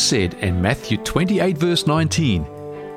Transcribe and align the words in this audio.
Jesus 0.00 0.32
said 0.32 0.42
in 0.42 0.62
Matthew 0.62 0.96
28, 0.96 1.58
verse 1.58 1.86
19, 1.86 2.44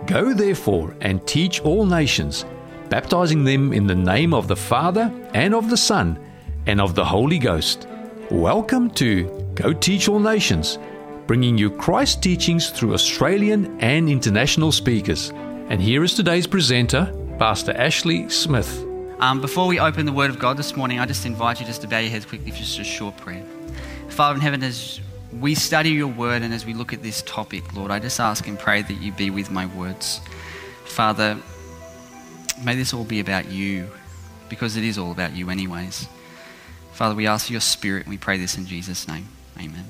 Go 0.06 0.34
therefore 0.34 0.96
and 1.02 1.26
teach 1.28 1.60
all 1.60 1.86
nations, 1.86 2.46
baptizing 2.88 3.44
them 3.44 3.74
in 3.74 3.88
the 3.88 3.96
name 3.96 4.34
of 4.34 4.48
the 4.48 4.56
Father 4.56 5.12
and 5.34 5.54
of 5.54 5.70
the 5.70 5.76
Son 5.76 6.18
and 6.66 6.80
of 6.80 6.96
the 6.96 7.04
Holy 7.04 7.40
Ghost. 7.40 7.90
Welcome 8.32 8.90
to 8.92 9.26
Go 9.54 9.74
Teach 9.74 10.08
All 10.08 10.20
Nations, 10.20 10.80
bringing 11.28 11.58
you 11.58 11.70
Christ 11.70 12.24
teachings 12.24 12.70
through 12.70 12.94
Australian 12.94 13.78
and 13.82 14.08
international 14.08 14.72
speakers. 14.72 15.32
And 15.68 15.82
here 15.82 16.06
is 16.06 16.14
today's 16.14 16.48
presenter, 16.48 17.14
Pastor 17.38 17.74
Ashley 17.74 18.30
Smith. 18.30 18.82
Um, 19.20 19.42
before 19.42 19.68
we 19.68 19.78
open 19.78 20.06
the 20.06 20.14
Word 20.14 20.30
of 20.30 20.40
God 20.40 20.56
this 20.56 20.78
morning, 20.78 21.00
I 21.00 21.06
just 21.06 21.26
invite 21.26 21.60
you 21.60 21.66
just 21.66 21.82
to 21.82 21.88
bow 21.88 22.00
your 22.00 22.12
heads 22.12 22.26
quickly 22.26 22.52
for 22.52 22.60
just 22.60 22.80
a 22.80 22.84
short 22.86 23.18
prayer. 23.18 23.44
Father 24.08 24.36
in 24.36 24.42
heaven, 24.42 24.64
as 24.64 25.02
we 25.40 25.56
study 25.56 25.90
your 25.92 26.08
Word 26.08 26.42
and 26.42 26.54
as 26.54 26.66
we 26.66 26.74
look 26.74 26.94
at 26.94 27.02
this 27.02 27.22
topic, 27.24 27.74
Lord, 27.74 27.92
I 27.92 28.00
just 28.00 28.20
ask 28.20 28.48
and 28.48 28.58
pray 28.58 28.82
that 28.82 28.94
you 28.94 29.12
be 29.12 29.30
with 29.30 29.52
my 29.52 29.66
words. 29.66 30.22
Father, 30.86 31.38
may 32.64 32.76
this 32.76 32.94
all 32.94 33.04
be 33.04 33.20
about 33.20 33.50
you, 33.50 33.90
because 34.50 34.78
it 34.78 34.84
is 34.84 34.98
all 34.98 35.12
about 35.12 35.36
you, 35.36 35.50
anyways. 35.50 36.08
Father, 36.94 37.16
we 37.16 37.26
ask 37.26 37.48
for 37.48 37.54
your 37.54 37.62
Spirit 37.62 38.04
and 38.04 38.12
we 38.12 38.18
pray 38.18 38.38
this 38.38 38.58
in 38.58 38.66
Jesus' 38.66 39.08
name. 39.08 39.28
Amen. 39.58 39.86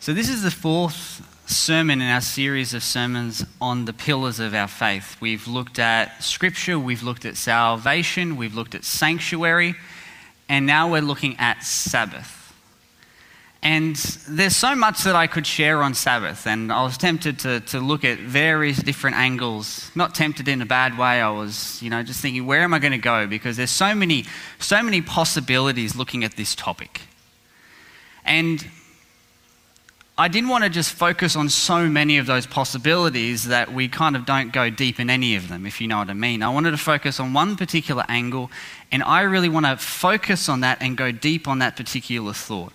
So, 0.00 0.12
this 0.14 0.28
is 0.28 0.42
the 0.42 0.50
fourth 0.50 1.26
sermon 1.46 2.00
in 2.00 2.08
our 2.08 2.20
series 2.20 2.74
of 2.74 2.82
sermons 2.82 3.44
on 3.60 3.84
the 3.84 3.92
pillars 3.92 4.38
of 4.38 4.54
our 4.54 4.68
faith. 4.68 5.16
We've 5.20 5.46
looked 5.48 5.78
at 5.78 6.22
Scripture, 6.22 6.78
we've 6.78 7.02
looked 7.02 7.24
at 7.24 7.36
salvation, 7.36 8.36
we've 8.36 8.54
looked 8.54 8.74
at 8.74 8.84
sanctuary, 8.84 9.74
and 10.50 10.66
now 10.66 10.90
we're 10.90 11.00
looking 11.00 11.36
at 11.38 11.62
Sabbath. 11.62 12.36
And 13.62 13.94
there's 14.28 14.56
so 14.56 14.74
much 14.74 15.04
that 15.04 15.14
I 15.14 15.28
could 15.28 15.46
share 15.46 15.80
on 15.80 15.94
Sabbath, 15.94 16.44
and 16.44 16.72
I 16.72 16.82
was 16.82 16.98
tempted 16.98 17.38
to, 17.40 17.60
to 17.60 17.78
look 17.78 18.04
at 18.04 18.18
various 18.18 18.78
different 18.78 19.16
angles. 19.16 19.92
Not 19.94 20.12
tempted 20.12 20.48
in 20.48 20.60
a 20.60 20.66
bad 20.66 20.98
way, 20.98 21.20
I 21.20 21.30
was, 21.30 21.80
you 21.80 21.88
know, 21.88 22.02
just 22.02 22.20
thinking, 22.20 22.46
where 22.46 22.62
am 22.62 22.74
I 22.74 22.80
going 22.80 22.92
to 22.92 22.98
go? 22.98 23.28
Because 23.28 23.56
there's 23.56 23.70
so 23.70 23.94
many, 23.94 24.24
so 24.58 24.82
many 24.82 25.00
possibilities 25.02 25.94
looking 25.94 26.24
at 26.24 26.32
this 26.32 26.56
topic. 26.56 27.02
And 28.24 28.66
I 30.20 30.28
didn't 30.28 30.50
want 30.50 30.64
to 30.64 30.68
just 30.68 30.92
focus 30.92 31.34
on 31.34 31.48
so 31.48 31.88
many 31.88 32.18
of 32.18 32.26
those 32.26 32.46
possibilities 32.46 33.44
that 33.44 33.72
we 33.72 33.88
kind 33.88 34.14
of 34.14 34.26
don't 34.26 34.52
go 34.52 34.68
deep 34.68 35.00
in 35.00 35.08
any 35.08 35.34
of 35.34 35.48
them, 35.48 35.64
if 35.64 35.80
you 35.80 35.88
know 35.88 35.96
what 35.96 36.10
I 36.10 36.12
mean. 36.12 36.42
I 36.42 36.50
wanted 36.50 36.72
to 36.72 36.76
focus 36.76 37.18
on 37.18 37.32
one 37.32 37.56
particular 37.56 38.04
angle, 38.06 38.50
and 38.92 39.02
I 39.02 39.22
really 39.22 39.48
want 39.48 39.64
to 39.64 39.78
focus 39.78 40.50
on 40.50 40.60
that 40.60 40.82
and 40.82 40.94
go 40.94 41.10
deep 41.10 41.48
on 41.48 41.60
that 41.60 41.74
particular 41.74 42.34
thought. 42.34 42.74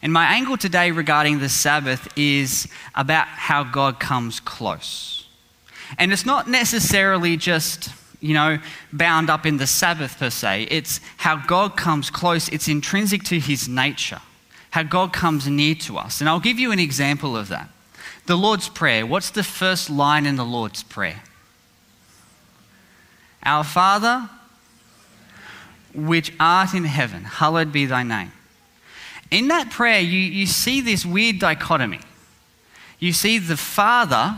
And 0.00 0.10
my 0.10 0.24
angle 0.24 0.56
today 0.56 0.90
regarding 0.90 1.40
the 1.40 1.50
Sabbath 1.50 2.08
is 2.16 2.66
about 2.94 3.26
how 3.28 3.62
God 3.62 4.00
comes 4.00 4.40
close. 4.40 5.26
And 5.98 6.14
it's 6.14 6.24
not 6.24 6.48
necessarily 6.48 7.36
just, 7.36 7.90
you 8.20 8.32
know, 8.32 8.58
bound 8.90 9.28
up 9.28 9.44
in 9.44 9.58
the 9.58 9.66
Sabbath 9.66 10.18
per 10.18 10.30
se. 10.30 10.68
It's 10.70 11.02
how 11.18 11.36
God 11.46 11.76
comes 11.76 12.08
close. 12.08 12.48
It's 12.48 12.68
intrinsic 12.68 13.22
to 13.24 13.38
his 13.38 13.68
nature, 13.68 14.22
how 14.78 14.84
God 14.84 15.12
comes 15.12 15.48
near 15.48 15.74
to 15.74 15.98
us. 15.98 16.20
And 16.20 16.28
I'll 16.28 16.38
give 16.38 16.60
you 16.60 16.70
an 16.70 16.78
example 16.78 17.36
of 17.36 17.48
that. 17.48 17.68
The 18.26 18.36
Lord's 18.36 18.68
Prayer. 18.68 19.04
What's 19.04 19.30
the 19.30 19.42
first 19.42 19.90
line 19.90 20.24
in 20.24 20.36
the 20.36 20.44
Lord's 20.44 20.84
Prayer? 20.84 21.24
Our 23.42 23.64
Father, 23.64 24.30
which 25.92 26.32
art 26.38 26.74
in 26.74 26.84
heaven, 26.84 27.24
hallowed 27.24 27.72
be 27.72 27.86
thy 27.86 28.04
name. 28.04 28.30
In 29.32 29.48
that 29.48 29.72
prayer, 29.72 29.98
you, 29.98 30.20
you 30.20 30.46
see 30.46 30.80
this 30.80 31.04
weird 31.04 31.40
dichotomy. 31.40 32.00
You 33.00 33.12
see 33.12 33.40
the 33.40 33.56
Father, 33.56 34.36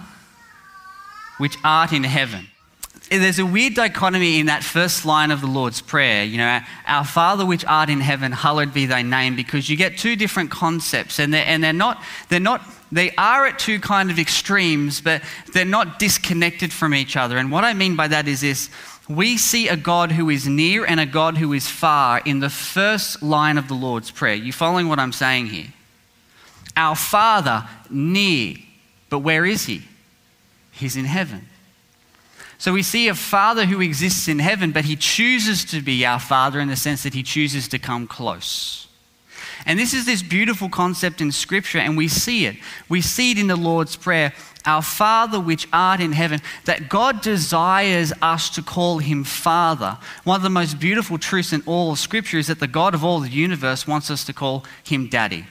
which 1.37 1.59
art 1.63 1.93
in 1.93 2.05
heaven. 2.05 2.49
There's 3.11 3.41
a 3.41 3.47
weird 3.47 3.75
dichotomy 3.75 4.39
in 4.39 4.47
that 4.47 4.63
first 4.63 5.05
line 5.05 5.33
of 5.33 5.41
the 5.41 5.49
Lord's 5.49 5.81
Prayer. 5.81 6.23
You 6.23 6.39
know, 6.39 6.61
our 6.87 7.05
Father 7.05 7.45
which 7.45 7.65
art 7.65 7.91
in 7.91 8.01
heaven, 8.01 8.31
hallowed 8.31 8.73
be 8.73 8.87
thy 8.87 9.03
name, 9.03 9.35
because 9.35 9.69
you 9.69 9.77
get 9.77 9.99
two 9.99 10.15
different 10.15 10.53
concepts, 10.53 11.19
and 11.19 11.35
they're, 11.35 11.45
and 11.45 11.63
they're 11.63 11.73
not, 11.73 12.01
they're 12.29 12.39
not, 12.39 12.63
they 12.93 13.11
are 13.17 13.47
at 13.47 13.59
two 13.59 13.81
kind 13.81 14.13
of 14.13 14.21
extremes, 14.21 15.01
but 15.01 15.23
they're 15.53 15.65
not 15.65 15.99
disconnected 15.99 16.73
from 16.73 16.95
each 16.95 17.17
other. 17.17 17.37
And 17.37 17.51
what 17.51 17.65
I 17.65 17.75
mean 17.75 17.97
by 17.97 18.07
that 18.07 18.29
is 18.29 18.43
this 18.43 18.71
we 19.09 19.37
see 19.37 19.67
a 19.67 19.77
God 19.77 20.13
who 20.13 20.31
is 20.31 20.47
near 20.47 20.85
and 20.85 21.01
a 21.01 21.07
God 21.07 21.37
who 21.37 21.53
is 21.53 21.67
far 21.67 22.23
in 22.25 22.39
the 22.39 22.49
first 22.49 23.25
line 23.25 23.59
of 23.59 23.67
the 23.67 23.75
Lord's 23.75 24.13
Prayer. 24.13 24.37
You 24.37 24.53
following 24.53 24.89
what 24.89 25.01
I'm 25.01 25.13
saying 25.13 25.47
here? 25.47 25.67
Our 26.77 26.95
Father 26.95 27.69
near, 27.91 28.55
but 29.09 29.19
where 29.19 29.45
is 29.45 29.67
He? 29.67 29.83
He's 30.71 30.97
in 30.97 31.07
heaven. 31.07 31.49
So 32.61 32.75
we 32.75 32.83
see 32.83 33.09
a 33.09 33.15
Father 33.15 33.65
who 33.65 33.81
exists 33.81 34.29
in 34.29 34.39
heaven, 34.39 34.71
but 34.71 34.85
He 34.85 34.95
chooses 34.95 35.65
to 35.65 35.81
be 35.81 36.05
our 36.05 36.21
Father 36.21 36.61
in 36.61 36.69
the 36.69 36.77
sense 36.77 37.05
that 37.05 37.15
He 37.15 37.23
chooses 37.23 37.67
to 37.69 37.79
come 37.79 38.07
close. 38.07 38.87
And 39.65 39.79
this 39.79 39.95
is 39.95 40.05
this 40.05 40.23
beautiful 40.23 40.69
concept 40.69 41.23
in 41.23 41.33
Scripture, 41.33 41.79
and 41.79 41.97
we 41.97 42.07
see 42.07 42.45
it. 42.45 42.57
We 42.87 43.01
see 43.01 43.31
it 43.31 43.39
in 43.39 43.47
the 43.47 43.57
Lord's 43.57 43.97
Prayer 43.97 44.35
Our 44.67 44.83
Father 44.83 45.41
which 45.41 45.69
art 45.73 46.01
in 46.01 46.13
heaven, 46.13 46.43
that 46.67 46.91
God 46.91 47.23
desires 47.23 48.13
us 48.21 48.51
to 48.51 48.63
call 48.63 48.99
Him 48.99 49.25
Father. 49.25 49.97
One 50.25 50.37
of 50.37 50.43
the 50.43 50.51
most 50.51 50.79
beautiful 50.79 51.17
truths 51.17 51.55
in 51.55 51.63
all 51.65 51.93
of 51.93 51.99
Scripture 51.99 52.37
is 52.37 52.49
that 52.49 52.61
the 52.61 52.67
God 52.67 52.95
of 52.95 53.03
all 53.03 53.21
the 53.21 53.31
universe 53.31 53.87
wants 53.87 54.11
us 54.11 54.23
to 54.25 54.35
call 54.35 54.67
Him 54.85 55.09
Daddy. 55.09 55.47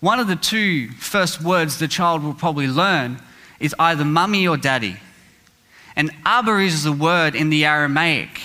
One 0.00 0.18
of 0.18 0.28
the 0.28 0.36
two 0.36 0.88
first 0.92 1.42
words 1.42 1.78
the 1.78 1.88
child 1.88 2.24
will 2.24 2.32
probably 2.32 2.68
learn 2.68 3.20
is 3.64 3.74
either 3.78 4.04
mummy 4.04 4.46
or 4.46 4.56
daddy. 4.56 4.96
And 5.96 6.10
Abba 6.24 6.58
is 6.58 6.84
the 6.84 6.92
word 6.92 7.34
in 7.34 7.50
the 7.50 7.64
Aramaic 7.64 8.40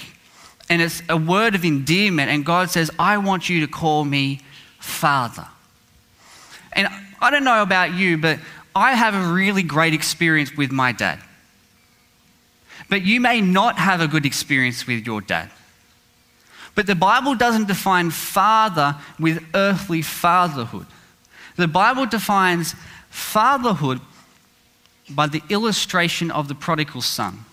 and 0.70 0.82
it's 0.82 1.02
a 1.10 1.18
word 1.18 1.56
of 1.56 1.66
endearment. 1.66 2.30
And 2.30 2.46
God 2.46 2.70
says, 2.70 2.92
I 3.00 3.18
want 3.18 3.50
you 3.50 3.62
to 3.62 3.68
call 3.68 4.06
me 4.06 4.40
Father. 4.80 5.48
And 6.74 6.88
I 7.20 7.32
don't 7.32 7.44
know 7.44 7.64
about 7.64 7.94
you, 7.94 8.18
but 8.18 8.40
I 8.76 8.94
have 8.94 9.16
a 9.16 9.34
really 9.34 9.64
great 9.64 9.94
experience 9.94 10.56
with 10.56 10.72
my 10.72 10.92
dad. 10.92 11.20
But 12.88 13.02
you 13.02 13.20
may 13.20 13.42
not 13.42 13.78
have 13.78 14.00
a 14.00 14.08
good 14.08 14.26
experience 14.26 14.86
with 14.86 15.06
your 15.06 15.22
dad. 15.22 15.50
But 16.76 16.86
the 16.86 16.96
Bible 16.96 17.36
doesn't 17.36 17.68
define 17.68 18.12
father 18.12 18.96
with 19.20 19.44
earthly 19.54 20.02
fatherhood. 20.04 20.86
The 21.56 21.68
Bible 21.68 22.06
defines 22.06 22.76
fatherhood 23.10 24.00
by 25.10 25.28
the 25.28 25.42
illustration 25.50 26.32
of 26.32 26.48
the 26.48 26.56
prodigal 26.56 27.02
son. 27.02 27.46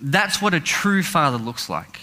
That's 0.00 0.40
what 0.40 0.54
a 0.54 0.60
true 0.60 1.02
father 1.02 1.38
looks 1.38 1.68
like. 1.68 1.98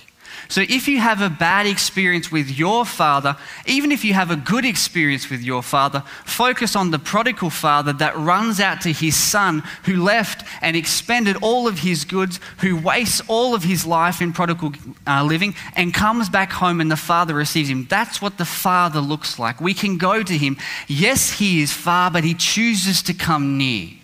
So 0.47 0.61
if 0.61 0.87
you 0.87 0.99
have 0.99 1.21
a 1.21 1.29
bad 1.29 1.65
experience 1.65 2.31
with 2.31 2.57
your 2.57 2.85
father, 2.85 3.35
even 3.65 3.91
if 3.91 4.03
you 4.03 4.13
have 4.13 4.31
a 4.31 4.35
good 4.35 4.65
experience 4.65 5.29
with 5.29 5.41
your 5.41 5.63
father, 5.63 6.03
focus 6.23 6.75
on 6.75 6.91
the 6.91 6.99
prodigal 6.99 7.49
father 7.49 7.93
that 7.93 8.17
runs 8.17 8.59
out 8.59 8.81
to 8.81 8.91
his 8.91 9.15
son 9.15 9.63
who 9.85 10.03
left 10.03 10.45
and 10.61 10.75
expended 10.75 11.37
all 11.41 11.67
of 11.67 11.79
his 11.79 12.05
goods, 12.05 12.39
who 12.59 12.77
wastes 12.77 13.21
all 13.27 13.55
of 13.55 13.63
his 13.63 13.85
life 13.85 14.21
in 14.21 14.33
prodigal 14.33 14.73
uh, 15.07 15.23
living 15.23 15.55
and 15.75 15.93
comes 15.93 16.29
back 16.29 16.51
home 16.51 16.79
and 16.79 16.91
the 16.91 16.97
father 16.97 17.33
receives 17.33 17.69
him. 17.69 17.87
That's 17.89 18.21
what 18.21 18.37
the 18.37 18.45
father 18.45 18.99
looks 18.99 19.39
like. 19.39 19.59
We 19.59 19.73
can 19.73 19.97
go 19.97 20.21
to 20.21 20.37
him. 20.37 20.57
Yes, 20.87 21.31
he 21.39 21.61
is 21.61 21.73
far, 21.73 22.11
but 22.11 22.23
he 22.23 22.33
chooses 22.33 23.01
to 23.03 23.13
come 23.13 23.57
near. 23.57 23.94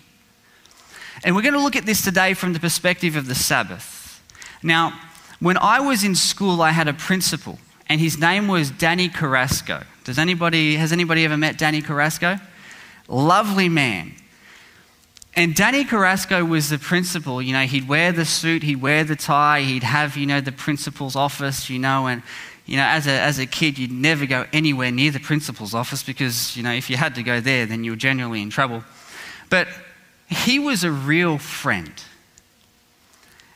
And 1.24 1.36
we're 1.36 1.44
going 1.44 1.54
to 1.54 1.62
look 1.62 1.76
at 1.76 1.86
this 1.86 2.04
today 2.04 2.34
from 2.34 2.54
the 2.54 2.60
perspective 2.60 3.16
of 3.16 3.28
the 3.28 3.36
Sabbath. 3.36 4.22
Now, 4.64 5.00
when 5.40 5.58
I 5.58 5.80
was 5.80 6.04
in 6.04 6.16
school, 6.16 6.62
I 6.62 6.72
had 6.72 6.88
a 6.88 6.94
principal, 6.94 7.60
and 7.88 8.02
his 8.02 8.18
name 8.18 8.48
was 8.48 8.72
Danny 8.72 9.08
Carrasco. 9.08 9.84
Does 10.04 10.18
anybody, 10.18 10.76
has 10.76 10.92
anybody 10.92 11.26
ever 11.26 11.38
met 11.38 11.58
Danny 11.58 11.82
Carrasco? 11.82 12.38
Lovely 13.08 13.70
man. 13.70 14.14
And 15.36 15.56
Danny 15.56 15.84
Carrasco 15.84 16.44
was 16.44 16.70
the 16.70 16.80
principal. 16.80 17.42
You 17.42 17.54
know, 17.54 17.62
he'd 17.62 17.88
wear 17.88 18.12
the 18.12 18.26
suit, 18.26 18.64
he'd 18.64 18.82
wear 18.82 19.04
the 19.04 19.16
tie, 19.16 19.62
he'd 19.62 19.84
have, 19.84 20.18
you 20.18 20.26
know, 20.26 20.42
the 20.42 20.52
principal's 20.52 21.16
office, 21.16 21.70
you 21.70 21.80
know, 21.80 22.08
and, 22.08 22.24
you 22.66 22.78
know, 22.78 22.84
as 22.84 23.06
a, 23.06 23.12
as 23.12 23.38
a 23.38 23.46
kid, 23.46 23.78
you'd 23.78 23.92
never 23.92 24.26
go 24.26 24.46
anywhere 24.52 24.92
near 24.92 25.12
the 25.12 25.20
principal's 25.20 25.74
office 25.74 26.04
because, 26.04 26.58
you 26.58 26.64
know, 26.64 26.72
if 26.72 26.90
you 26.90 26.98
had 26.98 27.16
to 27.16 27.24
go 27.24 27.40
there, 27.40 27.66
then 27.66 27.84
you 27.84 27.92
were 27.92 27.98
generally 27.98 28.42
in 28.42 28.50
trouble. 28.50 28.84
But 29.50 29.68
he 30.32 30.60
was 30.60 30.84
a 30.84 30.92
real 30.92 31.38
friend. 31.38 31.92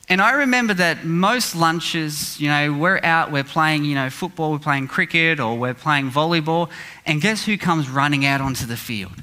And 0.08 0.22
I 0.22 0.34
remember 0.34 0.76
that 0.76 1.04
most 1.04 1.56
lunches, 1.56 2.40
you 2.40 2.48
know, 2.48 2.74
we're 2.74 3.00
out, 3.02 3.32
we're 3.32 3.44
playing, 3.44 3.86
you 3.86 3.96
know, 3.96 4.10
football, 4.10 4.52
we're 4.52 4.60
playing 4.60 4.88
cricket, 4.88 5.40
or 5.40 5.58
we're 5.58 5.74
playing 5.74 6.12
volleyball, 6.12 6.70
and 7.06 7.22
guess 7.22 7.46
who 7.46 7.58
comes 7.58 7.90
running 7.90 8.24
out 8.26 8.40
onto 8.40 8.68
the 8.68 8.78
field? 8.78 9.14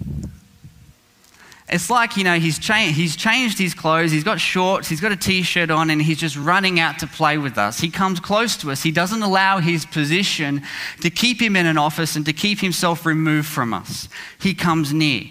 It's 1.69 1.89
like, 1.89 2.17
you 2.17 2.25
know, 2.25 2.39
he's, 2.39 2.59
cha- 2.59 2.91
he's 2.93 3.15
changed 3.15 3.59
his 3.59 3.75
clothes, 3.75 4.11
he's 4.11 4.25
got 4.25 4.41
shorts, 4.41 4.89
he's 4.89 5.01
got 5.01 5.13
a 5.13 5.17
t 5.17 5.43
shirt 5.43 5.71
on, 5.71 5.89
and 5.91 6.03
he's 6.03 6.19
just 6.19 6.37
running 6.37 6.81
out 6.81 6.99
to 6.99 7.07
play 7.07 7.39
with 7.39 7.59
us. 7.59 7.79
He 7.79 7.89
comes 7.89 8.19
close 8.19 8.57
to 8.59 8.71
us. 8.71 8.83
He 8.83 8.91
doesn't 8.91 9.23
allow 9.23 9.59
his 9.59 9.87
position 9.87 10.63
to 11.01 11.11
keep 11.11 11.41
him 11.41 11.55
in 11.55 11.67
an 11.67 11.79
office 11.79 12.17
and 12.17 12.27
to 12.27 12.33
keep 12.33 12.61
himself 12.61 13.07
removed 13.07 13.47
from 13.47 13.73
us. 13.73 14.09
He 14.41 14.53
comes 14.53 14.93
near. 14.93 15.25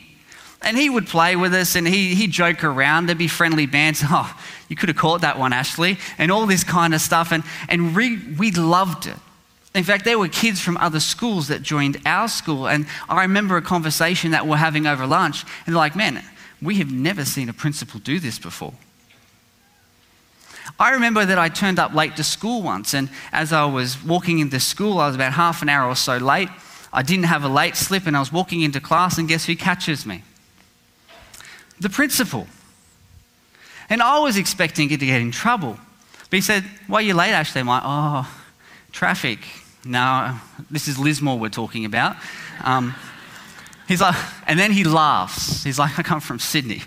And 0.63 0.77
he 0.77 0.89
would 0.89 1.07
play 1.07 1.35
with 1.35 1.53
us 1.53 1.75
and 1.75 1.87
he, 1.87 2.13
he'd 2.13 2.31
joke 2.31 2.63
around. 2.63 3.07
There'd 3.07 3.17
be 3.17 3.27
friendly 3.27 3.65
bands. 3.65 4.03
Oh, 4.13 4.39
you 4.69 4.75
could 4.75 4.89
have 4.89 4.97
caught 4.97 5.21
that 5.21 5.39
one, 5.39 5.53
Ashley. 5.53 5.97
And 6.17 6.31
all 6.31 6.45
this 6.45 6.63
kind 6.63 6.93
of 6.93 7.01
stuff. 7.01 7.31
And, 7.31 7.43
and 7.67 7.95
we, 7.95 8.17
we 8.37 8.51
loved 8.51 9.07
it. 9.07 9.17
In 9.73 9.83
fact, 9.83 10.05
there 10.05 10.19
were 10.19 10.27
kids 10.27 10.59
from 10.59 10.77
other 10.77 10.99
schools 10.99 11.47
that 11.47 11.61
joined 11.61 11.99
our 12.05 12.27
school. 12.27 12.67
And 12.67 12.85
I 13.09 13.21
remember 13.21 13.57
a 13.57 13.61
conversation 13.61 14.31
that 14.31 14.45
we're 14.45 14.57
having 14.57 14.85
over 14.85 15.07
lunch. 15.07 15.43
And 15.65 15.73
they're 15.73 15.79
like, 15.79 15.95
man, 15.95 16.23
we 16.61 16.75
have 16.75 16.91
never 16.91 17.25
seen 17.25 17.49
a 17.49 17.53
principal 17.53 17.99
do 17.99 18.19
this 18.19 18.37
before. 18.37 18.73
I 20.79 20.91
remember 20.91 21.25
that 21.25 21.39
I 21.39 21.49
turned 21.49 21.79
up 21.79 21.93
late 21.93 22.15
to 22.17 22.23
school 22.23 22.61
once. 22.61 22.93
And 22.93 23.09
as 23.31 23.53
I 23.53 23.65
was 23.65 24.03
walking 24.03 24.39
into 24.39 24.59
school, 24.59 24.99
I 24.99 25.07
was 25.07 25.15
about 25.15 25.33
half 25.33 25.61
an 25.61 25.69
hour 25.69 25.87
or 25.87 25.95
so 25.95 26.17
late. 26.17 26.49
I 26.93 27.01
didn't 27.01 27.25
have 27.25 27.43
a 27.43 27.49
late 27.49 27.77
slip. 27.77 28.05
And 28.05 28.15
I 28.15 28.19
was 28.19 28.31
walking 28.31 28.61
into 28.61 28.81
class. 28.81 29.17
And 29.17 29.27
guess 29.27 29.45
who 29.45 29.55
catches 29.55 30.05
me? 30.05 30.23
The 31.81 31.89
principal. 31.89 32.47
And 33.89 34.01
I 34.01 34.19
was 34.19 34.37
expecting 34.37 34.87
to 34.89 34.97
get 34.97 35.19
in 35.19 35.31
trouble. 35.31 35.77
But 36.29 36.37
he 36.37 36.41
said, 36.41 36.63
Why 36.87 36.99
are 36.99 37.01
you 37.01 37.15
late, 37.15 37.31
Ashley? 37.31 37.61
I'm 37.61 37.67
like, 37.67 37.81
Oh, 37.83 38.31
traffic. 38.91 39.39
No, 39.83 40.37
this 40.69 40.87
is 40.87 40.99
Lismore 40.99 41.39
we're 41.39 41.49
talking 41.49 41.85
about. 41.85 42.15
Um, 42.63 42.93
he's 43.87 43.99
like, 43.99 44.15
and 44.45 44.59
then 44.59 44.71
he 44.71 44.83
laughs. 44.83 45.63
He's 45.63 45.79
like, 45.79 45.97
I 45.97 46.03
come 46.03 46.19
from 46.19 46.37
Sydney. 46.37 46.83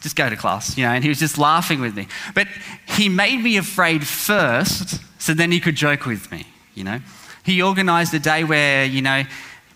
Just 0.00 0.14
go 0.14 0.30
to 0.30 0.36
class, 0.36 0.78
you 0.78 0.84
know, 0.84 0.92
and 0.92 1.02
he 1.02 1.08
was 1.08 1.18
just 1.18 1.38
laughing 1.38 1.80
with 1.80 1.96
me. 1.96 2.06
But 2.32 2.46
he 2.86 3.08
made 3.08 3.42
me 3.42 3.56
afraid 3.56 4.06
first, 4.06 5.00
so 5.20 5.34
then 5.34 5.50
he 5.50 5.58
could 5.58 5.74
joke 5.74 6.06
with 6.06 6.30
me, 6.30 6.46
you 6.74 6.84
know. 6.84 7.00
He 7.44 7.60
organized 7.62 8.14
a 8.14 8.20
day 8.20 8.44
where, 8.44 8.84
you 8.84 9.02
know, 9.02 9.24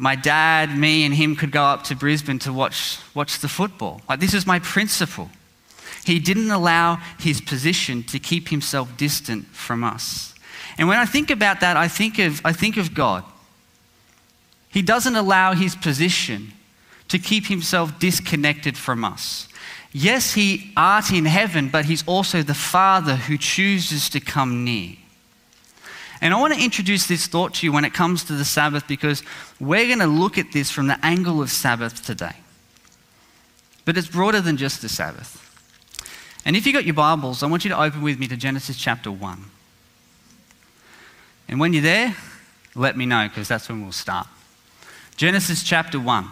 my 0.00 0.16
dad, 0.16 0.76
me, 0.78 1.04
and 1.04 1.14
him 1.14 1.36
could 1.36 1.52
go 1.52 1.62
up 1.62 1.84
to 1.84 1.94
Brisbane 1.94 2.38
to 2.40 2.54
watch, 2.54 2.98
watch 3.14 3.40
the 3.40 3.48
football. 3.48 4.00
Like, 4.08 4.18
this 4.18 4.32
is 4.32 4.46
my 4.46 4.58
principal. 4.58 5.28
He 6.06 6.18
didn't 6.18 6.50
allow 6.50 6.96
his 7.18 7.42
position 7.42 8.02
to 8.04 8.18
keep 8.18 8.48
himself 8.48 8.96
distant 8.96 9.44
from 9.48 9.84
us. 9.84 10.34
And 10.78 10.88
when 10.88 10.96
I 10.96 11.04
think 11.04 11.30
about 11.30 11.60
that, 11.60 11.76
I 11.76 11.86
think 11.86 12.18
of, 12.18 12.40
I 12.46 12.54
think 12.54 12.78
of 12.78 12.94
God. 12.94 13.24
He 14.70 14.80
doesn't 14.80 15.16
allow 15.16 15.52
his 15.52 15.76
position 15.76 16.54
to 17.08 17.18
keep 17.18 17.48
himself 17.48 17.98
disconnected 17.98 18.78
from 18.78 19.04
us. 19.04 19.48
Yes, 19.92 20.32
he 20.32 20.72
art 20.78 21.12
in 21.12 21.26
heaven, 21.26 21.68
but 21.68 21.84
he's 21.84 22.06
also 22.06 22.42
the 22.42 22.54
Father 22.54 23.16
who 23.16 23.36
chooses 23.36 24.08
to 24.08 24.20
come 24.20 24.64
near. 24.64 24.96
And 26.20 26.34
I 26.34 26.40
want 26.40 26.52
to 26.52 26.62
introduce 26.62 27.06
this 27.06 27.26
thought 27.26 27.54
to 27.54 27.66
you 27.66 27.72
when 27.72 27.84
it 27.84 27.94
comes 27.94 28.24
to 28.24 28.34
the 28.34 28.44
Sabbath 28.44 28.86
because 28.86 29.22
we're 29.58 29.86
going 29.86 30.00
to 30.00 30.06
look 30.06 30.36
at 30.36 30.52
this 30.52 30.70
from 30.70 30.86
the 30.86 30.98
angle 31.04 31.40
of 31.40 31.50
Sabbath 31.50 32.04
today. 32.04 32.36
But 33.86 33.96
it's 33.96 34.08
broader 34.08 34.40
than 34.40 34.56
just 34.56 34.82
the 34.82 34.88
Sabbath. 34.88 35.46
And 36.44 36.56
if 36.56 36.66
you've 36.66 36.74
got 36.74 36.84
your 36.84 36.94
Bibles, 36.94 37.42
I 37.42 37.46
want 37.46 37.64
you 37.64 37.70
to 37.70 37.80
open 37.80 38.02
with 38.02 38.18
me 38.18 38.28
to 38.28 38.36
Genesis 38.36 38.76
chapter 38.76 39.10
1. 39.10 39.44
And 41.48 41.58
when 41.58 41.72
you're 41.72 41.82
there, 41.82 42.14
let 42.74 42.96
me 42.96 43.06
know 43.06 43.26
because 43.28 43.48
that's 43.48 43.68
when 43.68 43.82
we'll 43.82 43.92
start. 43.92 44.26
Genesis 45.16 45.62
chapter 45.62 45.98
1. 45.98 46.28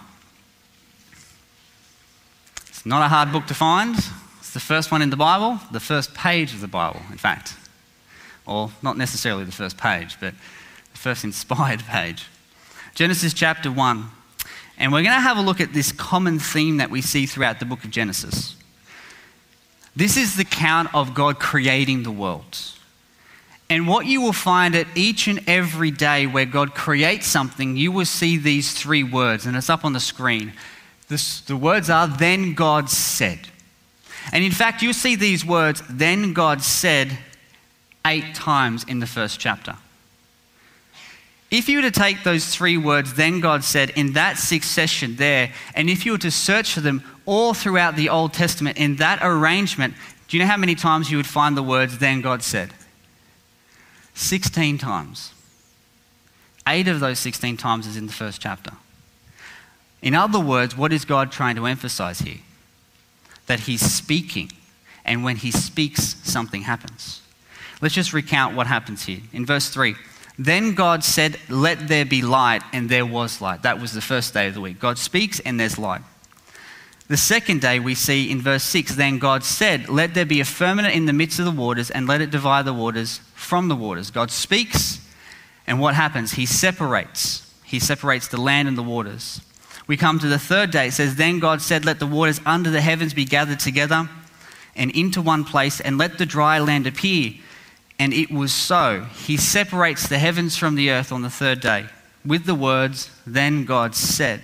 It's 2.68 2.86
not 2.86 3.02
a 3.02 3.08
hard 3.08 3.32
book 3.32 3.46
to 3.46 3.54
find. 3.54 3.96
It's 4.38 4.52
the 4.52 4.60
first 4.60 4.92
one 4.92 5.02
in 5.02 5.10
the 5.10 5.16
Bible, 5.16 5.58
the 5.72 5.80
first 5.80 6.14
page 6.14 6.54
of 6.54 6.60
the 6.60 6.68
Bible, 6.68 7.00
in 7.10 7.18
fact. 7.18 7.54
Or 8.48 8.70
not 8.82 8.96
necessarily 8.96 9.44
the 9.44 9.52
first 9.52 9.76
page, 9.76 10.16
but 10.20 10.34
the 10.92 10.98
first 10.98 11.22
inspired 11.22 11.80
page. 11.88 12.26
Genesis 12.94 13.32
chapter 13.32 13.70
1. 13.70 14.10
And 14.78 14.92
we're 14.92 15.02
going 15.02 15.14
to 15.14 15.20
have 15.20 15.36
a 15.36 15.42
look 15.42 15.60
at 15.60 15.72
this 15.72 15.92
common 15.92 16.38
theme 16.38 16.76
that 16.76 16.90
we 16.90 17.02
see 17.02 17.26
throughout 17.26 17.58
the 17.58 17.64
book 17.64 17.84
of 17.84 17.90
Genesis. 17.90 18.56
This 19.94 20.16
is 20.16 20.36
the 20.36 20.44
count 20.44 20.94
of 20.94 21.14
God 21.14 21.40
creating 21.40 22.04
the 22.04 22.10
world. 22.10 22.56
And 23.70 23.86
what 23.86 24.06
you 24.06 24.20
will 24.20 24.32
find 24.32 24.74
at 24.74 24.86
each 24.94 25.26
and 25.26 25.40
every 25.46 25.90
day 25.90 26.26
where 26.26 26.46
God 26.46 26.74
creates 26.74 27.26
something, 27.26 27.76
you 27.76 27.92
will 27.92 28.06
see 28.06 28.38
these 28.38 28.72
three 28.72 29.02
words, 29.02 29.44
and 29.44 29.56
it's 29.56 29.68
up 29.68 29.84
on 29.84 29.92
the 29.92 30.00
screen. 30.00 30.52
This, 31.08 31.40
the 31.40 31.56
words 31.56 31.90
are, 31.90 32.06
Then 32.06 32.54
God 32.54 32.88
said. 32.88 33.40
And 34.32 34.44
in 34.44 34.52
fact, 34.52 34.82
you'll 34.82 34.94
see 34.94 35.16
these 35.16 35.44
words, 35.44 35.82
Then 35.90 36.32
God 36.32 36.62
said, 36.62 37.18
eight 38.08 38.34
times 38.34 38.84
in 38.84 38.98
the 38.98 39.06
first 39.06 39.38
chapter. 39.38 39.76
If 41.50 41.68
you 41.68 41.78
were 41.78 41.90
to 41.90 41.90
take 41.90 42.24
those 42.24 42.46
three 42.46 42.76
words, 42.76 43.14
then 43.14 43.40
God 43.40 43.64
said, 43.64 43.90
in 43.90 44.12
that 44.14 44.36
succession 44.36 45.16
there, 45.16 45.52
and 45.74 45.88
if 45.88 46.04
you 46.04 46.12
were 46.12 46.18
to 46.18 46.30
search 46.30 46.74
for 46.74 46.80
them 46.80 47.02
all 47.24 47.54
throughout 47.54 47.96
the 47.96 48.10
Old 48.10 48.34
Testament 48.34 48.76
in 48.76 48.96
that 48.96 49.20
arrangement, 49.22 49.94
do 50.26 50.36
you 50.36 50.42
know 50.42 50.48
how 50.48 50.58
many 50.58 50.74
times 50.74 51.10
you 51.10 51.16
would 51.16 51.26
find 51.26 51.56
the 51.56 51.62
words, 51.62 51.98
then 51.98 52.20
God 52.20 52.42
said? 52.42 52.74
16 54.14 54.76
times. 54.76 55.32
Eight 56.66 56.88
of 56.88 57.00
those 57.00 57.18
16 57.18 57.56
times 57.56 57.86
is 57.86 57.96
in 57.96 58.06
the 58.06 58.12
first 58.12 58.42
chapter. 58.42 58.72
In 60.02 60.14
other 60.14 60.38
words, 60.38 60.76
what 60.76 60.92
is 60.92 61.06
God 61.06 61.32
trying 61.32 61.56
to 61.56 61.66
emphasize 61.66 62.18
here? 62.18 62.38
That 63.46 63.60
He's 63.60 63.80
speaking, 63.80 64.52
and 65.02 65.24
when 65.24 65.36
He 65.36 65.50
speaks, 65.50 66.16
something 66.24 66.62
happens. 66.62 67.22
Let's 67.80 67.94
just 67.94 68.12
recount 68.12 68.56
what 68.56 68.66
happens 68.66 69.04
here. 69.04 69.20
In 69.32 69.46
verse 69.46 69.68
3, 69.68 69.94
then 70.38 70.74
God 70.74 71.02
said, 71.02 71.38
Let 71.48 71.88
there 71.88 72.04
be 72.04 72.22
light, 72.22 72.62
and 72.72 72.88
there 72.88 73.06
was 73.06 73.40
light. 73.40 73.62
That 73.62 73.80
was 73.80 73.92
the 73.92 74.00
first 74.00 74.34
day 74.34 74.48
of 74.48 74.54
the 74.54 74.60
week. 74.60 74.78
God 74.78 74.98
speaks, 74.98 75.40
and 75.40 75.58
there's 75.58 75.78
light. 75.78 76.02
The 77.08 77.16
second 77.16 77.62
day 77.62 77.80
we 77.80 77.94
see 77.94 78.30
in 78.30 78.40
verse 78.42 78.62
6 78.64 78.94
Then 78.94 79.18
God 79.18 79.42
said, 79.42 79.88
Let 79.88 80.14
there 80.14 80.26
be 80.26 80.40
a 80.40 80.44
firmament 80.44 80.94
in 80.94 81.06
the 81.06 81.12
midst 81.12 81.38
of 81.38 81.44
the 81.44 81.50
waters, 81.50 81.90
and 81.90 82.06
let 82.06 82.20
it 82.20 82.30
divide 82.30 82.66
the 82.66 82.74
waters 82.74 83.20
from 83.34 83.68
the 83.68 83.76
waters. 83.76 84.10
God 84.10 84.30
speaks, 84.30 85.00
and 85.66 85.80
what 85.80 85.94
happens? 85.94 86.32
He 86.32 86.46
separates. 86.46 87.52
He 87.64 87.80
separates 87.80 88.28
the 88.28 88.40
land 88.40 88.68
and 88.68 88.78
the 88.78 88.82
waters. 88.82 89.40
We 89.86 89.96
come 89.96 90.18
to 90.18 90.26
the 90.28 90.38
third 90.38 90.70
day. 90.70 90.88
It 90.88 90.92
says, 90.92 91.16
Then 91.16 91.40
God 91.40 91.62
said, 91.62 91.84
Let 91.84 91.98
the 91.98 92.06
waters 92.06 92.40
under 92.44 92.70
the 92.70 92.80
heavens 92.80 93.14
be 93.14 93.24
gathered 93.24 93.60
together 93.60 94.08
and 94.76 94.90
into 94.92 95.20
one 95.20 95.44
place, 95.44 95.80
and 95.80 95.98
let 95.98 96.18
the 96.18 96.26
dry 96.26 96.58
land 96.58 96.86
appear. 96.86 97.32
And 97.98 98.12
it 98.12 98.30
was 98.30 98.52
so. 98.52 99.06
He 99.26 99.36
separates 99.36 100.08
the 100.08 100.18
heavens 100.18 100.56
from 100.56 100.74
the 100.76 100.90
earth 100.90 101.10
on 101.10 101.22
the 101.22 101.30
third 101.30 101.60
day 101.60 101.86
with 102.24 102.44
the 102.44 102.54
words, 102.54 103.10
Then 103.26 103.64
God 103.64 103.94
said. 103.94 104.42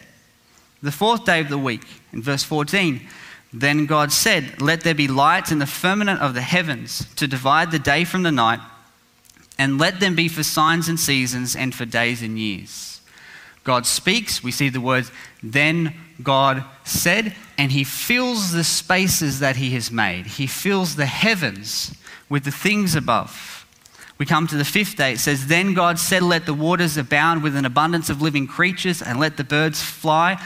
The 0.83 0.93
fourth 0.93 1.25
day 1.25 1.41
of 1.41 1.49
the 1.49 1.59
week, 1.59 1.87
in 2.13 2.23
verse 2.23 2.43
14, 2.43 3.01
then 3.53 3.87
God 3.87 4.13
said, 4.13 4.61
Let 4.61 4.81
there 4.81 4.95
be 4.95 5.09
lights 5.09 5.53
in 5.53 5.61
the 5.61 5.67
firmament 5.67 6.21
of 6.21 6.35
the 6.35 6.43
heavens 6.43 7.07
to 7.15 7.27
divide 7.27 7.71
the 7.71 7.79
day 7.79 8.05
from 8.05 8.23
the 8.23 8.33
night, 8.33 8.61
and 9.59 9.79
let 9.79 10.01
them 10.01 10.17
be 10.17 10.29
for 10.29 10.43
signs 10.43 10.89
and 10.89 10.99
seasons 10.99 11.55
and 11.55 11.75
for 11.75 11.85
days 11.85 12.21
and 12.21 12.39
years. 12.39 13.01
God 13.63 13.87
speaks, 13.87 14.43
we 14.43 14.51
see 14.51 14.69
the 14.69 14.81
words, 14.81 15.11
then 15.43 15.95
God 16.23 16.65
said, 16.85 17.35
and 17.57 17.73
He 17.73 17.85
fills 17.85 18.53
the 18.53 18.65
spaces 18.65 19.41
that 19.41 19.57
He 19.57 19.71
has 19.71 19.91
made. 19.91 20.27
He 20.27 20.47
fills 20.47 20.97
the 20.97 21.07
heavens 21.07 21.95
with 22.29 22.45
the 22.45 22.51
things 22.51 22.95
above. 22.95 23.67
We 24.17 24.27
come 24.27 24.47
to 24.47 24.57
the 24.57 24.65
fifth 24.65 24.97
day. 24.97 25.15
It 25.15 25.21
says, 25.21 25.49
Then 25.49 25.75
God 25.75 25.99
said, 25.99 26.23
Let 26.23 26.47
the 26.47 26.55
waters 26.55 26.97
abound 26.97 27.43
with 27.43 27.57
an 27.57 27.65
abundance 27.65 28.11
of 28.11 28.23
living 28.23 28.47
creatures, 28.47 29.03
and 29.03 29.19
let 29.19 29.37
the 29.37 29.45
birds 29.45 29.83
fly 29.83 30.41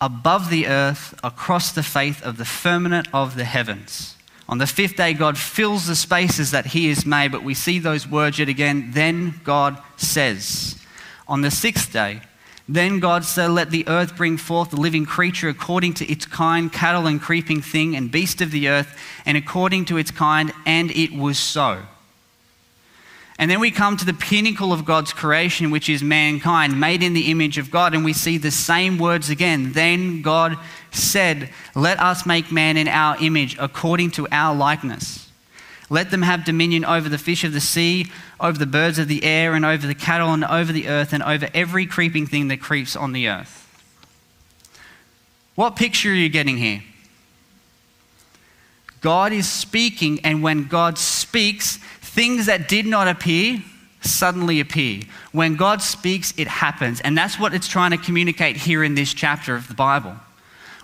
above 0.00 0.48
the 0.48 0.68
earth 0.68 1.18
across 1.24 1.72
the 1.72 1.82
face 1.82 2.20
of 2.22 2.36
the 2.36 2.44
firmament 2.44 3.08
of 3.12 3.34
the 3.34 3.44
heavens. 3.44 4.16
On 4.48 4.58
the 4.58 4.66
fifth 4.66 4.96
day, 4.96 5.12
God 5.12 5.36
fills 5.36 5.86
the 5.86 5.96
spaces 5.96 6.52
that 6.52 6.66
He 6.66 6.88
has 6.88 7.04
made, 7.04 7.32
but 7.32 7.42
we 7.42 7.54
see 7.54 7.78
those 7.78 8.08
words 8.08 8.38
yet 8.38 8.48
again. 8.48 8.92
Then 8.92 9.40
God 9.44 9.80
says. 9.96 10.76
On 11.26 11.42
the 11.42 11.50
sixth 11.50 11.92
day, 11.92 12.22
then 12.68 13.00
God 13.00 13.24
said, 13.24 13.50
Let 13.50 13.70
the 13.70 13.88
earth 13.88 14.16
bring 14.16 14.36
forth 14.36 14.70
the 14.70 14.80
living 14.80 15.06
creature 15.06 15.48
according 15.48 15.94
to 15.94 16.10
its 16.10 16.26
kind, 16.26 16.70
cattle 16.70 17.06
and 17.06 17.20
creeping 17.20 17.62
thing, 17.62 17.96
and 17.96 18.10
beast 18.10 18.42
of 18.42 18.50
the 18.50 18.68
earth, 18.68 18.98
and 19.24 19.38
according 19.38 19.86
to 19.86 19.96
its 19.96 20.10
kind, 20.10 20.52
and 20.66 20.90
it 20.90 21.12
was 21.12 21.38
so. 21.38 21.82
And 23.38 23.50
then 23.50 23.60
we 23.60 23.70
come 23.70 23.96
to 23.96 24.04
the 24.04 24.12
pinnacle 24.12 24.72
of 24.72 24.84
God's 24.84 25.12
creation, 25.12 25.70
which 25.70 25.88
is 25.88 26.02
mankind, 26.02 26.78
made 26.78 27.04
in 27.04 27.14
the 27.14 27.30
image 27.30 27.56
of 27.56 27.70
God, 27.70 27.94
and 27.94 28.04
we 28.04 28.12
see 28.12 28.36
the 28.36 28.50
same 28.50 28.98
words 28.98 29.30
again. 29.30 29.72
Then 29.72 30.22
God 30.22 30.58
said, 30.90 31.50
Let 31.74 32.00
us 32.00 32.26
make 32.26 32.52
man 32.52 32.76
in 32.76 32.88
our 32.88 33.16
image, 33.22 33.56
according 33.58 34.10
to 34.12 34.28
our 34.30 34.54
likeness. 34.54 35.27
Let 35.90 36.10
them 36.10 36.22
have 36.22 36.44
dominion 36.44 36.84
over 36.84 37.08
the 37.08 37.18
fish 37.18 37.44
of 37.44 37.52
the 37.52 37.60
sea, 37.60 38.06
over 38.38 38.58
the 38.58 38.66
birds 38.66 38.98
of 38.98 39.08
the 39.08 39.24
air, 39.24 39.54
and 39.54 39.64
over 39.64 39.86
the 39.86 39.94
cattle, 39.94 40.32
and 40.32 40.44
over 40.44 40.72
the 40.72 40.88
earth, 40.88 41.12
and 41.12 41.22
over 41.22 41.48
every 41.54 41.86
creeping 41.86 42.26
thing 42.26 42.48
that 42.48 42.60
creeps 42.60 42.94
on 42.94 43.12
the 43.12 43.28
earth. 43.28 43.64
What 45.54 45.76
picture 45.76 46.10
are 46.10 46.14
you 46.14 46.28
getting 46.28 46.58
here? 46.58 46.82
God 49.00 49.32
is 49.32 49.48
speaking, 49.48 50.20
and 50.24 50.42
when 50.42 50.66
God 50.66 50.98
speaks, 50.98 51.78
things 52.00 52.46
that 52.46 52.68
did 52.68 52.84
not 52.84 53.08
appear 53.08 53.62
suddenly 54.00 54.60
appear. 54.60 55.02
When 55.32 55.56
God 55.56 55.82
speaks, 55.82 56.34
it 56.36 56.48
happens. 56.48 57.00
And 57.00 57.16
that's 57.16 57.38
what 57.38 57.54
it's 57.54 57.68
trying 57.68 57.92
to 57.92 57.96
communicate 57.96 58.56
here 58.56 58.84
in 58.84 58.94
this 58.94 59.14
chapter 59.14 59.54
of 59.54 59.68
the 59.68 59.74
Bible. 59.74 60.14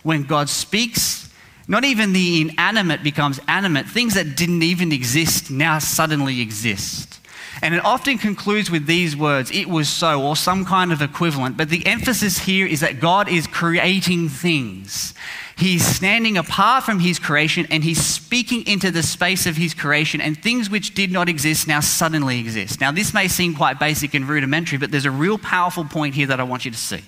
When 0.02 0.24
God 0.24 0.48
speaks, 0.48 1.23
not 1.66 1.84
even 1.84 2.12
the 2.12 2.42
inanimate 2.42 3.02
becomes 3.02 3.40
animate. 3.48 3.86
Things 3.86 4.14
that 4.14 4.36
didn't 4.36 4.62
even 4.62 4.92
exist 4.92 5.50
now 5.50 5.78
suddenly 5.78 6.40
exist. 6.40 7.20
And 7.62 7.74
it 7.74 7.84
often 7.84 8.18
concludes 8.18 8.70
with 8.70 8.86
these 8.86 9.16
words, 9.16 9.50
it 9.50 9.68
was 9.68 9.88
so, 9.88 10.22
or 10.22 10.36
some 10.36 10.64
kind 10.64 10.92
of 10.92 11.00
equivalent. 11.00 11.56
But 11.56 11.68
the 11.68 11.86
emphasis 11.86 12.40
here 12.40 12.66
is 12.66 12.80
that 12.80 13.00
God 13.00 13.28
is 13.28 13.46
creating 13.46 14.28
things. 14.28 15.14
He's 15.56 15.86
standing 15.86 16.36
apart 16.36 16.84
from 16.84 16.98
his 16.98 17.18
creation 17.18 17.66
and 17.70 17.84
he's 17.84 18.04
speaking 18.04 18.66
into 18.66 18.90
the 18.90 19.02
space 19.04 19.46
of 19.46 19.56
his 19.56 19.72
creation, 19.72 20.20
and 20.20 20.36
things 20.36 20.68
which 20.68 20.94
did 20.94 21.12
not 21.12 21.28
exist 21.28 21.68
now 21.68 21.80
suddenly 21.80 22.40
exist. 22.40 22.80
Now, 22.80 22.90
this 22.90 23.14
may 23.14 23.28
seem 23.28 23.54
quite 23.54 23.78
basic 23.78 24.14
and 24.14 24.28
rudimentary, 24.28 24.78
but 24.78 24.90
there's 24.90 25.06
a 25.06 25.10
real 25.10 25.38
powerful 25.38 25.84
point 25.84 26.14
here 26.14 26.26
that 26.26 26.40
I 26.40 26.42
want 26.42 26.64
you 26.64 26.72
to 26.72 26.76
see. 26.76 27.02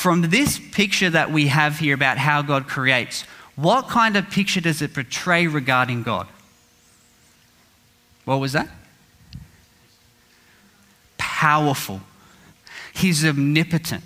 From 0.00 0.22
this 0.22 0.58
picture 0.58 1.10
that 1.10 1.30
we 1.30 1.48
have 1.48 1.78
here 1.78 1.94
about 1.94 2.16
how 2.16 2.40
God 2.40 2.66
creates, 2.66 3.24
what 3.54 3.88
kind 3.88 4.16
of 4.16 4.30
picture 4.30 4.62
does 4.62 4.80
it 4.80 4.94
portray 4.94 5.46
regarding 5.46 6.04
God? 6.04 6.26
What 8.24 8.40
was 8.40 8.52
that? 8.54 8.70
Powerful. 11.18 12.00
He's 12.94 13.26
omnipotent. 13.26 14.02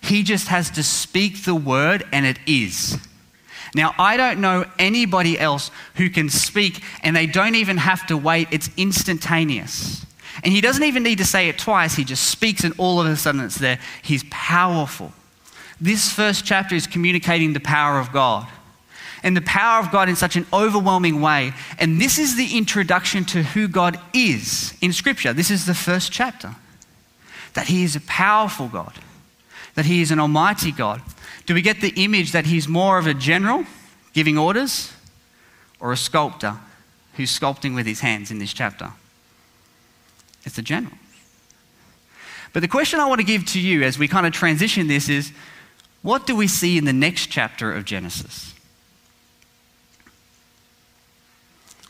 He 0.00 0.24
just 0.24 0.48
has 0.48 0.70
to 0.70 0.82
speak 0.82 1.44
the 1.44 1.54
word 1.54 2.04
and 2.10 2.26
it 2.26 2.40
is. 2.44 2.98
Now, 3.76 3.94
I 3.96 4.16
don't 4.16 4.40
know 4.40 4.64
anybody 4.76 5.38
else 5.38 5.70
who 5.94 6.10
can 6.10 6.30
speak 6.30 6.82
and 7.04 7.14
they 7.14 7.26
don't 7.26 7.54
even 7.54 7.76
have 7.76 8.04
to 8.08 8.16
wait, 8.16 8.48
it's 8.50 8.70
instantaneous. 8.76 10.04
And 10.42 10.52
he 10.52 10.60
doesn't 10.60 10.82
even 10.82 11.04
need 11.04 11.18
to 11.18 11.24
say 11.24 11.48
it 11.48 11.58
twice, 11.58 11.94
he 11.94 12.02
just 12.02 12.24
speaks 12.24 12.64
and 12.64 12.74
all 12.76 13.00
of 13.00 13.06
a 13.06 13.14
sudden 13.14 13.40
it's 13.42 13.58
there. 13.58 13.78
He's 14.02 14.24
powerful. 14.30 15.12
This 15.80 16.12
first 16.12 16.44
chapter 16.44 16.74
is 16.74 16.86
communicating 16.86 17.52
the 17.52 17.60
power 17.60 17.98
of 17.98 18.12
God 18.12 18.46
and 19.22 19.36
the 19.36 19.42
power 19.42 19.80
of 19.80 19.90
God 19.90 20.08
in 20.08 20.16
such 20.16 20.36
an 20.36 20.46
overwhelming 20.52 21.20
way. 21.20 21.52
And 21.78 22.00
this 22.00 22.18
is 22.18 22.36
the 22.36 22.56
introduction 22.56 23.24
to 23.26 23.42
who 23.42 23.68
God 23.68 23.98
is 24.12 24.74
in 24.80 24.92
Scripture. 24.92 25.32
This 25.32 25.50
is 25.50 25.66
the 25.66 25.74
first 25.74 26.12
chapter 26.12 26.54
that 27.54 27.66
He 27.66 27.82
is 27.82 27.96
a 27.96 28.00
powerful 28.02 28.68
God, 28.68 28.94
that 29.74 29.86
He 29.86 30.00
is 30.00 30.10
an 30.10 30.20
almighty 30.20 30.72
God. 30.72 31.00
Do 31.46 31.54
we 31.54 31.62
get 31.62 31.80
the 31.80 31.92
image 31.96 32.32
that 32.32 32.46
He's 32.46 32.68
more 32.68 32.98
of 32.98 33.06
a 33.06 33.14
general 33.14 33.64
giving 34.12 34.38
orders 34.38 34.92
or 35.80 35.92
a 35.92 35.96
sculptor 35.96 36.56
who's 37.14 37.36
sculpting 37.36 37.74
with 37.74 37.86
his 37.86 38.00
hands 38.00 38.30
in 38.30 38.38
this 38.38 38.52
chapter? 38.52 38.92
It's 40.44 40.58
a 40.58 40.62
general. 40.62 40.94
But 42.52 42.60
the 42.60 42.68
question 42.68 43.00
I 43.00 43.06
want 43.06 43.20
to 43.20 43.26
give 43.26 43.44
to 43.46 43.60
you 43.60 43.82
as 43.82 43.98
we 43.98 44.08
kind 44.08 44.26
of 44.26 44.32
transition 44.32 44.86
this 44.86 45.08
is 45.08 45.32
what 46.02 46.26
do 46.26 46.36
we 46.36 46.46
see 46.46 46.78
in 46.78 46.84
the 46.84 46.92
next 46.92 47.26
chapter 47.26 47.72
of 47.72 47.84
Genesis? 47.84 48.54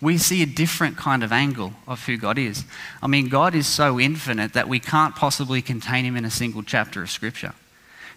We 0.00 0.17
see 0.17 0.43
a 0.43 0.47
different 0.47 0.97
kind 0.97 1.25
of 1.25 1.33
angle 1.33 1.73
of 1.87 2.05
who 2.07 2.17
God 2.17 2.38
is. 2.38 2.65
I 3.03 3.09
mean, 3.09 3.29
God 3.29 3.55
is 3.55 3.67
so 3.67 3.99
infinite 3.99 4.53
that 4.53 4.69
we 4.69 4.79
can't 4.79 5.17
possibly 5.17 5.61
contain 5.61 6.05
him 6.05 6.17
in 6.17 6.25
a 6.25 6.31
single 6.31 6.62
chapter 6.62 7.03
of 7.03 7.11
Scripture. 7.11 7.53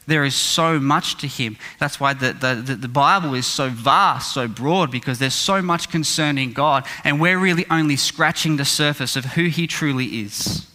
There 0.08 0.24
is 0.24 0.36
so 0.36 0.80
much 0.80 1.18
to 1.18 1.28
him. 1.28 1.58
That's 1.80 2.00
why 2.00 2.14
the, 2.14 2.34
the, 2.34 2.76
the, 2.76 2.88
Bible 2.88 3.34
is 3.34 3.46
so 3.46 3.70
vast, 3.70 4.34
so 4.34 4.48
broad, 4.48 4.92
because 4.92 5.20
there's 5.20 5.34
so 5.34 5.62
much 5.62 5.90
concerning 5.90 6.54
God, 6.54 6.86
and 7.04 7.22
we're 7.22 7.38
really 7.38 7.66
only 7.70 7.96
scratching 7.96 8.58
the 8.58 8.66
surface 8.66 9.16
of 9.16 9.26
who 9.26 9.46
he 9.46 9.68
truly 9.68 10.06
is. 10.22 10.68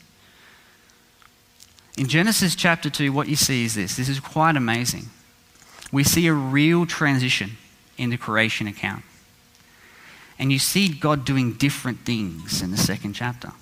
In 1.96 2.08
Genesis 2.08 2.54
chapter 2.54 2.90
2, 2.90 3.12
what 3.12 3.28
you 3.28 3.36
see 3.36 3.64
is 3.64 3.74
this 3.74 3.96
this 3.96 4.08
is 4.08 4.20
quite 4.20 4.56
amazing. 4.56 5.06
We 5.90 6.04
see 6.04 6.26
a 6.26 6.32
real 6.32 6.84
transition 6.84 7.56
in 7.96 8.10
the 8.10 8.18
creation 8.18 8.66
account. 8.66 9.04
And 10.38 10.52
you 10.52 10.58
see 10.58 10.88
God 10.88 11.24
doing 11.24 11.54
different 11.54 12.00
things 12.00 12.60
in 12.60 12.70
the 12.70 12.76
second 12.76 13.14
chapter. 13.14 13.52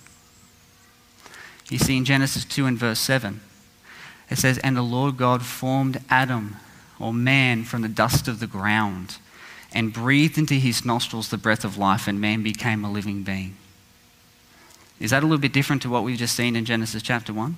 You 1.71 1.79
see 1.79 1.97
in 1.97 2.05
Genesis 2.05 2.45
2 2.45 2.67
and 2.67 2.77
verse 2.77 2.99
7, 2.99 3.41
it 4.29 4.39
says, 4.39 4.59
And 4.59 4.77
the 4.77 4.83
Lord 4.83 5.17
God 5.17 5.43
formed 5.43 6.01
Adam, 6.11 6.57
or 6.99 7.15
man, 7.15 7.63
from 7.63 7.83
the 7.83 7.89
dust 7.89 8.27
of 8.27 8.41
the 8.41 8.47
ground, 8.49 9.19
and 9.73 9.93
breathed 9.93 10.37
into 10.37 10.55
his 10.55 10.85
nostrils 10.85 11.29
the 11.29 11.37
breath 11.37 11.65
of 11.65 11.79
life, 11.79 12.09
and 12.09 12.21
man 12.21 12.43
became 12.43 12.85
a 12.85 12.91
living 12.91 13.23
being. 13.23 13.57
Is 14.99 15.11
that 15.11 15.23
a 15.23 15.27
little 15.27 15.39
bit 15.39 15.53
different 15.53 15.83
to 15.83 15.91
what 15.91 16.03
we've 16.03 16.19
just 16.19 16.35
seen 16.35 16.57
in 16.57 16.65
Genesis 16.65 17.03
chapter 17.03 17.33
1? 17.33 17.57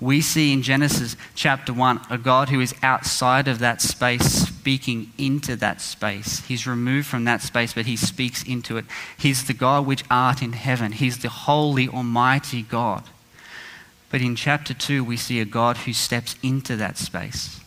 We 0.00 0.20
see 0.20 0.52
in 0.52 0.62
Genesis 0.62 1.16
chapter 1.34 1.72
1 1.72 2.06
a 2.10 2.18
God 2.18 2.50
who 2.50 2.60
is 2.60 2.74
outside 2.82 3.48
of 3.48 3.60
that 3.60 3.80
space, 3.80 4.46
speaking 4.48 5.12
into 5.16 5.56
that 5.56 5.80
space. 5.80 6.44
He's 6.46 6.66
removed 6.66 7.06
from 7.06 7.24
that 7.24 7.40
space, 7.40 7.72
but 7.72 7.86
he 7.86 7.96
speaks 7.96 8.42
into 8.42 8.76
it. 8.76 8.84
He's 9.16 9.44
the 9.44 9.54
God 9.54 9.86
which 9.86 10.04
art 10.10 10.42
in 10.42 10.52
heaven, 10.52 10.92
He's 10.92 11.18
the 11.18 11.30
holy, 11.30 11.88
almighty 11.88 12.62
God. 12.62 13.04
But 14.10 14.20
in 14.20 14.36
chapter 14.36 14.74
2, 14.74 15.02
we 15.02 15.16
see 15.16 15.40
a 15.40 15.44
God 15.44 15.78
who 15.78 15.92
steps 15.92 16.36
into 16.42 16.76
that 16.76 16.98
space. 16.98 17.60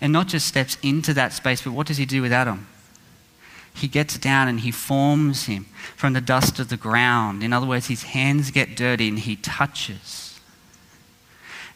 And 0.00 0.12
not 0.12 0.28
just 0.28 0.46
steps 0.46 0.78
into 0.82 1.12
that 1.14 1.32
space, 1.32 1.62
but 1.62 1.72
what 1.72 1.86
does 1.86 1.98
he 1.98 2.06
do 2.06 2.22
with 2.22 2.32
Adam? 2.32 2.66
He 3.74 3.86
gets 3.86 4.16
down 4.16 4.48
and 4.48 4.60
he 4.60 4.70
forms 4.70 5.44
him 5.44 5.66
from 5.96 6.12
the 6.12 6.20
dust 6.20 6.58
of 6.58 6.70
the 6.70 6.76
ground. 6.76 7.42
In 7.42 7.52
other 7.52 7.66
words, 7.66 7.88
his 7.88 8.04
hands 8.04 8.50
get 8.50 8.76
dirty 8.76 9.08
and 9.08 9.18
he 9.18 9.36
touches 9.36 10.29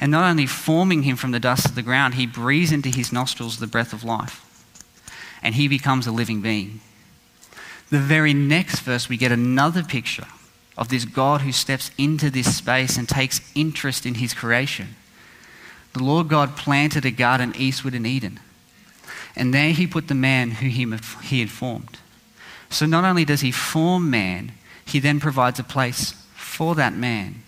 and 0.00 0.10
not 0.10 0.28
only 0.28 0.46
forming 0.46 1.02
him 1.02 1.16
from 1.16 1.30
the 1.30 1.40
dust 1.40 1.66
of 1.66 1.74
the 1.74 1.82
ground, 1.82 2.14
he 2.14 2.26
breathes 2.26 2.72
into 2.72 2.88
his 2.88 3.12
nostrils 3.12 3.58
the 3.58 3.66
breath 3.66 3.92
of 3.92 4.04
life. 4.04 4.40
And 5.42 5.54
he 5.54 5.68
becomes 5.68 6.06
a 6.06 6.12
living 6.12 6.40
being. 6.40 6.80
The 7.90 7.98
very 7.98 8.34
next 8.34 8.80
verse, 8.80 9.08
we 9.08 9.16
get 9.16 9.30
another 9.30 9.82
picture 9.82 10.26
of 10.76 10.88
this 10.88 11.04
God 11.04 11.42
who 11.42 11.52
steps 11.52 11.90
into 11.96 12.30
this 12.30 12.56
space 12.56 12.96
and 12.96 13.08
takes 13.08 13.40
interest 13.54 14.04
in 14.06 14.14
his 14.14 14.34
creation. 14.34 14.96
The 15.92 16.02
Lord 16.02 16.28
God 16.28 16.56
planted 16.56 17.04
a 17.04 17.12
garden 17.12 17.54
eastward 17.56 17.94
in 17.94 18.06
Eden. 18.06 18.40
And 19.36 19.54
there 19.54 19.70
he 19.70 19.86
put 19.86 20.08
the 20.08 20.14
man 20.14 20.52
who 20.52 20.66
he 20.66 21.40
had 21.40 21.50
formed. 21.50 21.98
So 22.68 22.86
not 22.86 23.04
only 23.04 23.24
does 23.24 23.42
he 23.42 23.52
form 23.52 24.10
man, 24.10 24.52
he 24.84 24.98
then 24.98 25.20
provides 25.20 25.60
a 25.60 25.64
place 25.64 26.12
for 26.34 26.74
that 26.74 26.94
man 26.94 27.44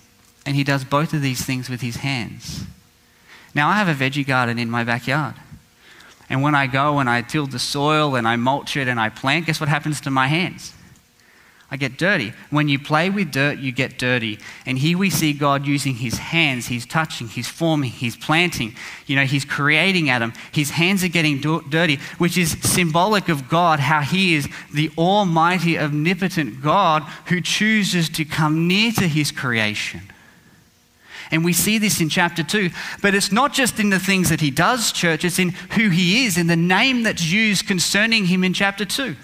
and 0.47 0.57
he 0.57 0.65
does 0.65 0.85
both 0.85 1.13
of 1.13 1.21
these 1.21 1.45
things 1.45 1.69
with 1.69 1.81
his 1.81 1.97
hands. 1.97 2.65
Now, 3.55 3.69
I 3.69 3.75
have 3.75 3.89
a 3.89 3.95
veggie 3.95 4.27
garden 4.27 4.59
in 4.59 4.71
my 4.71 4.85
backyard. 4.85 5.35
And 6.29 6.43
when 6.43 6.55
I 6.55 6.67
go 6.67 6.99
and 6.99 7.11
I 7.11 7.23
till 7.23 7.47
the 7.47 7.59
soil 7.59 8.17
and 8.17 8.27
I 8.27 8.37
mulch 8.37 8.77
it 8.77 8.89
and 8.89 8.99
I 8.99 9.09
plant, 9.09 9.47
guess 9.47 9.61
what 9.61 9.69
happens 9.69 10.01
to 10.03 10.11
my 10.11 10.29
hands? 10.29 10.73
I 11.69 11.77
get 11.77 11.99
dirty. 11.99 12.33
When 12.51 12.69
you 12.69 12.79
play 12.79 13.11
with 13.11 13.33
dirt, 13.33 13.59
you 13.59 13.73
get 13.73 13.99
dirty. 13.99 14.39
And 14.67 14.79
here 14.79 14.97
we 14.97 15.11
see 15.11 15.33
God 15.33 15.67
using 15.67 15.97
his 15.97 16.19
hands. 16.19 16.69
He's 16.69 16.87
touching, 16.87 17.27
he's 17.27 17.49
forming, 17.49 17.91
he's 17.91 18.17
planting. 18.17 18.77
You 19.07 19.17
know, 19.17 19.25
he's 19.25 19.45
creating 19.45 20.09
Adam. 20.09 20.33
His 20.53 20.71
hands 20.71 21.03
are 21.03 21.09
getting 21.09 21.41
dirty, 21.41 21.99
which 22.19 22.39
is 22.39 22.53
symbolic 22.63 23.29
of 23.29 23.49
God, 23.49 23.81
how 23.81 24.03
he 24.03 24.37
is 24.37 24.49
the 24.73 24.91
almighty, 24.97 25.77
omnipotent 25.77 26.63
God 26.63 27.03
who 27.27 27.41
chooses 27.41 28.09
to 28.11 28.25
come 28.25 28.69
near 28.69 28.93
to 28.93 29.09
his 29.09 29.33
creation. 29.33 30.03
And 31.31 31.45
we 31.45 31.53
see 31.53 31.79
this 31.79 32.01
in 32.01 32.09
chapter 32.09 32.43
2. 32.43 32.71
But 33.03 33.15
it's 33.15 33.33
not 33.33 33.53
just 33.53 33.81
in 33.81 33.91
the 33.91 33.99
things 33.99 34.29
that 34.31 34.41
he 34.41 34.51
does, 34.51 34.93
church, 34.93 35.25
it's 35.25 35.39
in 35.39 35.51
who 35.51 35.91
he 35.91 36.25
is, 36.25 36.39
in 36.39 36.47
the 36.47 36.57
name 36.57 37.03
that's 37.03 37.25
used 37.25 37.67
concerning 37.67 38.27
him 38.27 38.45
in 38.45 38.53
chapter 38.53 38.85
2. 38.85 39.17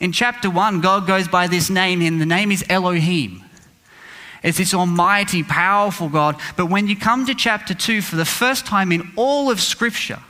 In 0.00 0.12
chapter 0.12 0.50
1, 0.50 0.80
God 0.80 1.06
goes 1.06 1.28
by 1.28 1.46
this 1.46 1.70
name, 1.70 2.02
and 2.02 2.20
the 2.20 2.26
name 2.26 2.50
is 2.50 2.64
Elohim. 2.68 3.42
It's 4.42 4.58
this 4.58 4.74
almighty, 4.74 5.42
powerful 5.42 6.08
God. 6.08 6.36
But 6.56 6.66
when 6.66 6.86
you 6.86 6.96
come 6.96 7.24
to 7.26 7.34
chapter 7.34 7.72
2, 7.72 8.02
for 8.02 8.16
the 8.16 8.26
first 8.26 8.66
time 8.66 8.92
in 8.92 9.12
all 9.16 9.50
of 9.50 9.60
Scripture, 9.60 10.20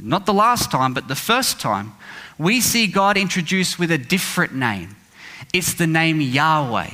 not 0.00 0.26
the 0.26 0.34
last 0.34 0.70
time, 0.70 0.92
but 0.92 1.08
the 1.08 1.14
first 1.14 1.60
time, 1.60 1.92
we 2.36 2.60
see 2.60 2.86
God 2.86 3.16
introduced 3.16 3.78
with 3.78 3.90
a 3.90 3.98
different 3.98 4.54
name. 4.54 4.96
It's 5.52 5.74
the 5.74 5.86
name 5.86 6.20
Yahweh. 6.20 6.90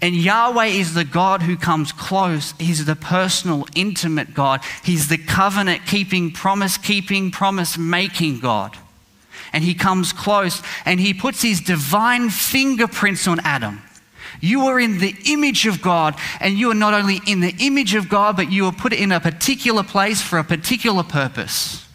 And 0.00 0.16
Yahweh 0.16 0.66
is 0.66 0.94
the 0.94 1.04
God 1.04 1.42
who 1.42 1.56
comes 1.56 1.92
close. 1.92 2.54
He's 2.58 2.84
the 2.84 2.96
personal, 2.96 3.66
intimate 3.74 4.34
God. 4.34 4.62
He's 4.82 5.08
the 5.08 5.18
covenant 5.18 5.86
keeping, 5.86 6.32
promise 6.32 6.76
keeping, 6.76 7.30
promise 7.30 7.78
making 7.78 8.40
God. 8.40 8.76
And 9.52 9.62
he 9.62 9.74
comes 9.74 10.12
close 10.12 10.62
and 10.84 10.98
he 10.98 11.14
puts 11.14 11.42
his 11.42 11.60
divine 11.60 12.30
fingerprints 12.30 13.26
on 13.28 13.40
Adam. 13.40 13.82
You 14.40 14.66
are 14.66 14.78
in 14.78 14.98
the 14.98 15.14
image 15.26 15.66
of 15.66 15.80
God, 15.80 16.14
and 16.40 16.58
you 16.58 16.70
are 16.70 16.74
not 16.74 16.92
only 16.92 17.20
in 17.26 17.40
the 17.40 17.54
image 17.58 17.94
of 17.94 18.08
God, 18.08 18.36
but 18.36 18.52
you 18.52 18.66
are 18.66 18.72
put 18.72 18.92
in 18.92 19.10
a 19.12 19.20
particular 19.20 19.82
place 19.82 20.20
for 20.20 20.38
a 20.38 20.44
particular 20.44 21.02
purpose. 21.02 21.85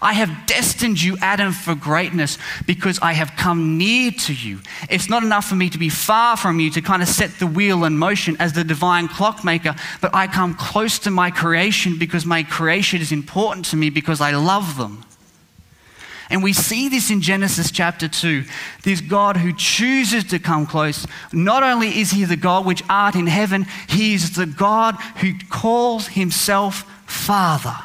I 0.00 0.12
have 0.14 0.46
destined 0.46 1.00
you, 1.00 1.16
Adam, 1.20 1.52
for 1.52 1.74
greatness 1.74 2.38
because 2.66 2.98
I 3.00 3.12
have 3.12 3.32
come 3.36 3.78
near 3.78 4.10
to 4.10 4.34
you. 4.34 4.60
It's 4.90 5.08
not 5.08 5.22
enough 5.22 5.46
for 5.46 5.54
me 5.54 5.70
to 5.70 5.78
be 5.78 5.88
far 5.88 6.36
from 6.36 6.60
you 6.60 6.70
to 6.70 6.82
kind 6.82 7.02
of 7.02 7.08
set 7.08 7.38
the 7.38 7.46
wheel 7.46 7.84
in 7.84 7.96
motion 7.96 8.36
as 8.38 8.52
the 8.52 8.64
divine 8.64 9.08
clockmaker, 9.08 9.74
but 10.00 10.14
I 10.14 10.26
come 10.26 10.54
close 10.54 10.98
to 11.00 11.10
my 11.10 11.30
creation 11.30 11.98
because 11.98 12.26
my 12.26 12.42
creation 12.42 13.00
is 13.00 13.12
important 13.12 13.66
to 13.66 13.76
me 13.76 13.90
because 13.90 14.20
I 14.20 14.32
love 14.32 14.76
them. 14.76 15.04
And 16.30 16.42
we 16.42 16.52
see 16.52 16.88
this 16.88 17.10
in 17.10 17.20
Genesis 17.20 17.70
chapter 17.70 18.08
2. 18.08 18.44
This 18.82 19.00
God 19.00 19.36
who 19.36 19.52
chooses 19.52 20.24
to 20.24 20.38
come 20.38 20.66
close. 20.66 21.06
Not 21.32 21.62
only 21.62 22.00
is 22.00 22.10
he 22.10 22.24
the 22.24 22.36
God 22.36 22.64
which 22.64 22.82
art 22.88 23.14
in 23.14 23.26
heaven, 23.26 23.66
he 23.88 24.14
is 24.14 24.34
the 24.34 24.46
God 24.46 24.96
who 25.16 25.34
calls 25.50 26.08
himself 26.08 26.90
Father. 27.06 27.76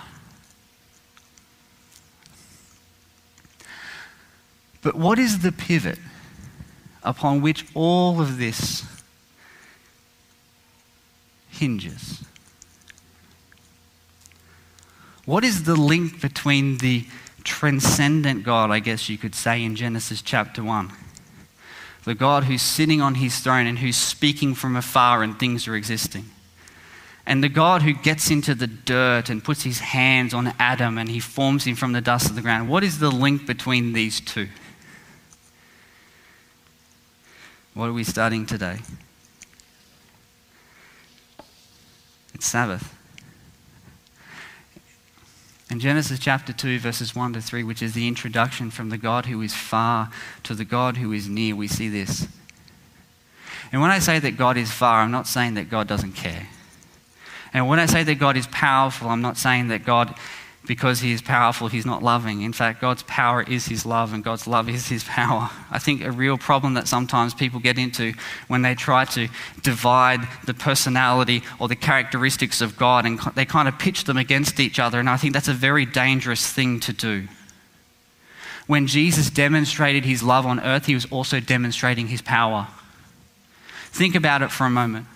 But 4.82 4.96
what 4.96 5.20
is 5.20 5.40
the 5.40 5.52
pivot 5.52 6.00
upon 7.04 7.42
which 7.42 7.66
all 7.74 8.22
of 8.22 8.38
this 8.38 8.86
hinges? 11.50 12.24
What 15.26 15.44
is 15.44 15.64
the 15.64 15.76
link 15.76 16.22
between 16.22 16.78
the 16.78 17.06
transcendent 17.44 18.44
God, 18.44 18.72
I 18.72 18.80
guess 18.80 19.10
you 19.10 19.18
could 19.18 19.36
say, 19.36 19.64
in 19.64 19.76
Genesis 19.76 20.22
chapter 20.22 20.64
1? 20.64 20.92
The 22.06 22.16
God 22.16 22.46
who's 22.46 22.62
sitting 22.62 23.02
on 23.02 23.16
his 23.16 23.40
throne 23.40 23.68
and 23.68 23.78
who's 23.78 23.98
speaking 23.98 24.56
from 24.56 24.76
afar 24.76 25.22
and 25.22 25.38
things 25.38 25.68
are 25.68 25.76
existing. 25.76 26.26
And 27.26 27.44
the 27.44 27.50
God 27.50 27.84
who 27.84 27.94
gets 27.94 28.32
into 28.32 28.56
the 28.56 28.66
dirt 28.66 29.30
and 29.30 29.44
puts 29.44 29.62
his 29.62 29.80
hands 29.80 30.34
on 30.34 30.56
Adam 30.58 30.98
and 30.98 31.10
he 31.10 31.20
forms 31.20 31.66
him 31.66 31.76
from 31.76 31.92
the 31.92 32.02
dust 32.02 32.30
of 32.30 32.36
the 32.36 32.42
ground. 32.42 32.70
What 32.70 32.84
is 32.84 32.98
the 32.98 33.12
link 33.12 33.46
between 33.46 33.94
these 33.94 34.20
two? 34.20 34.48
What 37.80 37.88
are 37.88 37.94
we 37.94 38.04
studying 38.04 38.46
today? 38.46 38.80
It's 42.34 42.46
Sabbath. 42.46 42.94
In 45.72 45.80
Genesis 45.80 46.20
chapter 46.20 46.52
2, 46.52 46.80
verses 46.80 47.16
1 47.16 47.32
to 47.32 47.42
3, 47.42 47.64
which 47.64 47.82
is 47.82 47.94
the 47.94 48.06
introduction 48.06 48.70
from 48.70 48.90
the 48.90 48.98
God 48.98 49.28
who 49.28 49.42
is 49.42 49.56
far 49.56 50.12
to 50.44 50.54
the 50.54 50.66
God 50.66 50.98
who 50.98 51.14
is 51.14 51.30
near, 51.30 51.56
we 51.56 51.70
see 51.70 51.88
this. 51.88 52.28
And 53.72 53.80
when 53.80 53.92
I 53.92 54.00
say 54.00 54.20
that 54.20 54.36
God 54.36 54.58
is 54.58 54.70
far, 54.70 55.02
I'm 55.02 55.12
not 55.12 55.26
saying 55.26 55.54
that 55.54 55.70
God 55.70 55.88
doesn't 55.88 56.18
care. 56.18 56.50
And 57.54 57.70
when 57.70 57.80
I 57.80 57.86
say 57.86 58.04
that 58.04 58.16
God 58.16 58.36
is 58.36 58.48
powerful, 58.48 59.08
I'm 59.08 59.22
not 59.22 59.38
saying 59.38 59.70
that 59.70 59.86
God 59.86 60.16
because 60.68 61.00
he 61.00 61.12
is 61.12 61.22
powerful, 61.22 61.68
he's 61.68 61.86
not 61.86 62.04
loving. 62.04 62.42
In 62.42 62.54
fact, 62.54 62.82
God's 62.82 63.04
power 63.04 63.42
is 63.42 63.66
his 63.66 63.86
love, 63.86 64.14
and 64.14 64.24
God's 64.24 64.46
love 64.46 64.70
is 64.70 64.88
his 64.88 65.04
power. 65.04 65.50
I 65.72 65.80
think 65.80 66.04
a 66.04 66.12
real 66.12 66.38
problem 66.38 66.74
that 66.76 66.88
sometimes 66.88 67.34
people 67.34 67.60
get 67.60 67.78
into 67.78 68.14
when 68.48 68.62
they 68.62 68.76
try 68.76 69.06
to 69.06 69.30
divide 69.64 70.28
the 70.46 70.54
personality 70.54 71.44
or 71.60 71.68
the 71.68 71.76
characteristics 71.76 72.62
of 72.62 72.78
God 72.78 73.06
and 73.06 73.20
they 73.36 73.46
kind 73.46 73.68
of 73.68 73.80
pitch 73.80 74.04
them 74.04 74.18
against 74.18 74.60
each 74.60 74.80
other, 74.80 75.00
and 75.00 75.10
I 75.10 75.18
think 75.18 75.34
that's 75.34 75.48
a 75.48 75.54
very 75.54 75.86
dangerous 75.86 76.46
thing 76.46 76.80
to 76.82 76.94
do. 76.94 77.28
When 78.68 78.86
Jesus 78.86 79.32
demonstrated 79.32 80.06
his 80.06 80.22
love 80.22 80.46
on 80.46 80.60
earth, 80.60 80.86
he 80.86 80.94
was 80.94 81.06
also 81.06 81.40
demonstrating 81.40 82.08
his 82.08 82.22
power. 82.22 82.68
Think 83.92 84.14
about 84.14 84.44
it 84.44 84.52
for 84.52 84.66
a 84.66 84.70
moment 84.70 85.08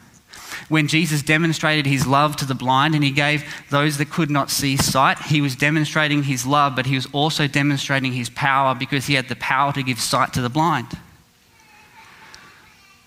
when 0.69 0.87
Jesus 0.87 1.21
demonstrated 1.21 1.85
his 1.85 2.07
love 2.07 2.35
to 2.37 2.45
the 2.45 2.55
blind 2.55 2.95
and 2.95 3.03
he 3.03 3.11
gave 3.11 3.43
those 3.69 3.97
that 3.97 4.09
could 4.09 4.29
not 4.29 4.49
see 4.49 4.77
sight, 4.77 5.19
he 5.19 5.41
was 5.41 5.55
demonstrating 5.55 6.23
his 6.23 6.45
love, 6.45 6.75
but 6.75 6.85
he 6.85 6.95
was 6.95 7.07
also 7.11 7.47
demonstrating 7.47 8.13
his 8.13 8.29
power 8.29 8.75
because 8.75 9.07
he 9.07 9.13
had 9.15 9.29
the 9.29 9.35
power 9.35 9.73
to 9.73 9.83
give 9.83 9.99
sight 9.99 10.33
to 10.33 10.41
the 10.41 10.49
blind. 10.49 10.87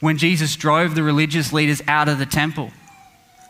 When 0.01 0.19
Jesus 0.19 0.57
drove 0.57 0.95
the 0.95 1.03
religious 1.03 1.53
leaders 1.53 1.83
out 1.89 2.09
of 2.09 2.19
the 2.19 2.27
temple, 2.27 2.71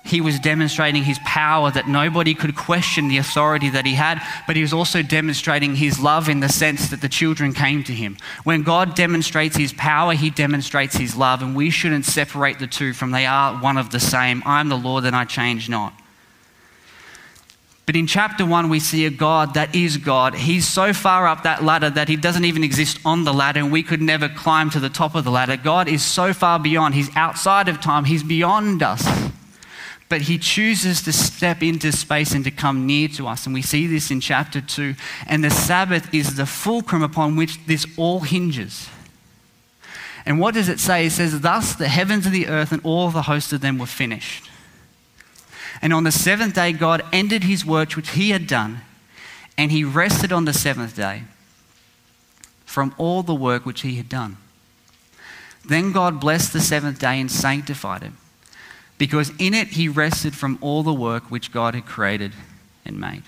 he 0.09 0.21
was 0.21 0.39
demonstrating 0.39 1.03
his 1.03 1.19
power 1.25 1.71
that 1.71 1.89
nobody 1.89 2.35
could 2.35 2.57
question 2.57 3.09
the 3.09 3.19
authority 3.19 3.71
that 3.71 3.87
he 3.87 3.95
had, 3.95 4.21
but 4.47 4.57
he 4.57 4.63
was 4.63 4.73
also 4.73 5.03
demonstrating 5.03 5.77
his 5.77 5.99
love 5.99 6.29
in 6.29 6.41
the 6.41 6.49
sense 6.49 6.89
that 6.91 7.01
the 7.01 7.09
children 7.09 7.53
came 7.53 7.83
to 7.85 7.93
him. 7.93 8.17
When 8.45 8.63
God 8.63 8.95
demonstrates 8.95 9.57
his 9.57 9.73
power, 9.73 10.15
he 10.15 10.31
demonstrates 10.31 10.97
his 10.97 11.17
love, 11.17 11.43
and 11.43 11.55
we 11.57 11.71
shouldn't 11.71 12.05
separate 12.05 12.59
the 12.59 12.67
two 12.67 12.93
from 12.93 13.11
they 13.11 13.27
are 13.27 13.61
one 13.61 13.79
of 13.79 13.91
the 13.91 14.01
same. 14.01 14.43
I 14.47 14.61
am 14.61 14.69
the 14.69 14.77
Lord 14.77 15.05
and 15.05 15.17
I 15.17 15.25
change 15.25 15.69
not. 15.69 15.93
But 17.87 17.95
in 17.95 18.09
chapter 18.09 18.45
1, 18.45 18.69
we 18.69 18.81
see 18.81 19.07
a 19.07 19.11
God 19.11 19.55
that 19.55 19.77
is 19.77 19.97
God. 19.97 20.35
He's 20.35 20.67
so 20.67 20.93
far 20.93 21.29
up 21.29 21.45
that 21.45 21.63
ladder 21.63 21.89
that 21.89 22.09
he 22.09 22.17
doesn't 22.17 22.45
even 22.45 22.65
exist 22.65 22.99
on 23.05 23.23
the 23.23 23.33
ladder, 23.33 23.61
and 23.61 23.71
we 23.71 23.85
could 23.85 24.03
never 24.03 24.29
climb 24.29 24.71
to 24.71 24.81
the 24.81 24.89
top 24.89 25.15
of 25.15 25.23
the 25.23 25.31
ladder. 25.31 25.57
God 25.57 25.87
is 25.87 26.03
so 26.03 26.33
far 26.33 26.59
beyond. 26.59 26.97
He's 26.97 27.15
outside 27.15 27.69
of 27.69 27.81
time, 27.81 28.05
He's 28.05 28.25
beyond 28.25 28.83
us. 28.83 29.07
But 30.09 30.23
he 30.23 30.39
chooses 30.39 31.03
to 31.03 31.13
step 31.13 31.63
into 31.63 31.91
space 31.91 32.33
and 32.33 32.45
to 32.45 32.51
come 32.51 32.87
near 32.87 33.09
to 33.09 33.27
us. 33.27 33.45
And 33.45 33.55
we 33.55 33.63
see 33.63 33.87
this 33.87 34.11
in 34.11 34.21
chapter 34.21 34.61
2. 34.61 34.95
And 35.27 35.43
the 35.43 35.51
Sabbath 35.51 36.13
is 36.15 36.37
the 36.37 36.47
fulcrum 36.47 37.03
upon 37.03 37.35
which 37.35 37.65
this 37.67 37.87
all 37.97 38.21
hinges. 38.21 38.89
And 40.25 40.39
what 40.39 40.55
does 40.55 40.69
it 40.69 40.79
say? 40.79 41.07
It 41.07 41.13
says, 41.13 41.41
Thus 41.41 41.75
the 41.75 41.89
heavens 41.89 42.27
and 42.27 42.35
the 42.35 42.47
earth 42.47 42.71
and 42.71 42.81
all 42.85 43.11
the 43.11 43.23
hosts 43.23 43.53
of 43.53 43.61
them 43.61 43.79
were 43.79 43.87
finished. 43.87 44.49
And 45.83 45.93
on 45.93 46.05
the 46.05 46.13
seventh 46.13 46.55
day, 46.55 46.73
God 46.73 47.03
ended 47.13 47.45
his 47.45 47.65
work 47.65 47.93
which 47.93 48.11
he 48.11 48.31
had 48.31 48.47
done, 48.47 48.81
and 49.59 49.71
he 49.71 49.85
rested 49.85 50.33
on 50.33 50.45
the 50.45 50.53
seventh 50.53 50.97
day 50.97 51.25
from 52.65 52.95
all 52.97 53.23
the 53.23 53.35
work 53.35 53.67
which 53.67 53.83
he 53.83 53.97
had 53.97 54.09
done. 54.09 54.37
Then 55.65 55.93
God 55.93 56.21
blessed 56.21 56.53
the 56.53 56.61
seventh 56.61 56.99
day 56.99 57.21
and 57.21 57.31
sanctified 57.31 58.03
it 58.03 58.13
because 58.99 59.31
in 59.39 59.55
it 59.55 59.69
he 59.69 59.89
rested 59.89 60.35
from 60.35 60.59
all 60.61 60.83
the 60.83 60.93
work 60.93 61.31
which 61.31 61.53
God 61.53 61.75
had 61.75 61.87
created 61.87 62.33
and 62.85 62.99
made. 62.99 63.23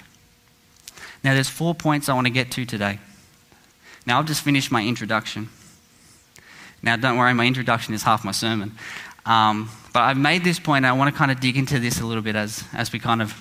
Now, 1.25 1.35
there's 1.35 1.49
four 1.49 1.75
points 1.75 2.09
I 2.09 2.15
want 2.15 2.27
to 2.27 2.33
get 2.33 2.51
to 2.53 2.65
today. 2.65 2.99
Now, 4.07 4.19
I've 4.19 4.27
just 4.27 4.43
finished 4.43 4.71
my 4.71 4.85
introduction. 4.85 5.49
Now, 6.83 6.97
don't 6.97 7.19
worry, 7.19 7.35
my 7.35 7.47
introduction 7.47 7.93
is 7.93 8.03
half 8.05 8.25
my 8.25 8.31
sermon. 8.31 8.73
Um, 9.27 9.69
but 9.93 10.01
I've 10.01 10.17
made 10.17 10.45
this 10.45 10.59
point, 10.59 10.85
and 10.85 10.87
I 10.87 10.93
want 10.93 11.13
to 11.13 11.19
kind 11.19 11.31
of 11.31 11.41
dig 11.41 11.57
into 11.57 11.79
this 11.79 12.01
a 12.01 12.07
little 12.07 12.23
bit 12.23 12.37
as, 12.37 12.65
as 12.73 12.93
we 12.93 12.99
kind 12.99 13.21
of 13.21 13.35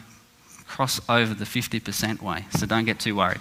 cross 0.68 1.00
over 1.08 1.34
the 1.34 1.46
50% 1.46 2.22
way. 2.22 2.46
So 2.58 2.66
don't 2.66 2.86
get 2.86 3.00
too 3.00 3.16
worried. 3.16 3.40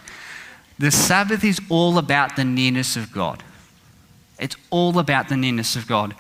The 0.79 0.91
Sabbath 0.91 1.43
is 1.43 1.59
all 1.71 1.99
about 1.99 2.37
the 2.37 2.45
nearness 2.45 2.97
of 2.97 3.11
God. 3.11 3.43
It's 4.39 4.57
all 4.71 4.99
about 4.99 5.29
the 5.29 5.37
nearness 5.37 5.77
of 5.77 5.87
God. 5.87 6.15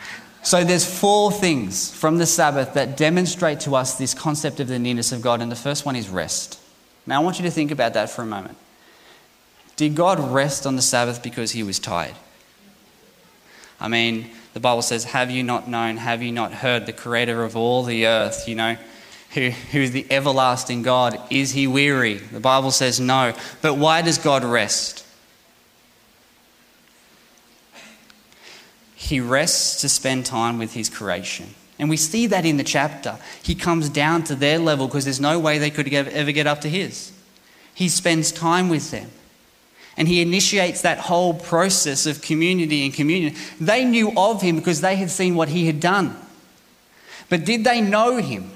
So 0.46 0.62
there's 0.62 0.86
four 0.86 1.32
things 1.32 1.90
from 1.90 2.18
the 2.18 2.24
Sabbath 2.24 2.74
that 2.74 2.96
demonstrate 2.96 3.58
to 3.62 3.74
us 3.74 3.98
this 3.98 4.14
concept 4.14 4.60
of 4.60 4.68
the 4.68 4.78
nearness 4.78 5.10
of 5.10 5.20
God, 5.20 5.42
and 5.42 5.50
the 5.50 5.56
first 5.56 5.84
one 5.84 5.96
is 5.96 6.08
rest. 6.08 6.60
Now 7.04 7.20
I 7.20 7.24
want 7.24 7.40
you 7.40 7.42
to 7.46 7.50
think 7.50 7.72
about 7.72 7.94
that 7.94 8.10
for 8.10 8.22
a 8.22 8.26
moment. 8.26 8.56
Did 9.74 9.96
God 9.96 10.20
rest 10.20 10.64
on 10.64 10.76
the 10.76 10.82
Sabbath 10.82 11.20
because 11.20 11.50
he 11.50 11.64
was 11.64 11.80
tired? 11.80 12.14
I 13.80 13.88
mean, 13.88 14.30
the 14.54 14.60
Bible 14.60 14.82
says, 14.82 15.02
Have 15.02 15.32
you 15.32 15.42
not 15.42 15.68
known, 15.68 15.96
have 15.96 16.22
you 16.22 16.30
not 16.30 16.52
heard 16.52 16.86
the 16.86 16.92
creator 16.92 17.42
of 17.42 17.56
all 17.56 17.82
the 17.82 18.06
earth, 18.06 18.46
you 18.46 18.54
know, 18.54 18.76
who, 19.30 19.50
who 19.50 19.80
is 19.80 19.90
the 19.90 20.06
everlasting 20.12 20.82
God? 20.82 21.20
Is 21.28 21.50
he 21.50 21.66
weary? 21.66 22.18
The 22.18 22.38
Bible 22.38 22.70
says 22.70 23.00
no. 23.00 23.34
But 23.62 23.74
why 23.74 24.00
does 24.00 24.18
God 24.18 24.44
rest? 24.44 25.04
He 29.06 29.20
rests 29.20 29.80
to 29.82 29.88
spend 29.88 30.26
time 30.26 30.58
with 30.58 30.74
his 30.74 30.88
creation. 30.88 31.54
And 31.78 31.88
we 31.88 31.96
see 31.96 32.26
that 32.26 32.44
in 32.44 32.56
the 32.56 32.64
chapter. 32.64 33.18
He 33.42 33.54
comes 33.54 33.88
down 33.88 34.24
to 34.24 34.34
their 34.34 34.58
level 34.58 34.88
because 34.88 35.04
there's 35.04 35.20
no 35.20 35.38
way 35.38 35.58
they 35.58 35.70
could 35.70 35.92
ever 35.92 36.32
get 36.32 36.46
up 36.46 36.62
to 36.62 36.68
his. 36.68 37.12
He 37.72 37.88
spends 37.88 38.32
time 38.32 38.68
with 38.68 38.90
them. 38.90 39.10
And 39.96 40.08
he 40.08 40.20
initiates 40.20 40.82
that 40.82 40.98
whole 40.98 41.34
process 41.34 42.04
of 42.06 42.20
community 42.20 42.84
and 42.84 42.92
communion. 42.92 43.34
They 43.60 43.84
knew 43.84 44.12
of 44.16 44.42
him 44.42 44.56
because 44.56 44.80
they 44.80 44.96
had 44.96 45.10
seen 45.10 45.36
what 45.36 45.50
he 45.50 45.66
had 45.66 45.78
done. 45.78 46.16
But 47.28 47.44
did 47.44 47.62
they 47.62 47.80
know 47.80 48.16
him? 48.16 48.50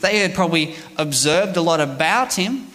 They 0.00 0.20
had 0.20 0.34
probably 0.34 0.74
observed 0.96 1.56
a 1.58 1.60
lot 1.60 1.80
about 1.80 2.34
him, 2.34 2.68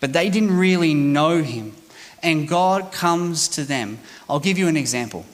but 0.00 0.12
they 0.12 0.28
didn't 0.28 0.56
really 0.56 0.92
know 0.92 1.42
him. 1.42 1.74
And 2.22 2.46
God 2.46 2.92
comes 2.92 3.48
to 3.48 3.64
them. 3.64 3.98
I'll 4.28 4.40
give 4.40 4.58
you 4.58 4.68
an 4.68 4.76
example. 4.76 5.24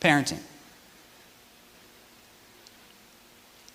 Parenting. 0.00 0.40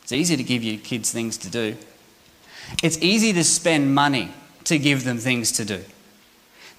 It's 0.04 0.12
easy 0.12 0.36
to 0.36 0.44
give 0.44 0.64
your 0.64 0.78
kids 0.78 1.12
things 1.12 1.38
to 1.38 1.50
do. 1.50 1.78
It's 2.84 2.98
easy 3.00 3.34
to 3.34 3.44
spend 3.44 3.96
money 3.96 4.32
to 4.66 4.78
give 4.78 5.04
them 5.04 5.18
things 5.18 5.52
to 5.54 5.66
do. 5.66 5.84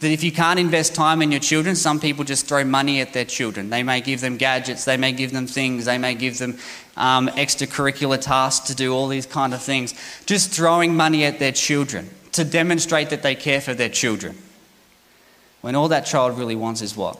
That 0.00 0.10
if 0.10 0.24
you 0.24 0.32
can't 0.32 0.58
invest 0.58 0.94
time 0.94 1.22
in 1.22 1.30
your 1.30 1.40
children, 1.40 1.76
some 1.76 2.00
people 2.00 2.24
just 2.24 2.46
throw 2.46 2.64
money 2.64 3.00
at 3.00 3.12
their 3.12 3.24
children. 3.24 3.70
They 3.70 3.82
may 3.82 4.00
give 4.00 4.20
them 4.20 4.36
gadgets, 4.36 4.84
they 4.84 4.96
may 4.96 5.12
give 5.12 5.32
them 5.32 5.46
things, 5.46 5.84
they 5.84 5.96
may 5.96 6.14
give 6.14 6.38
them 6.38 6.58
um, 6.96 7.28
extracurricular 7.28 8.20
tasks 8.20 8.66
to 8.66 8.74
do 8.74 8.92
all 8.92 9.06
these 9.08 9.26
kind 9.26 9.54
of 9.54 9.62
things. 9.62 9.94
Just 10.26 10.50
throwing 10.50 10.96
money 10.96 11.24
at 11.24 11.38
their 11.38 11.52
children 11.52 12.10
to 12.32 12.44
demonstrate 12.44 13.10
that 13.10 13.22
they 13.22 13.34
care 13.34 13.60
for 13.60 13.74
their 13.74 13.88
children. 13.88 14.36
When 15.60 15.76
all 15.76 15.88
that 15.88 16.04
child 16.04 16.36
really 16.36 16.56
wants 16.56 16.82
is 16.82 16.96
what? 16.96 17.18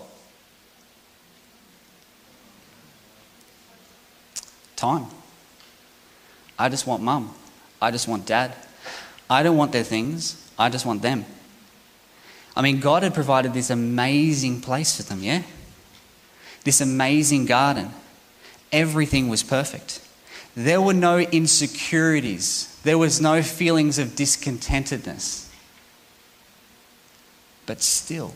Time. 4.83 5.07
I 6.59 6.69
just 6.69 6.89
want 6.89 7.05
mum. 7.05 7.33
I 7.81 7.93
just 7.93 8.09
want 8.09 8.27
dad. 8.27 8.53
I 9.31 9.45
don't 9.45 9.57
want 9.57 9.71
their 9.71 9.85
things. 9.85 10.51
I 10.59 10.71
just 10.71 10.85
want 10.85 11.03
them. 11.03 11.25
I 12.57 12.63
mean, 12.63 12.81
God 12.81 13.05
had 13.05 13.15
provided 13.15 13.55
this 13.55 13.71
amazing 13.71 14.61
place 14.61 14.97
for 14.97 15.05
them, 15.05 15.23
yeah? 15.23 15.45
This 16.65 16.81
amazing 16.81 17.47
garden. 17.47 17.91
Everything 18.73 19.29
was 19.29 19.45
perfect. 19.45 20.01
There 20.57 20.81
were 20.81 20.95
no 20.95 21.21
insecurities, 21.21 22.77
there 22.83 22.99
was 22.99 23.21
no 23.21 23.41
feelings 23.41 24.01
of 24.01 24.17
discontentedness. 24.17 25.49
But 27.67 27.83
still, 27.83 28.35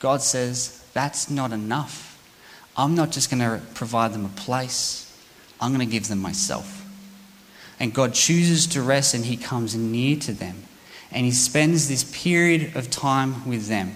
God 0.00 0.20
says, 0.20 0.84
that's 0.92 1.30
not 1.30 1.50
enough. 1.50 2.22
I'm 2.76 2.94
not 2.94 3.10
just 3.10 3.30
going 3.30 3.40
to 3.40 3.64
provide 3.72 4.12
them 4.12 4.26
a 4.26 4.40
place, 4.40 5.08
I'm 5.62 5.72
going 5.72 5.86
to 5.86 5.90
give 5.90 6.08
them 6.08 6.18
myself. 6.18 6.84
And 7.80 7.94
God 7.94 8.12
chooses 8.12 8.66
to 8.68 8.82
rest 8.82 9.14
and 9.14 9.24
He 9.24 9.38
comes 9.38 9.74
near 9.74 10.16
to 10.16 10.32
them 10.32 10.64
and 11.12 11.26
he 11.26 11.32
spends 11.32 11.88
this 11.88 12.04
period 12.04 12.74
of 12.76 12.90
time 12.90 13.46
with 13.46 13.68
them. 13.68 13.92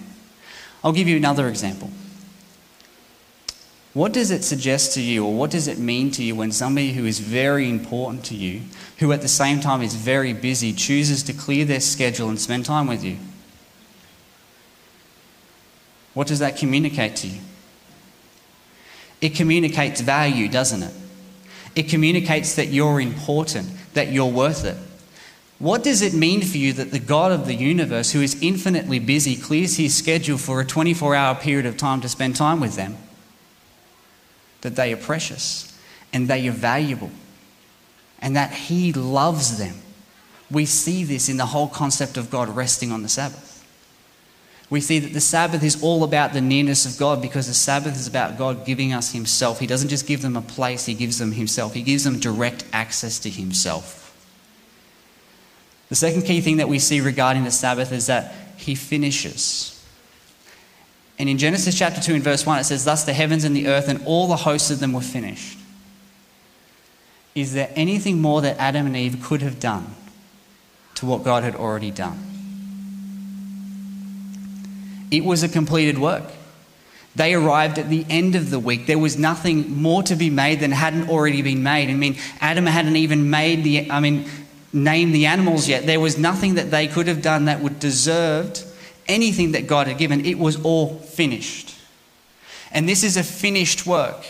I'll 0.83 0.93
give 0.93 1.07
you 1.07 1.17
another 1.17 1.47
example. 1.47 1.89
What 3.93 4.13
does 4.13 4.29
it 4.29 4.43
suggest 4.43 4.93
to 4.93 5.01
you, 5.01 5.25
or 5.25 5.33
what 5.33 5.49
does 5.49 5.67
it 5.67 5.79
mean 5.79 6.11
to 6.11 6.23
you 6.23 6.35
when 6.35 6.51
somebody 6.51 6.93
who 6.93 7.05
is 7.05 7.19
very 7.19 7.67
important 7.67 8.23
to 8.25 8.35
you, 8.35 8.61
who 8.99 9.11
at 9.11 9.21
the 9.21 9.27
same 9.27 9.59
time 9.59 9.81
is 9.81 9.95
very 9.95 10.33
busy, 10.33 10.71
chooses 10.71 11.23
to 11.23 11.33
clear 11.33 11.65
their 11.65 11.79
schedule 11.79 12.29
and 12.29 12.39
spend 12.39 12.65
time 12.65 12.85
with 12.85 13.03
you? 13.03 13.17
What 16.13 16.27
does 16.27 16.39
that 16.39 16.57
communicate 16.57 17.15
to 17.17 17.27
you? 17.27 17.41
It 19.19 19.29
communicates 19.29 20.01
value, 20.01 20.47
doesn't 20.47 20.83
it? 20.83 20.93
It 21.77 21.89
communicates 21.89 22.55
that 22.55 22.69
you're 22.69 22.99
important, 22.99 23.69
that 23.93 24.11
you're 24.11 24.31
worth 24.31 24.65
it. 24.65 24.75
What 25.59 25.83
does 25.83 26.01
it 26.01 26.13
mean 26.13 26.41
for 26.41 26.57
you 26.57 26.73
that 26.73 26.89
the 26.89 26.99
God 26.99 27.31
of 27.31 27.45
the 27.45 27.53
universe, 27.53 28.11
who 28.11 28.21
is 28.21 28.41
infinitely 28.41 28.97
busy, 28.97 29.35
clears 29.35 29.77
his 29.77 29.95
schedule 29.95 30.39
for 30.39 30.59
a 30.59 30.65
24 30.65 31.13
hour 31.13 31.35
period 31.35 31.67
of 31.67 31.77
time 31.77 32.01
to 32.01 32.09
spend 32.09 32.35
time 32.35 32.59
with 32.59 32.75
them? 32.75 32.97
That 34.61 34.75
they 34.75 34.91
are 34.91 34.97
precious 34.97 35.71
and 36.11 36.27
they 36.27 36.47
are 36.47 36.51
valuable 36.51 37.11
and 38.19 38.35
that 38.35 38.51
he 38.51 38.91
loves 38.91 39.59
them. 39.59 39.75
We 40.49 40.65
see 40.65 41.03
this 41.03 41.29
in 41.29 41.37
the 41.37 41.45
whole 41.45 41.67
concept 41.67 42.17
of 42.17 42.31
God 42.31 42.49
resting 42.49 42.91
on 42.91 43.03
the 43.03 43.09
Sabbath. 43.09 43.56
We 44.69 44.81
see 44.81 44.99
that 44.99 45.13
the 45.13 45.21
Sabbath 45.21 45.63
is 45.63 45.81
all 45.81 46.03
about 46.03 46.33
the 46.33 46.41
nearness 46.41 46.85
of 46.85 46.97
God 46.97 47.21
because 47.21 47.47
the 47.47 47.53
Sabbath 47.53 47.95
is 47.95 48.07
about 48.07 48.37
God 48.37 48.65
giving 48.65 48.91
us 48.91 49.13
Himself. 49.13 49.59
He 49.59 49.67
doesn't 49.67 49.89
just 49.89 50.05
give 50.05 50.21
them 50.21 50.35
a 50.35 50.41
place, 50.41 50.85
He 50.85 50.93
gives 50.93 51.19
them 51.19 51.31
Himself. 51.31 51.73
He 51.73 51.83
gives 51.83 52.03
them 52.03 52.19
direct 52.19 52.65
access 52.73 53.19
to 53.19 53.29
Himself. 53.29 54.03
The 55.89 55.95
second 55.95 56.23
key 56.23 56.41
thing 56.41 56.57
that 56.57 56.67
we 56.67 56.79
see 56.79 56.99
regarding 56.99 57.43
the 57.43 57.51
Sabbath 57.51 57.91
is 57.91 58.07
that 58.07 58.33
he 58.57 58.75
finishes. 58.75 59.73
And 61.17 61.29
in 61.29 61.37
Genesis 61.37 61.77
chapter 61.77 62.01
2 62.01 62.15
and 62.15 62.23
verse 62.23 62.45
1, 62.45 62.59
it 62.59 62.63
says, 62.65 62.85
Thus 62.85 63.03
the 63.03 63.13
heavens 63.13 63.43
and 63.43 63.55
the 63.55 63.67
earth 63.67 63.87
and 63.87 64.03
all 64.05 64.27
the 64.27 64.35
hosts 64.35 64.69
of 64.69 64.79
them 64.79 64.93
were 64.93 65.01
finished. 65.01 65.57
Is 67.33 67.53
there 67.53 67.71
anything 67.75 68.19
more 68.19 68.41
that 68.41 68.57
Adam 68.57 68.85
and 68.85 68.97
Eve 68.97 69.23
could 69.23 69.41
have 69.41 69.59
done 69.59 69.95
to 70.95 71.05
what 71.05 71.23
God 71.23 71.43
had 71.43 71.55
already 71.55 71.91
done? 71.91 72.36
It 75.11 75.23
was 75.23 75.43
a 75.43 75.49
completed 75.49 75.97
work. 75.97 76.23
They 77.15 77.33
arrived 77.33 77.79
at 77.79 77.89
the 77.89 78.05
end 78.09 78.35
of 78.35 78.51
the 78.51 78.59
week. 78.59 78.85
There 78.85 78.99
was 78.99 79.17
nothing 79.17 79.75
more 79.81 80.03
to 80.03 80.15
be 80.15 80.29
made 80.29 80.59
than 80.59 80.71
hadn't 80.71 81.09
already 81.09 81.41
been 81.41 81.63
made. 81.63 81.89
I 81.89 81.93
mean, 81.93 82.17
Adam 82.39 82.67
hadn't 82.67 82.95
even 82.95 83.31
made 83.31 83.63
the, 83.63 83.89
I 83.89 83.99
mean, 83.99 84.29
name 84.71 85.11
the 85.11 85.25
animals 85.25 85.67
yet. 85.67 85.87
There 85.87 85.99
was 85.99 86.17
nothing 86.17 86.55
that 86.55 86.69
they 86.69 86.87
could 86.87 87.07
have 87.07 87.23
done 87.23 87.45
that 87.45 87.61
would 87.61 87.79
deserved 87.79 88.63
anything 89.07 89.53
that 89.53 89.65
God 89.65 89.87
had 89.87 89.97
given. 89.97 90.25
It 90.25 90.37
was 90.37 90.63
all 90.63 90.95
finished. 90.99 91.75
And 92.71 92.87
this 92.87 93.03
is 93.03 93.17
a 93.17 93.23
finished 93.23 93.87
work. 93.87 94.25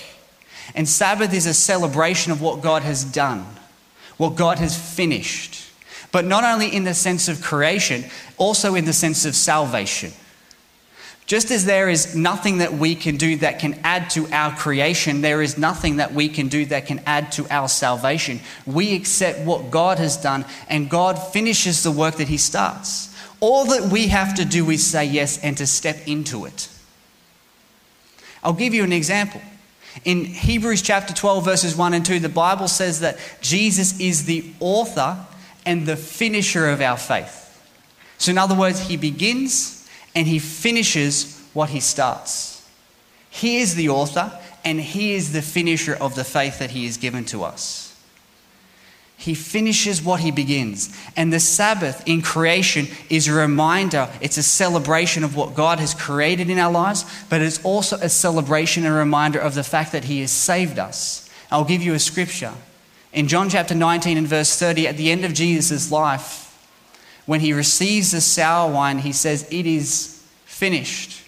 And 0.76 0.88
Sabbath 0.88 1.34
is 1.34 1.46
a 1.46 1.54
celebration 1.54 2.32
of 2.32 2.42
what 2.42 2.62
God 2.62 2.84
has 2.84 3.04
done, 3.04 3.46
what 4.18 4.36
God 4.36 4.60
has 4.60 4.78
finished. 4.78 5.70
But 6.12 6.24
not 6.24 6.44
only 6.44 6.74
in 6.74 6.84
the 6.84 6.94
sense 6.94 7.28
of 7.28 7.42
creation, 7.42 8.06
also 8.38 8.76
in 8.76 8.86
the 8.86 8.94
sense 8.94 9.26
of 9.26 9.36
salvation. 9.36 10.14
Just 11.28 11.52
as 11.52 11.66
there 11.66 11.90
is 11.90 12.16
nothing 12.16 12.60
that 12.60 12.74
we 12.74 12.96
can 12.96 13.18
do 13.18 13.36
that 13.38 13.60
can 13.60 13.78
add 13.84 14.10
to 14.12 14.30
our 14.32 14.56
creation, 14.56 15.20
there 15.20 15.42
is 15.42 15.58
nothing 15.58 15.98
that 15.98 16.14
we 16.14 16.30
can 16.30 16.48
do 16.48 16.66
that 16.68 16.86
can 16.86 17.02
add 17.06 17.34
to 17.34 17.46
our 17.50 17.68
salvation. 17.68 18.40
We 18.66 18.96
accept 18.96 19.42
what 19.42 19.70
God 19.70 19.98
has 20.00 20.16
done, 20.16 20.46
and 20.70 20.90
God 20.90 21.16
finishes 21.16 21.84
the 21.84 21.92
work 21.92 22.16
that 22.16 22.30
He 22.30 22.38
starts. 22.38 23.14
All 23.42 23.66
that 23.66 23.92
we 23.92 24.08
have 24.08 24.36
to 24.36 24.46
do 24.46 24.70
is 24.70 24.88
say 24.88 25.04
yes 25.04 25.38
and 25.44 25.58
to 25.58 25.68
step 25.68 25.98
into 26.08 26.46
it. 26.46 26.70
I'll 28.42 28.54
give 28.54 28.74
you 28.74 28.86
an 28.86 28.94
example. 28.94 29.42
In 30.06 30.24
Hebrews 30.24 30.82
chapter 30.82 31.14
12, 31.14 31.44
verses 31.44 31.76
1 31.76 31.94
and 31.94 32.06
2, 32.06 32.20
the 32.20 32.30
Bible 32.30 32.70
says 32.70 33.02
that 33.02 33.18
Jesus 33.42 34.00
is 34.00 34.24
the 34.24 34.50
author 34.62 35.18
and 35.66 35.86
the 35.86 35.98
finisher 35.98 36.70
of 36.70 36.80
our 36.80 36.96
faith. 36.96 37.44
So, 38.18 38.32
in 38.32 38.38
other 38.38 38.56
words, 38.56 38.80
He 38.80 38.96
begins 38.96 39.77
and 40.18 40.26
he 40.26 40.40
finishes 40.40 41.40
what 41.54 41.70
he 41.70 41.80
starts. 41.80 42.68
He 43.30 43.58
is 43.58 43.76
the 43.76 43.90
author 43.90 44.32
and 44.66 44.82
he 44.82 45.14
is 45.14 45.32
the 45.32 45.44
finisher 45.44 45.94
of 45.94 46.16
the 46.16 46.24
faith 46.24 46.58
that 46.58 46.72
he 46.72 46.86
has 46.86 46.98
given 46.98 47.24
to 47.26 47.44
us. 47.44 47.96
He 49.16 49.36
finishes 49.36 50.02
what 50.02 50.22
he 50.22 50.32
begins. 50.32 50.92
And 51.16 51.32
the 51.32 51.40
Sabbath 51.40 52.02
in 52.08 52.24
creation 52.24 52.88
is 53.12 53.28
a 53.28 53.34
reminder, 53.34 54.10
it's 54.20 54.38
a 54.38 54.44
celebration 54.44 55.24
of 55.24 55.36
what 55.36 55.54
God 55.54 55.78
has 55.78 55.94
created 55.94 56.50
in 56.50 56.58
our 56.58 56.72
lives, 56.72 57.06
but 57.30 57.44
it's 57.44 57.64
also 57.64 57.98
a 57.98 58.10
celebration 58.10 58.88
and 58.88 58.96
a 58.96 58.98
reminder 58.98 59.38
of 59.38 59.54
the 59.54 59.64
fact 59.64 59.92
that 59.92 60.06
he 60.06 60.22
has 60.22 60.32
saved 60.32 60.80
us. 60.80 61.30
I'll 61.52 61.64
give 61.64 61.84
you 61.84 61.94
a 61.94 62.00
scripture. 62.00 62.54
In 63.14 63.28
John 63.28 63.50
chapter 63.50 63.76
19 63.76 64.18
and 64.18 64.28
verse 64.28 64.58
30, 64.58 64.88
at 64.88 64.98
the 64.98 65.12
end 65.12 65.26
of 65.26 65.36
Jesus' 65.36 65.92
life, 65.92 66.47
when 67.28 67.42
he 67.42 67.54
receives 67.54 68.14
the 68.14 68.22
sour 68.22 68.72
wine, 68.72 69.00
he 69.00 69.12
says, 69.12 69.48
It 69.52 69.68
is 69.68 70.26
finished. 70.46 71.24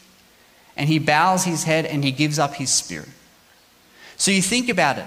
And 0.76 0.90
he 0.90 0.98
bows 0.98 1.44
his 1.44 1.66
head 1.66 1.86
and 1.86 2.04
he 2.04 2.12
gives 2.12 2.40
up 2.40 2.56
his 2.56 2.72
spirit. 2.72 3.10
So 4.16 4.32
you 4.32 4.42
think 4.42 4.70
about 4.70 4.98
it. 4.98 5.06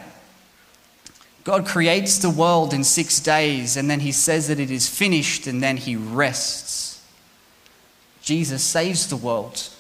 God 1.44 1.66
creates 1.66 2.18
the 2.18 2.30
world 2.30 2.72
in 2.72 2.84
six 2.84 3.18
days 3.18 3.76
and 3.76 3.90
then 3.90 4.00
he 4.00 4.12
says 4.12 4.48
that 4.48 4.60
it 4.60 4.70
is 4.70 4.88
finished 4.88 5.46
and 5.46 5.62
then 5.62 5.78
he 5.78 5.96
rests. 5.96 7.02
Jesus 8.20 8.62
saves 8.62 9.08
the 9.08 9.16
world. 9.16 9.70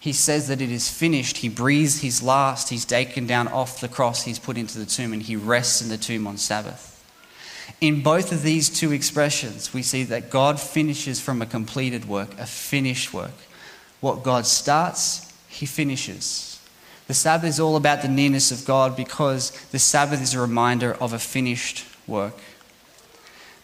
He 0.00 0.14
says 0.14 0.48
that 0.48 0.62
it 0.62 0.70
is 0.70 0.88
finished. 0.88 1.36
He 1.36 1.50
breathes 1.50 2.00
his 2.00 2.22
last. 2.22 2.70
He's 2.70 2.86
taken 2.86 3.26
down 3.26 3.46
off 3.48 3.80
the 3.80 3.88
cross. 3.88 4.22
He's 4.22 4.38
put 4.38 4.56
into 4.56 4.78
the 4.78 4.86
tomb 4.86 5.12
and 5.12 5.22
he 5.22 5.36
rests 5.36 5.82
in 5.82 5.90
the 5.90 5.98
tomb 5.98 6.26
on 6.26 6.38
Sabbath. 6.38 6.99
In 7.80 8.02
both 8.02 8.32
of 8.32 8.42
these 8.42 8.68
two 8.68 8.92
expressions, 8.92 9.72
we 9.72 9.82
see 9.82 10.04
that 10.04 10.30
God 10.30 10.60
finishes 10.60 11.20
from 11.20 11.40
a 11.40 11.46
completed 11.46 12.06
work, 12.06 12.38
a 12.38 12.46
finished 12.46 13.14
work. 13.14 13.34
What 14.00 14.22
God 14.22 14.46
starts, 14.46 15.32
He 15.48 15.66
finishes. 15.66 16.60
The 17.06 17.14
Sabbath 17.14 17.48
is 17.48 17.60
all 17.60 17.76
about 17.76 18.02
the 18.02 18.08
nearness 18.08 18.52
of 18.52 18.64
God 18.64 18.96
because 18.96 19.50
the 19.72 19.78
Sabbath 19.78 20.22
is 20.22 20.34
a 20.34 20.40
reminder 20.40 20.94
of 20.94 21.12
a 21.12 21.18
finished 21.18 21.84
work. 22.06 22.38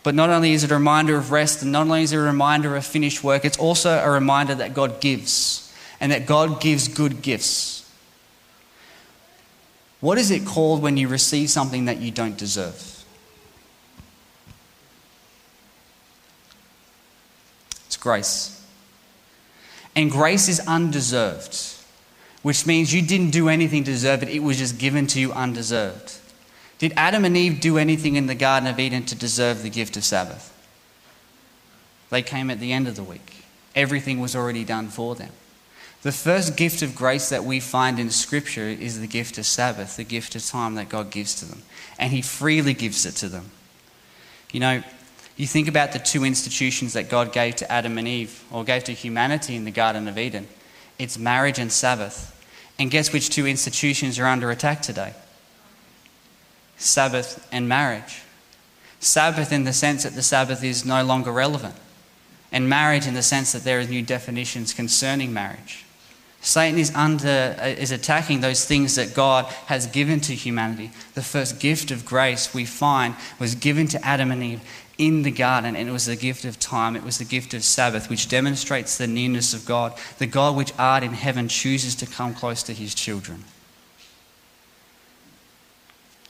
But 0.02 0.14
not 0.14 0.30
only 0.30 0.52
is 0.52 0.64
it 0.64 0.70
a 0.70 0.74
reminder 0.74 1.16
of 1.16 1.30
rest, 1.32 1.62
and 1.62 1.72
not 1.72 1.82
only 1.82 2.02
is 2.02 2.12
it 2.12 2.16
a 2.16 2.20
reminder 2.20 2.76
of 2.76 2.86
finished 2.86 3.24
work, 3.24 3.44
it's 3.44 3.58
also 3.58 3.98
a 3.98 4.10
reminder 4.10 4.54
that 4.54 4.72
God 4.72 5.00
gives 5.00 5.72
and 6.00 6.12
that 6.12 6.26
God 6.26 6.60
gives 6.60 6.88
good 6.88 7.22
gifts. 7.22 7.90
What 10.00 10.18
is 10.18 10.30
it 10.30 10.46
called 10.46 10.82
when 10.82 10.96
you 10.96 11.08
receive 11.08 11.50
something 11.50 11.86
that 11.86 11.98
you 11.98 12.10
don't 12.10 12.36
deserve? 12.36 12.95
Grace. 18.06 18.64
And 19.96 20.12
grace 20.12 20.48
is 20.48 20.60
undeserved, 20.60 21.58
which 22.42 22.64
means 22.64 22.94
you 22.94 23.02
didn't 23.02 23.30
do 23.30 23.48
anything 23.48 23.82
to 23.82 23.90
deserve 23.90 24.22
it, 24.22 24.28
it 24.28 24.44
was 24.44 24.58
just 24.58 24.78
given 24.78 25.08
to 25.08 25.18
you 25.18 25.32
undeserved. 25.32 26.18
Did 26.78 26.92
Adam 26.96 27.24
and 27.24 27.36
Eve 27.36 27.60
do 27.60 27.78
anything 27.78 28.14
in 28.14 28.28
the 28.28 28.36
Garden 28.36 28.68
of 28.68 28.78
Eden 28.78 29.04
to 29.06 29.16
deserve 29.16 29.64
the 29.64 29.70
gift 29.70 29.96
of 29.96 30.04
Sabbath? 30.04 30.52
They 32.10 32.22
came 32.22 32.48
at 32.48 32.60
the 32.60 32.72
end 32.72 32.86
of 32.86 32.94
the 32.94 33.02
week. 33.02 33.44
Everything 33.74 34.20
was 34.20 34.36
already 34.36 34.62
done 34.62 34.86
for 34.86 35.16
them. 35.16 35.32
The 36.02 36.12
first 36.12 36.56
gift 36.56 36.82
of 36.82 36.94
grace 36.94 37.28
that 37.30 37.42
we 37.42 37.58
find 37.58 37.98
in 37.98 38.10
Scripture 38.10 38.68
is 38.68 39.00
the 39.00 39.08
gift 39.08 39.36
of 39.36 39.46
Sabbath, 39.46 39.96
the 39.96 40.04
gift 40.04 40.36
of 40.36 40.46
time 40.46 40.76
that 40.76 40.88
God 40.88 41.10
gives 41.10 41.34
to 41.40 41.44
them. 41.44 41.62
And 41.98 42.12
He 42.12 42.22
freely 42.22 42.72
gives 42.72 43.04
it 43.04 43.16
to 43.16 43.28
them. 43.28 43.50
You 44.52 44.60
know, 44.60 44.82
you 45.36 45.46
think 45.46 45.68
about 45.68 45.92
the 45.92 45.98
two 45.98 46.24
institutions 46.24 46.94
that 46.94 47.10
God 47.10 47.32
gave 47.32 47.56
to 47.56 47.70
Adam 47.70 47.98
and 47.98 48.08
Eve, 48.08 48.42
or 48.50 48.64
gave 48.64 48.84
to 48.84 48.92
humanity 48.92 49.54
in 49.54 49.64
the 49.64 49.70
Garden 49.70 50.08
of 50.08 50.18
Eden 50.18 50.48
it's 50.98 51.18
marriage 51.18 51.58
and 51.58 51.70
Sabbath. 51.70 52.32
And 52.78 52.90
guess 52.90 53.12
which 53.12 53.30
two 53.30 53.46
institutions 53.46 54.18
are 54.18 54.26
under 54.26 54.50
attack 54.50 54.82
today? 54.82 55.14
Sabbath 56.76 57.46
and 57.50 57.68
marriage. 57.68 58.22
Sabbath 59.00 59.52
in 59.52 59.64
the 59.64 59.72
sense 59.72 60.02
that 60.02 60.14
the 60.14 60.22
Sabbath 60.22 60.62
is 60.64 60.84
no 60.84 61.04
longer 61.04 61.32
relevant, 61.32 61.74
and 62.52 62.68
marriage 62.68 63.06
in 63.06 63.14
the 63.14 63.22
sense 63.22 63.52
that 63.52 63.64
there 63.64 63.78
are 63.78 63.84
new 63.84 64.02
definitions 64.02 64.74
concerning 64.74 65.32
marriage. 65.32 65.84
Satan 66.40 66.78
is, 66.78 66.94
under, 66.94 67.56
uh, 67.60 67.66
is 67.66 67.90
attacking 67.90 68.40
those 68.40 68.66
things 68.66 68.94
that 68.94 69.14
God 69.14 69.46
has 69.66 69.86
given 69.86 70.20
to 70.20 70.34
humanity. 70.34 70.92
The 71.14 71.22
first 71.22 71.58
gift 71.58 71.90
of 71.90 72.04
grace 72.04 72.54
we 72.54 72.64
find 72.64 73.16
was 73.38 73.54
given 73.54 73.88
to 73.88 74.06
Adam 74.06 74.30
and 74.30 74.42
Eve 74.42 74.60
in 74.98 75.22
the 75.22 75.30
garden, 75.30 75.76
and 75.76 75.88
it 75.88 75.92
was 75.92 76.06
the 76.06 76.16
gift 76.16 76.44
of 76.44 76.58
time. 76.58 76.96
It 76.96 77.02
was 77.02 77.18
the 77.18 77.24
gift 77.24 77.54
of 77.54 77.62
Sabbath, 77.62 78.08
which 78.08 78.28
demonstrates 78.28 78.96
the 78.96 79.06
nearness 79.06 79.52
of 79.52 79.66
God. 79.66 79.92
The 80.18 80.26
God 80.26 80.56
which 80.56 80.72
art 80.78 81.02
in 81.02 81.12
heaven 81.12 81.48
chooses 81.48 81.94
to 81.96 82.06
come 82.06 82.34
close 82.34 82.62
to 82.64 82.72
his 82.72 82.94
children. 82.94 83.44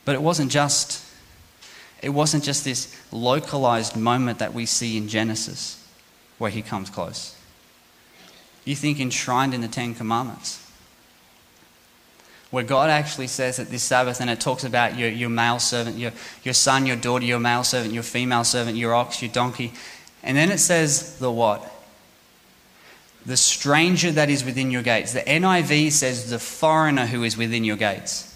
But 0.05 0.15
it 0.15 0.21
wasn't 0.21 0.51
just 0.51 1.03
it 2.01 2.09
wasn't 2.09 2.43
just 2.43 2.63
this 2.63 2.95
localized 3.11 3.95
moment 3.95 4.39
that 4.39 4.53
we 4.53 4.65
see 4.65 4.97
in 4.97 5.07
Genesis 5.07 5.83
where 6.37 6.51
he 6.51 6.61
comes 6.61 6.89
close 6.89 7.37
you 8.67 8.75
think 8.75 8.99
enshrined 8.99 9.53
in 9.53 9.61
the 9.61 9.67
Ten 9.69 9.95
Commandments. 9.95 10.66
Where 12.49 12.63
God 12.63 12.89
actually 12.89 13.27
says 13.27 13.57
that 13.57 13.69
this 13.69 13.83
Sabbath, 13.83 14.21
and 14.21 14.29
it 14.29 14.39
talks 14.39 14.63
about 14.63 14.97
your, 14.97 15.09
your 15.09 15.29
male 15.29 15.59
servant, 15.59 15.97
your, 15.97 16.11
your 16.43 16.53
son, 16.53 16.85
your 16.85 16.95
daughter, 16.95 17.25
your 17.25 17.39
male 17.39 17.63
servant, 17.63 17.93
your 17.93 18.03
female 18.03 18.45
servant, 18.45 18.77
your 18.77 18.95
ox, 18.95 19.21
your 19.21 19.31
donkey. 19.31 19.73
And 20.23 20.37
then 20.37 20.51
it 20.51 20.59
says 20.59 21.19
the 21.19 21.31
what? 21.31 21.69
The 23.25 23.35
stranger 23.35 24.11
that 24.11 24.29
is 24.29 24.45
within 24.45 24.71
your 24.71 24.81
gates. 24.81 25.11
The 25.11 25.19
NIV 25.21 25.91
says 25.91 26.29
the 26.29 26.39
foreigner 26.39 27.05
who 27.05 27.23
is 27.23 27.35
within 27.35 27.65
your 27.65 27.75
gates. 27.75 28.33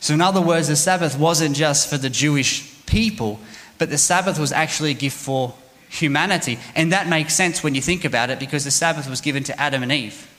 So, 0.00 0.14
in 0.14 0.20
other 0.20 0.40
words, 0.40 0.68
the 0.68 0.76
Sabbath 0.76 1.18
wasn't 1.18 1.56
just 1.56 1.90
for 1.90 1.98
the 1.98 2.10
Jewish 2.10 2.86
people, 2.86 3.40
but 3.78 3.90
the 3.90 3.98
Sabbath 3.98 4.38
was 4.38 4.52
actually 4.52 4.92
a 4.92 4.94
gift 4.94 5.16
for 5.16 5.54
humanity. 5.88 6.58
And 6.76 6.92
that 6.92 7.08
makes 7.08 7.34
sense 7.34 7.62
when 7.62 7.74
you 7.74 7.82
think 7.82 8.04
about 8.04 8.30
it 8.30 8.38
because 8.38 8.64
the 8.64 8.70
Sabbath 8.70 9.10
was 9.10 9.20
given 9.20 9.42
to 9.44 9.60
Adam 9.60 9.82
and 9.82 9.90
Eve. 9.90 10.32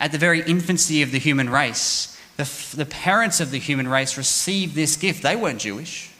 At 0.00 0.12
the 0.12 0.18
very 0.18 0.42
infancy 0.42 1.02
of 1.02 1.12
the 1.12 1.18
human 1.18 1.50
race, 1.50 2.13
the, 2.36 2.74
the 2.76 2.86
parents 2.86 3.40
of 3.40 3.50
the 3.50 3.58
human 3.58 3.86
race 3.88 4.16
received 4.16 4.74
this 4.74 4.96
gift. 4.96 5.22
They 5.22 5.36
weren't 5.36 5.60
Jewish. 5.60 6.10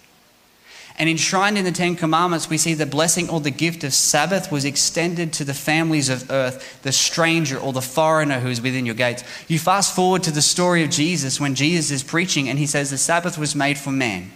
And 0.97 1.09
enshrined 1.09 1.59
in 1.59 1.65
the 1.65 1.73
Ten 1.73 1.97
Commandments, 1.97 2.49
we 2.49 2.57
see 2.57 2.75
the 2.75 2.87
blessing 2.87 3.29
or 3.29 3.41
the 3.41 3.51
gift 3.51 3.83
of 3.83 3.93
Sabbath 3.93 4.53
was 4.53 4.65
extended 4.65 5.33
to 5.33 5.45
the 5.45 5.55
families 5.55 6.09
of 6.09 6.31
earth, 6.31 6.81
the 6.83 6.93
stranger 6.93 7.59
or 7.59 7.73
the 7.73 7.83
foreigner 7.83 8.39
who 8.39 8.49
is 8.49 8.61
within 8.61 8.87
your 8.87 8.95
gates. 8.95 9.25
You 9.49 9.59
fast 9.59 9.95
forward 9.95 10.23
to 10.23 10.31
the 10.31 10.43
story 10.43 10.85
of 10.85 10.91
Jesus 10.91 11.41
when 11.41 11.57
Jesus 11.57 11.91
is 11.91 12.05
preaching 12.05 12.49
and 12.49 12.61
he 12.61 12.67
says 12.67 12.91
the 12.91 12.99
Sabbath 12.99 13.37
was 13.37 13.57
made 13.57 13.77
for 13.77 13.91
man 13.91 14.31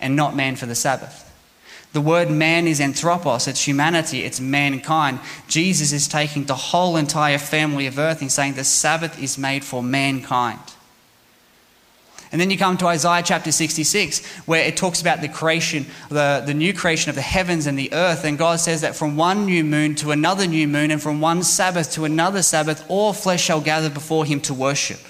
and 0.00 0.16
not 0.16 0.34
man 0.34 0.56
for 0.56 0.66
the 0.66 0.74
Sabbath. 0.74 1.27
The 1.92 2.00
word 2.02 2.30
man 2.30 2.66
is 2.66 2.80
anthropos, 2.80 3.48
it's 3.48 3.66
humanity, 3.66 4.22
it's 4.22 4.40
mankind. 4.40 5.20
Jesus 5.48 5.92
is 5.92 6.06
taking 6.06 6.44
the 6.44 6.54
whole 6.54 6.96
entire 6.96 7.38
family 7.38 7.86
of 7.86 7.98
earth 7.98 8.20
and 8.20 8.30
saying 8.30 8.54
the 8.54 8.64
Sabbath 8.64 9.20
is 9.22 9.38
made 9.38 9.64
for 9.64 9.82
mankind. 9.82 10.60
And 12.30 12.38
then 12.38 12.50
you 12.50 12.58
come 12.58 12.76
to 12.78 12.86
Isaiah 12.86 13.22
chapter 13.24 13.50
66, 13.50 14.26
where 14.46 14.62
it 14.62 14.76
talks 14.76 15.00
about 15.00 15.22
the 15.22 15.28
creation, 15.28 15.86
the, 16.10 16.42
the 16.44 16.52
new 16.52 16.74
creation 16.74 17.08
of 17.08 17.14
the 17.14 17.22
heavens 17.22 17.66
and 17.66 17.78
the 17.78 17.90
earth. 17.94 18.24
And 18.24 18.36
God 18.36 18.60
says 18.60 18.82
that 18.82 18.94
from 18.94 19.16
one 19.16 19.46
new 19.46 19.64
moon 19.64 19.94
to 19.96 20.10
another 20.10 20.46
new 20.46 20.68
moon, 20.68 20.90
and 20.90 21.02
from 21.02 21.22
one 21.22 21.42
Sabbath 21.42 21.90
to 21.92 22.04
another 22.04 22.42
Sabbath, 22.42 22.84
all 22.90 23.14
flesh 23.14 23.42
shall 23.42 23.62
gather 23.62 23.88
before 23.88 24.26
him 24.26 24.42
to 24.42 24.52
worship. 24.52 25.00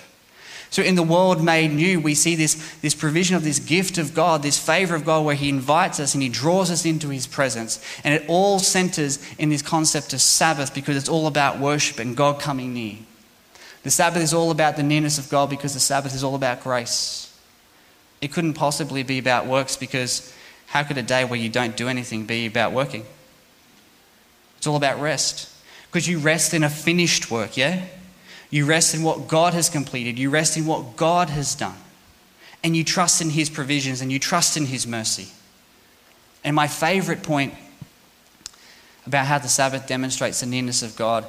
So, 0.71 0.83
in 0.83 0.97
the 0.97 1.03
world 1.03 1.43
made 1.43 1.73
new, 1.73 1.99
we 1.99 2.15
see 2.15 2.35
this, 2.35 2.55
this 2.81 2.95
provision 2.95 3.37
of 3.37 3.43
this 3.43 3.59
gift 3.59 3.97
of 3.97 4.13
God, 4.13 4.43
this 4.43 4.59
favor 4.59 4.95
of 4.95 5.05
God, 5.05 5.25
where 5.25 5.35
He 5.35 5.49
invites 5.49 5.99
us 5.99 6.15
and 6.15 6.23
He 6.23 6.29
draws 6.29 6.71
us 6.71 6.85
into 6.85 7.09
His 7.09 7.27
presence. 7.27 7.83
And 8.05 8.15
it 8.15 8.25
all 8.29 8.59
centers 8.59 9.19
in 9.39 9.49
this 9.49 9.63
concept 9.63 10.13
of 10.13 10.21
Sabbath 10.21 10.75
because 10.75 10.97
it's 10.97 11.09
all 11.09 11.27
about 11.27 11.59
worship 11.59 11.99
and 11.99 12.17
God 12.17 12.41
coming 12.41 12.75
near. 12.75 12.97
The 13.83 13.91
Sabbath 13.91 14.23
is 14.23 14.35
all 14.35 14.51
about 14.51 14.77
the 14.77 14.83
nearness 14.83 15.19
of 15.19 15.31
God 15.31 15.49
because 15.49 15.73
the 15.73 15.81
Sabbath 15.81 16.15
is 16.15 16.23
all 16.23 16.35
about 16.35 16.63
grace. 16.63 17.35
It 18.21 18.33
couldn't 18.33 18.55
possibly 18.55 19.03
be 19.03 19.19
about 19.19 19.47
works 19.47 19.77
because 19.77 20.35
how 20.67 20.83
could 20.83 20.99
a 20.99 21.03
day 21.03 21.25
where 21.25 21.39
you 21.39 21.49
don't 21.49 21.77
do 21.77 21.89
anything 21.89 22.27
be 22.27 22.45
about 22.45 22.73
working? 22.73 23.07
It's 24.59 24.67
all 24.67 24.77
about 24.77 25.01
rest. 25.01 25.51
Because 25.87 26.07
you 26.07 26.19
rest 26.19 26.53
in 26.53 26.63
a 26.63 26.69
finished 26.69 27.31
work, 27.31 27.57
yeah? 27.57 27.87
You 28.51 28.65
rest 28.65 28.95
in 28.95 29.03
what 29.03 29.29
God 29.29 29.55
has 29.55 29.69
completed. 29.69 30.19
You 30.19 30.31
rest 30.31 30.57
in 30.57 30.67
what 30.67 30.97
God 30.97 31.29
has 31.31 31.55
done. 31.55 31.77
And 32.65 32.77
you 32.77 32.83
trust 32.83 33.21
in 33.21 33.31
His 33.31 33.51
provisions 33.51 34.01
and 34.01 34.11
you 34.11 34.19
trust 34.19 34.57
in 34.57 34.67
His 34.67 34.87
mercy. 34.87 35.29
And 36.43 36.57
my 36.57 36.67
favorite 36.67 37.23
point 37.23 37.55
about 39.07 39.27
how 39.27 39.39
the 39.39 39.49
Sabbath 39.49 39.87
demonstrates 39.87 40.41
the 40.41 40.47
nearness 40.47 40.83
of 40.83 40.97
God 40.97 41.25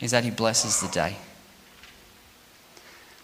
is 0.00 0.12
that 0.12 0.24
He 0.24 0.30
blesses 0.30 0.80
the 0.80 0.88
day. 0.88 1.16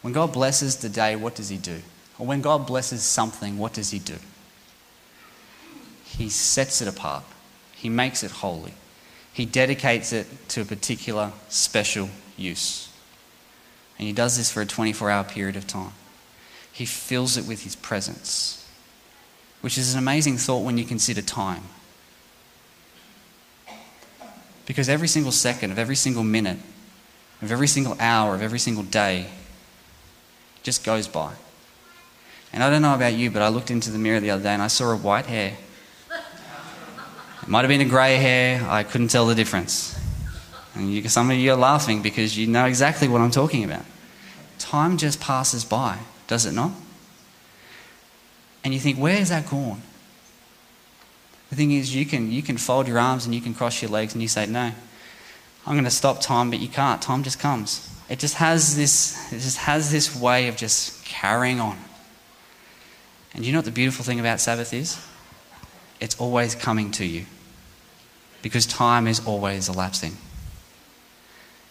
When 0.02 0.12
God 0.12 0.32
blesses 0.32 0.76
the 0.76 0.88
day, 0.88 1.16
what 1.16 1.35
does 1.35 1.48
He 1.48 1.56
do? 1.56 1.82
Or 2.18 2.26
when 2.26 2.40
God 2.40 2.66
blesses 2.66 3.02
something, 3.02 3.59
what 3.59 3.72
does 3.72 3.90
He 3.90 3.98
do? 3.98 4.16
He 6.04 6.28
sets 6.28 6.80
it 6.80 6.88
apart, 6.88 7.24
He 7.74 7.88
makes 7.88 8.22
it 8.22 8.30
holy, 8.30 8.74
He 9.32 9.44
dedicates 9.44 10.12
it 10.12 10.26
to 10.50 10.62
a 10.62 10.64
particular 10.64 11.32
special 11.48 12.09
use. 12.37 12.88
And 13.98 14.06
he 14.06 14.12
does 14.12 14.37
this 14.37 14.50
for 14.52 14.61
a 14.61 14.66
24 14.66 15.11
hour 15.11 15.24
period 15.24 15.56
of 15.56 15.66
time. 15.66 15.92
He 16.72 16.85
fills 16.85 17.37
it 17.37 17.46
with 17.46 17.64
his 17.64 17.74
presence, 17.74 18.68
which 19.62 19.78
is 19.78 19.94
an 19.94 19.98
amazing 19.98 20.37
thought 20.37 20.64
when 20.64 20.76
you 20.76 20.85
consider 20.85 21.22
time. 21.22 21.62
Because 24.66 24.88
every 24.88 25.09
single 25.09 25.32
second 25.32 25.70
of 25.70 25.78
every 25.78 25.96
single 25.96 26.24
minute, 26.24 26.59
of 27.40 27.52
every 27.52 27.68
single 27.68 27.96
hour, 27.98 28.35
of 28.35 28.42
every 28.42 28.59
single 28.59 28.82
day 28.82 29.26
just 30.62 30.85
goes 30.85 31.06
by. 31.09 31.32
And 32.52 32.62
I 32.62 32.70
don't 32.70 32.82
know 32.82 32.94
about 32.94 33.14
you, 33.14 33.30
but 33.30 33.42
I 33.42 33.48
looked 33.48 33.70
into 33.70 33.90
the 33.90 33.98
mirror 33.98 34.20
the 34.20 34.30
other 34.30 34.42
day 34.42 34.52
and 34.52 34.62
I 34.62 34.66
saw 34.66 34.92
a 34.92 34.96
white 34.96 35.26
hair. 35.26 35.56
It 37.42 37.48
might 37.48 37.61
have 37.61 37.68
been 37.68 37.80
a 37.80 37.85
grey 37.85 38.16
hair, 38.16 38.66
I 38.68 38.82
couldn't 38.82 39.09
tell 39.09 39.26
the 39.26 39.35
difference. 39.35 39.95
And 40.76 40.92
you, 40.92 41.08
some 41.08 41.30
of 41.30 41.36
you 41.36 41.52
are 41.52 41.56
laughing 41.56 42.02
because 42.02 42.36
you 42.36 42.46
know 42.46 42.66
exactly 42.66 43.08
what 43.08 43.20
I'm 43.20 43.30
talking 43.30 43.64
about. 43.64 43.84
Time 44.58 44.96
just 44.96 45.20
passes 45.20 45.64
by, 45.64 45.98
does 46.26 46.46
it 46.46 46.52
not? 46.52 46.72
And 48.64 48.74
you 48.74 48.80
think, 48.80 48.98
where's 48.98 49.28
that 49.28 49.48
gone? 49.48 49.82
The 51.50 51.56
thing 51.56 51.72
is, 51.72 51.94
you 51.94 52.04
can, 52.04 52.32
you 52.32 52.42
can 52.42 52.56
fold 52.56 52.88
your 52.88 52.98
arms 52.98 53.24
and 53.24 53.34
you 53.34 53.40
can 53.40 53.54
cross 53.54 53.80
your 53.80 53.90
legs 53.90 54.12
and 54.14 54.22
you 54.22 54.28
say, 54.28 54.46
no, 54.46 54.72
I'm 55.66 55.74
going 55.74 55.84
to 55.84 55.90
stop 55.90 56.20
time, 56.20 56.50
but 56.50 56.58
you 56.58 56.68
can't. 56.68 57.00
Time 57.00 57.22
just 57.22 57.38
comes. 57.38 57.88
It 58.08 58.18
just 58.18 58.34
has 58.34 58.76
this, 58.76 59.32
it 59.32 59.38
just 59.38 59.58
has 59.58 59.90
this 59.90 60.14
way 60.14 60.48
of 60.48 60.56
just 60.56 61.04
carrying 61.04 61.60
on. 61.60 61.78
And 63.34 63.44
you 63.44 63.52
know 63.52 63.58
what 63.58 63.64
the 63.64 63.70
beautiful 63.70 64.04
thing 64.04 64.18
about 64.18 64.40
Sabbath 64.40 64.72
is? 64.72 65.00
It's 66.00 66.18
always 66.20 66.54
coming 66.54 66.90
to 66.92 67.04
you 67.04 67.26
because 68.42 68.66
time 68.66 69.06
is 69.06 69.24
always 69.26 69.68
elapsing. 69.68 70.16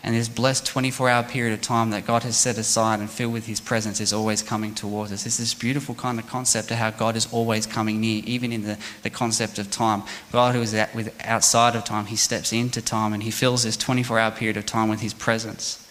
And 0.06 0.14
this 0.14 0.30
blessed 0.30 0.68
24 0.68 1.10
hour 1.10 1.24
period 1.24 1.56
of 1.56 1.62
time 1.62 1.90
that 1.90 2.06
God 2.06 2.22
has 2.22 2.38
set 2.38 2.60
aside 2.60 3.00
and 3.00 3.10
filled 3.10 3.34
with 3.34 3.48
His 3.48 3.60
presence 3.60 4.00
is 4.00 4.14
always 4.14 4.44
coming 4.44 4.76
towards 4.76 5.12
us. 5.12 5.26
It's 5.26 5.38
this 5.38 5.56
beautiful 5.56 5.96
kind 5.96 6.20
of 6.20 6.28
concept 6.28 6.70
of 6.70 6.78
how 6.78 6.92
God 6.92 7.16
is 7.16 7.28
always 7.34 7.66
coming 7.66 8.00
near, 8.00 8.22
even 8.24 8.52
in 8.52 8.66
the, 8.66 8.78
the 9.02 9.10
concept 9.10 9.58
of 9.58 9.72
time. 9.72 10.04
God, 10.32 10.54
who 10.54 10.62
is 10.62 10.76
at, 10.76 10.94
with, 10.94 11.12
outside 11.26 11.76
of 11.76 11.86
time, 11.86 12.06
He 12.06 12.18
steps 12.18 12.54
into 12.54 12.84
time 12.84 13.14
and 13.14 13.24
He 13.24 13.32
fills 13.32 13.64
this 13.64 13.76
24 13.76 14.20
hour 14.20 14.30
period 14.30 14.58
of 14.58 14.68
time 14.68 14.90
with 14.90 15.02
His 15.02 15.16
presence. 15.16 15.90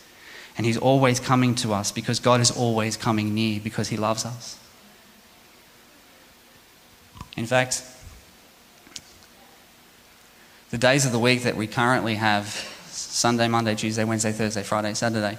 And 0.57 0.64
He's 0.64 0.79
always 0.79 1.18
coming 1.18 1.57
to 1.57 1.72
us 1.72 1.90
because 1.90 2.20
God 2.20 2.40
is 2.40 2.53
always 2.53 2.96
coming 2.96 3.35
near 3.35 3.59
because 3.59 3.88
He 3.88 3.96
loves 3.96 4.24
us. 4.24 4.57
In 7.37 7.46
fact, 7.46 7.83
the 10.70 10.79
days 10.79 11.05
of 11.05 11.11
the 11.11 11.18
week 11.18 11.42
that 11.42 11.57
we 11.57 11.66
currently 11.66 12.14
have 12.14 12.74
Sunday, 12.95 13.49
Monday, 13.49 13.75
Tuesday, 13.75 14.05
Wednesday, 14.05 14.33
Thursday, 14.33 14.63
Friday, 14.63 14.95
Saturday. 14.95 15.39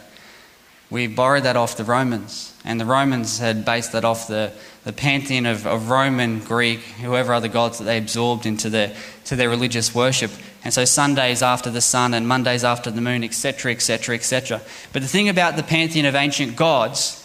We 0.89 1.08
borrowed 1.08 1.44
that 1.44 1.56
off 1.56 1.78
the 1.78 1.84
Romans, 1.84 2.54
and 2.63 2.80
the 2.80 2.86
Romans 2.86 3.39
had 3.39 3.65
based 3.65 3.94
that 3.94 4.06
off 4.06 4.28
the, 4.28 4.52
the 4.84 4.94
pantheon 4.94 5.46
of, 5.46 5.65
of 5.65 5.89
Roman, 5.89 6.39
Greek, 6.39 6.80
whoever 6.80 7.34
other 7.34 7.48
gods 7.48 7.80
that 7.80 7.86
they 7.86 7.98
absorbed 7.98 8.46
into 8.46 8.70
their, 8.70 8.96
to 9.26 9.36
their 9.36 9.50
religious 9.50 9.96
worship. 9.96 10.32
And 10.63 10.74
so 10.74 10.86
Sundays 10.86 11.41
after 11.41 11.72
the 11.72 11.82
sun 11.82 12.13
and 12.13 12.28
Mondays 12.28 12.63
after 12.63 12.91
the 12.91 13.02
moon, 13.02 13.24
etc., 13.24 13.72
etc., 13.72 14.15
etc. 14.15 14.62
But 14.94 15.02
the 15.02 15.08
thing 15.08 15.28
about 15.28 15.56
the 15.56 15.63
pantheon 15.63 16.06
of 16.06 16.13
ancient 16.13 16.56
gods 16.56 17.22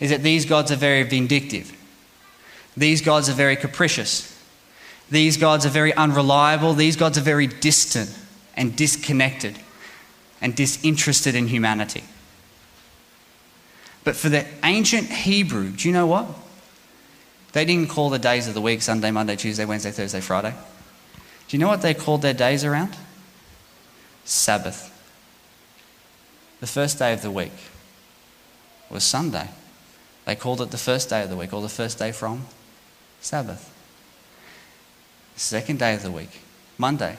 is 0.00 0.10
that 0.10 0.22
these 0.22 0.46
gods 0.46 0.72
are 0.72 0.76
very 0.76 1.02
vindictive. 1.02 1.76
These 2.76 3.02
gods 3.02 3.28
are 3.28 3.34
very 3.34 3.56
capricious. 3.56 4.28
These 5.10 5.36
gods 5.36 5.66
are 5.66 5.70
very 5.70 5.92
unreliable. 5.92 6.72
These 6.72 6.96
gods 6.96 7.18
are 7.18 7.22
very 7.22 7.46
distant 7.46 8.16
and 8.56 8.76
disconnected 8.76 9.58
and 10.40 10.54
disinterested 10.54 11.34
in 11.34 11.48
humanity. 11.48 12.04
But 14.04 14.16
for 14.16 14.28
the 14.28 14.46
ancient 14.64 15.08
Hebrew, 15.08 15.70
do 15.70 15.88
you 15.88 15.94
know 15.94 16.06
what? 16.06 16.26
They 17.52 17.64
didn't 17.64 17.90
call 17.90 18.10
the 18.10 18.18
days 18.18 18.48
of 18.48 18.54
the 18.54 18.60
week 18.60 18.82
Sunday, 18.82 19.10
Monday, 19.10 19.36
Tuesday, 19.36 19.64
Wednesday, 19.64 19.90
Thursday, 19.90 20.20
Friday. 20.20 20.54
Do 21.48 21.56
you 21.56 21.60
know 21.60 21.68
what 21.68 21.82
they 21.82 21.94
called 21.94 22.22
their 22.22 22.34
days 22.34 22.64
around? 22.64 22.96
Sabbath. 24.24 24.88
The 26.60 26.66
first 26.66 26.98
day 26.98 27.12
of 27.12 27.22
the 27.22 27.30
week 27.30 27.52
was 28.88 29.04
Sunday. 29.04 29.48
They 30.24 30.34
called 30.34 30.60
it 30.60 30.70
the 30.70 30.78
first 30.78 31.10
day 31.10 31.22
of 31.22 31.30
the 31.30 31.36
week 31.36 31.52
or 31.52 31.60
the 31.60 31.68
first 31.68 31.98
day 31.98 32.12
from 32.12 32.46
Sabbath. 33.20 33.68
Second 35.36 35.78
day 35.78 35.94
of 35.94 36.02
the 36.02 36.10
week, 36.10 36.40
Monday, 36.78 37.16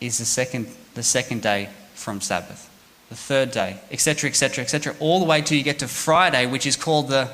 is 0.00 0.18
the 0.18 0.24
second, 0.24 0.66
the 0.94 1.02
second 1.02 1.42
day 1.42 1.68
from 1.94 2.20
Sabbath 2.20 2.70
the 3.10 3.16
third 3.16 3.50
day, 3.50 3.76
etc., 3.90 4.30
etc., 4.30 4.62
etc., 4.62 4.94
all 5.00 5.18
the 5.18 5.26
way 5.26 5.42
till 5.42 5.58
you 5.58 5.64
get 5.64 5.80
to 5.80 5.88
Friday, 5.88 6.46
which 6.46 6.64
is 6.64 6.76
called 6.76 7.08
the 7.08 7.28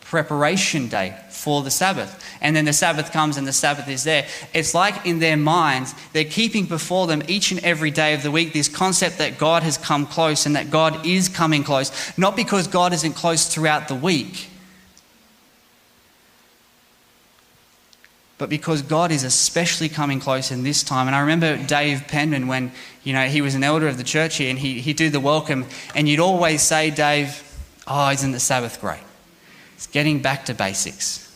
preparation 0.00 0.88
day 0.88 1.16
for 1.30 1.62
the 1.62 1.70
Sabbath. 1.70 2.22
And 2.40 2.54
then 2.54 2.64
the 2.64 2.72
Sabbath 2.72 3.12
comes 3.12 3.36
and 3.36 3.46
the 3.46 3.52
Sabbath 3.52 3.88
is 3.88 4.02
there. 4.02 4.26
It's 4.52 4.74
like 4.74 5.06
in 5.06 5.20
their 5.20 5.36
minds, 5.36 5.94
they're 6.12 6.24
keeping 6.24 6.66
before 6.66 7.06
them 7.06 7.22
each 7.28 7.52
and 7.52 7.64
every 7.64 7.92
day 7.92 8.12
of 8.14 8.24
the 8.24 8.30
week 8.30 8.52
this 8.52 8.68
concept 8.68 9.18
that 9.18 9.38
God 9.38 9.62
has 9.62 9.78
come 9.78 10.04
close 10.04 10.46
and 10.46 10.56
that 10.56 10.70
God 10.70 11.06
is 11.06 11.28
coming 11.28 11.62
close, 11.62 11.92
not 12.18 12.34
because 12.34 12.66
God 12.66 12.92
isn't 12.92 13.14
close 13.14 13.46
throughout 13.46 13.86
the 13.86 13.94
week 13.94 14.50
but 18.38 18.48
because 18.48 18.82
God 18.82 19.12
is 19.12 19.22
especially 19.22 19.88
coming 19.88 20.20
close 20.20 20.50
in 20.50 20.64
this 20.64 20.82
time. 20.82 21.06
And 21.06 21.14
I 21.14 21.20
remember 21.20 21.56
Dave 21.56 22.08
Penman 22.08 22.48
when, 22.48 22.72
you 23.04 23.12
know, 23.12 23.26
he 23.26 23.40
was 23.40 23.54
an 23.54 23.62
elder 23.62 23.86
of 23.86 23.96
the 23.96 24.04
church 24.04 24.36
here 24.36 24.50
and 24.50 24.58
he, 24.58 24.80
he'd 24.80 24.96
do 24.96 25.08
the 25.08 25.20
welcome 25.20 25.66
and 25.94 26.08
you'd 26.08 26.20
always 26.20 26.62
say, 26.62 26.90
Dave, 26.90 27.42
oh, 27.86 28.10
isn't 28.10 28.32
the 28.32 28.40
Sabbath 28.40 28.80
great? 28.80 29.02
It's 29.76 29.86
getting 29.86 30.20
back 30.20 30.46
to 30.46 30.54
basics 30.54 31.32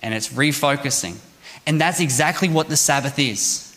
and 0.00 0.14
it's 0.14 0.28
refocusing. 0.28 1.16
And 1.66 1.80
that's 1.80 2.00
exactly 2.00 2.48
what 2.48 2.68
the 2.68 2.76
Sabbath 2.76 3.18
is. 3.18 3.68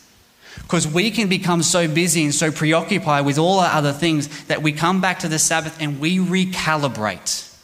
Because 0.62 0.88
we 0.88 1.10
can 1.10 1.28
become 1.28 1.62
so 1.62 1.86
busy 1.86 2.24
and 2.24 2.34
so 2.34 2.50
preoccupied 2.50 3.26
with 3.26 3.38
all 3.38 3.60
our 3.60 3.72
other 3.72 3.92
things 3.92 4.44
that 4.46 4.62
we 4.62 4.72
come 4.72 5.00
back 5.00 5.18
to 5.20 5.28
the 5.28 5.38
Sabbath 5.38 5.76
and 5.80 6.00
we 6.00 6.18
recalibrate 6.18 7.55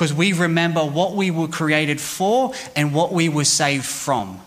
because 0.00 0.14
we 0.14 0.32
remember 0.32 0.80
what 0.80 1.12
we 1.12 1.30
were 1.30 1.46
created 1.46 2.00
for 2.00 2.54
and 2.74 2.94
what 2.94 3.12
we 3.12 3.28
were 3.28 3.44
saved 3.44 3.84
from. 3.84 4.40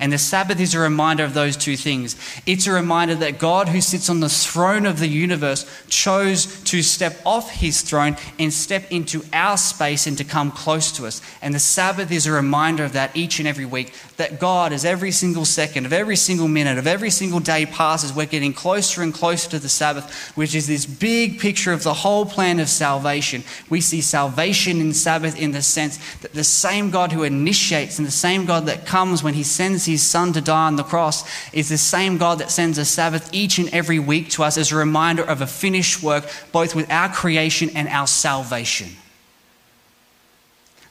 And 0.00 0.12
the 0.12 0.18
Sabbath 0.18 0.60
is 0.60 0.74
a 0.74 0.78
reminder 0.78 1.24
of 1.24 1.34
those 1.34 1.56
two 1.56 1.76
things. 1.76 2.16
It's 2.46 2.66
a 2.66 2.72
reminder 2.72 3.14
that 3.16 3.38
God, 3.38 3.68
who 3.68 3.80
sits 3.80 4.08
on 4.08 4.20
the 4.20 4.28
throne 4.28 4.86
of 4.86 4.98
the 4.98 5.08
universe, 5.08 5.66
chose 5.88 6.62
to 6.64 6.82
step 6.82 7.20
off 7.24 7.50
his 7.50 7.82
throne 7.82 8.16
and 8.38 8.52
step 8.52 8.84
into 8.90 9.22
our 9.32 9.56
space 9.56 10.06
and 10.06 10.16
to 10.18 10.24
come 10.24 10.50
close 10.50 10.92
to 10.92 11.06
us. 11.06 11.22
And 11.42 11.54
the 11.54 11.58
Sabbath 11.58 12.10
is 12.10 12.26
a 12.26 12.32
reminder 12.32 12.84
of 12.84 12.92
that 12.92 13.16
each 13.16 13.38
and 13.38 13.48
every 13.48 13.66
week. 13.66 13.92
That 14.16 14.40
God, 14.40 14.72
as 14.72 14.84
every 14.84 15.12
single 15.12 15.44
second, 15.44 15.86
of 15.86 15.92
every 15.92 16.16
single 16.16 16.48
minute, 16.48 16.78
of 16.78 16.86
every 16.86 17.10
single 17.10 17.40
day 17.40 17.66
passes, 17.66 18.12
we're 18.12 18.26
getting 18.26 18.52
closer 18.52 19.02
and 19.02 19.14
closer 19.14 19.50
to 19.50 19.58
the 19.58 19.68
Sabbath, 19.68 20.36
which 20.36 20.54
is 20.54 20.66
this 20.66 20.86
big 20.86 21.38
picture 21.38 21.72
of 21.72 21.82
the 21.82 21.94
whole 21.94 22.26
plan 22.26 22.60
of 22.60 22.68
salvation. 22.68 23.44
We 23.70 23.80
see 23.80 24.00
salvation 24.00 24.80
in 24.80 24.92
Sabbath 24.92 25.38
in 25.38 25.52
the 25.52 25.62
sense 25.62 25.98
that 26.16 26.32
the 26.32 26.44
same 26.44 26.90
God 26.90 27.12
who 27.12 27.22
initiates 27.22 27.98
and 27.98 28.06
the 28.06 28.12
same 28.12 28.44
God 28.44 28.66
that 28.66 28.86
comes 28.86 29.22
when 29.22 29.34
he 29.34 29.42
sends 29.42 29.77
sends 29.78 30.02
his 30.02 30.10
son 30.10 30.32
to 30.32 30.40
die 30.40 30.66
on 30.66 30.76
the 30.76 30.82
cross 30.82 31.24
is 31.52 31.68
the 31.68 31.78
same 31.78 32.18
God 32.18 32.38
that 32.38 32.50
sends 32.50 32.78
a 32.78 32.84
Sabbath 32.84 33.32
each 33.32 33.58
and 33.58 33.68
every 33.68 34.00
week 34.00 34.30
to 34.30 34.42
us 34.42 34.58
as 34.58 34.72
a 34.72 34.76
reminder 34.76 35.22
of 35.22 35.40
a 35.40 35.46
finished 35.46 36.02
work, 36.02 36.24
both 36.50 36.74
with 36.74 36.90
our 36.90 37.08
creation 37.08 37.70
and 37.74 37.86
our 37.88 38.08
salvation. 38.08 38.88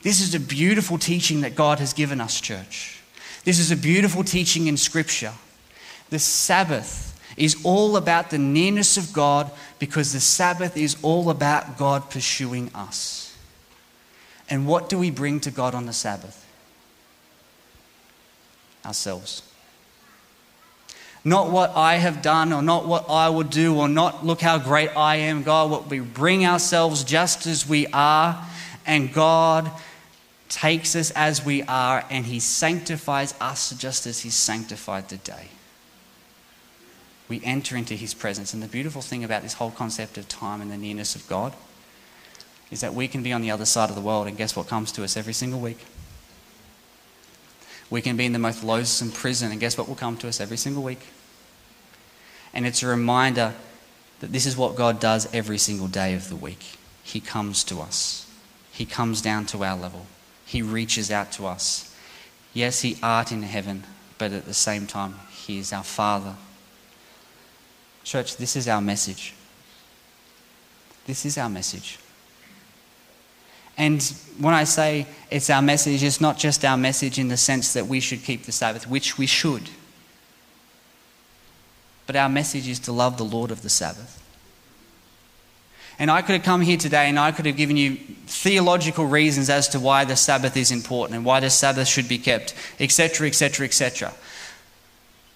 This 0.04 0.22
is 0.22 0.34
a 0.34 0.40
beautiful 0.40 0.98
teaching 0.98 1.42
that 1.42 1.56
God 1.56 1.80
has 1.80 1.92
given 1.92 2.22
us, 2.22 2.40
church. 2.40 3.02
This 3.44 3.60
is 3.60 3.72
a 3.72 3.76
beautiful 3.76 4.24
teaching 4.24 4.68
in 4.68 4.78
Scripture. 4.78 5.34
The 6.10 6.20
Sabbath 6.20 7.20
is 7.36 7.58
all 7.66 7.98
about 7.98 8.30
the 8.30 8.38
nearness 8.38 8.96
of 8.96 9.12
God 9.12 9.52
because 9.80 10.14
the 10.14 10.22
Sabbath 10.22 10.78
is 10.78 10.96
all 11.02 11.30
about 11.30 11.78
God 11.78 12.10
pursuing 12.10 12.72
us. 12.74 13.36
And 14.50 14.66
what 14.66 14.88
do 14.88 14.98
we 14.98 15.12
bring 15.12 15.42
to 15.42 15.52
God 15.52 15.76
on 15.76 15.88
the 15.88 15.94
Sabbath? 15.94 16.47
Ourselves. 18.88 19.44
Not 21.24 21.52
what 21.52 21.76
I 21.76 21.96
have 21.96 22.22
done 22.22 22.54
or 22.54 22.62
not 22.62 22.88
what 22.88 23.10
I 23.10 23.28
will 23.30 23.44
do 23.44 23.76
or 23.76 23.90
not 23.90 24.26
look 24.26 24.40
how 24.40 24.58
great 24.58 24.96
I 24.96 25.18
am, 25.18 25.44
God. 25.44 25.70
What 25.70 25.90
we 25.90 26.00
bring 26.00 26.46
ourselves 26.46 27.04
just 27.04 27.46
as 27.46 27.68
we 27.68 27.88
are, 27.88 28.42
and 28.86 29.14
God 29.14 29.70
takes 30.48 30.96
us 30.96 31.12
as 31.12 31.44
we 31.44 31.64
are, 31.64 32.06
and 32.10 32.26
He 32.26 32.40
sanctifies 32.40 33.34
us 33.42 33.72
just 33.72 34.08
as 34.08 34.22
He 34.22 34.30
sanctified 34.30 35.10
the 35.10 35.18
day. 35.18 35.50
We 37.28 37.42
enter 37.44 37.76
into 37.76 37.96
His 37.96 38.14
presence. 38.14 38.54
And 38.54 38.64
the 38.64 38.68
beautiful 38.68 39.02
thing 39.02 39.26
about 39.26 39.44
this 39.44 39.56
whole 39.56 39.72
concept 39.72 40.18
of 40.18 40.30
time 40.30 40.62
and 40.62 40.72
the 40.72 40.78
nearness 40.78 41.14
of 41.14 41.28
God 41.28 41.54
is 42.72 42.80
that 42.80 42.94
we 42.94 43.10
can 43.10 43.22
be 43.22 43.34
on 43.34 43.42
the 43.42 43.52
other 43.52 43.66
side 43.66 43.90
of 43.90 43.96
the 43.96 44.02
world, 44.02 44.28
and 44.28 44.38
guess 44.38 44.56
what 44.56 44.68
comes 44.68 44.94
to 44.94 45.04
us 45.04 45.18
every 45.18 45.34
single 45.34 45.60
week? 45.60 45.80
We 47.90 48.02
can 48.02 48.18
be 48.18 48.26
in 48.26 48.34
the 48.34 48.40
most 48.40 48.64
loathsome 48.64 49.12
prison, 49.12 49.52
and 49.52 49.60
guess 49.60 49.78
what 49.78 49.88
will 49.88 49.96
come 49.96 50.18
to 50.18 50.28
us 50.28 50.42
every 50.42 50.58
single 50.58 50.84
week? 50.84 51.08
And 52.54 52.66
it's 52.66 52.84
a 52.84 52.88
reminder 52.88 53.54
that 54.20 54.32
this 54.32 54.46
is 54.46 54.58
what 54.58 54.76
God 54.76 55.00
does 55.00 55.34
every 55.34 55.58
single 55.58 55.88
day 55.88 56.14
of 56.14 56.30
the 56.30 56.36
week. 56.36 56.78
He 57.04 57.20
comes 57.20 57.64
to 57.66 57.80
us, 57.80 58.30
He 58.72 58.86
comes 58.86 59.22
down 59.22 59.46
to 59.48 59.64
our 59.64 59.78
level, 59.78 60.06
He 60.46 60.62
reaches 60.62 61.12
out 61.12 61.32
to 61.34 61.48
us. 61.48 61.96
Yes, 62.54 62.82
He 62.82 62.98
art 63.02 63.32
in 63.32 63.44
heaven, 63.44 63.84
but 64.18 64.32
at 64.32 64.46
the 64.46 64.54
same 64.54 64.88
time, 64.88 65.16
He 65.32 65.60
is 65.60 65.72
our 65.72 65.84
Father. 65.84 66.36
Church, 68.04 68.38
this 68.38 68.56
is 68.56 68.68
our 68.68 68.82
message. 68.82 69.34
This 71.06 71.26
is 71.26 71.38
our 71.38 71.50
message. 71.50 72.00
And 73.78 74.02
when 74.40 74.54
I 74.54 74.64
say 74.64 75.06
it's 75.30 75.50
our 75.50 75.62
message, 75.62 76.04
it's 76.04 76.20
not 76.20 76.38
just 76.38 76.66
our 76.66 76.78
message 76.78 77.20
in 77.20 77.28
the 77.28 77.38
sense 77.38 77.74
that 77.74 77.88
we 77.88 78.00
should 78.00 78.24
keep 78.24 78.44
the 78.44 78.52
Sabbath, 78.52 78.88
which 78.88 79.18
we 79.18 79.28
should. 79.28 79.70
But 82.08 82.16
our 82.16 82.30
message 82.30 82.68
is 82.68 82.80
to 82.80 82.92
love 82.92 83.18
the 83.18 83.26
Lord 83.26 83.52
of 83.52 83.62
the 83.62 83.70
Sabbath. 83.70 84.24
And 86.00 86.12
I 86.12 86.22
could 86.22 86.34
have 86.34 86.44
come 86.44 86.62
here 86.62 86.78
today 86.78 87.10
and 87.10 87.20
I 87.20 87.32
could 87.32 87.46
have 87.48 87.58
given 87.58 87.76
you 87.76 87.96
theological 88.28 89.06
reasons 89.06 89.50
as 89.50 89.68
to 89.70 89.80
why 89.80 90.06
the 90.06 90.16
Sabbath 90.16 90.56
is 90.56 90.72
important 90.72 91.18
and 91.18 91.26
why 91.26 91.40
the 91.40 91.50
Sabbath 91.50 91.88
should 91.88 92.08
be 92.08 92.20
kept, 92.20 92.54
etc., 92.80 93.28
etc., 93.28 93.66
etc. 93.66 94.14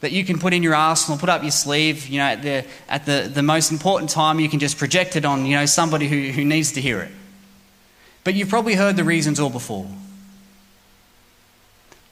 That 0.01 0.11
you 0.11 0.23
can 0.23 0.39
put 0.39 0.53
in 0.53 0.61
your 0.61 0.75
arsenal, 0.75 1.17
put 1.17 1.29
up 1.29 1.41
your 1.41 1.51
sleeve, 1.51 2.07
you 2.07 2.19
know, 2.19 2.25
at 2.25 2.43
the, 2.43 2.65
at 2.87 3.05
the, 3.05 3.29
the 3.31 3.43
most 3.43 3.71
important 3.71 4.11
time, 4.11 4.39
you 4.39 4.49
can 4.49 4.59
just 4.59 4.77
project 4.77 5.15
it 5.15 5.25
on, 5.25 5.45
you 5.45 5.55
know, 5.55 5.65
somebody 5.65 6.07
who, 6.07 6.31
who 6.31 6.45
needs 6.45 6.71
to 6.73 6.81
hear 6.81 7.01
it. 7.01 7.11
But 8.23 8.35
you've 8.35 8.49
probably 8.49 8.75
heard 8.75 8.95
the 8.95 9.03
reasons 9.03 9.39
all 9.39 9.49
before. 9.49 9.87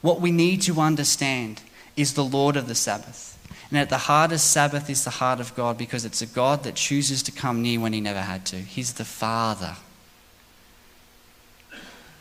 What 0.01 0.21
we 0.21 0.31
need 0.31 0.61
to 0.63 0.79
understand 0.79 1.61
is 1.95 2.13
the 2.13 2.23
Lord 2.23 2.55
of 2.55 2.67
the 2.67 2.75
Sabbath. 2.75 3.37
And 3.69 3.77
at 3.77 3.89
the 3.89 3.97
heart 3.97 4.31
of 4.31 4.39
Sabbath 4.39 4.89
is 4.89 5.03
the 5.03 5.09
heart 5.11 5.39
of 5.39 5.55
God 5.55 5.77
because 5.77 6.05
it's 6.05 6.21
a 6.21 6.25
God 6.25 6.63
that 6.63 6.75
chooses 6.75 7.21
to 7.23 7.31
come 7.31 7.61
near 7.61 7.79
when 7.79 7.93
he 7.93 8.01
never 8.01 8.21
had 8.21 8.45
to. 8.47 8.55
He's 8.55 8.93
the 8.93 9.05
Father. 9.05 9.75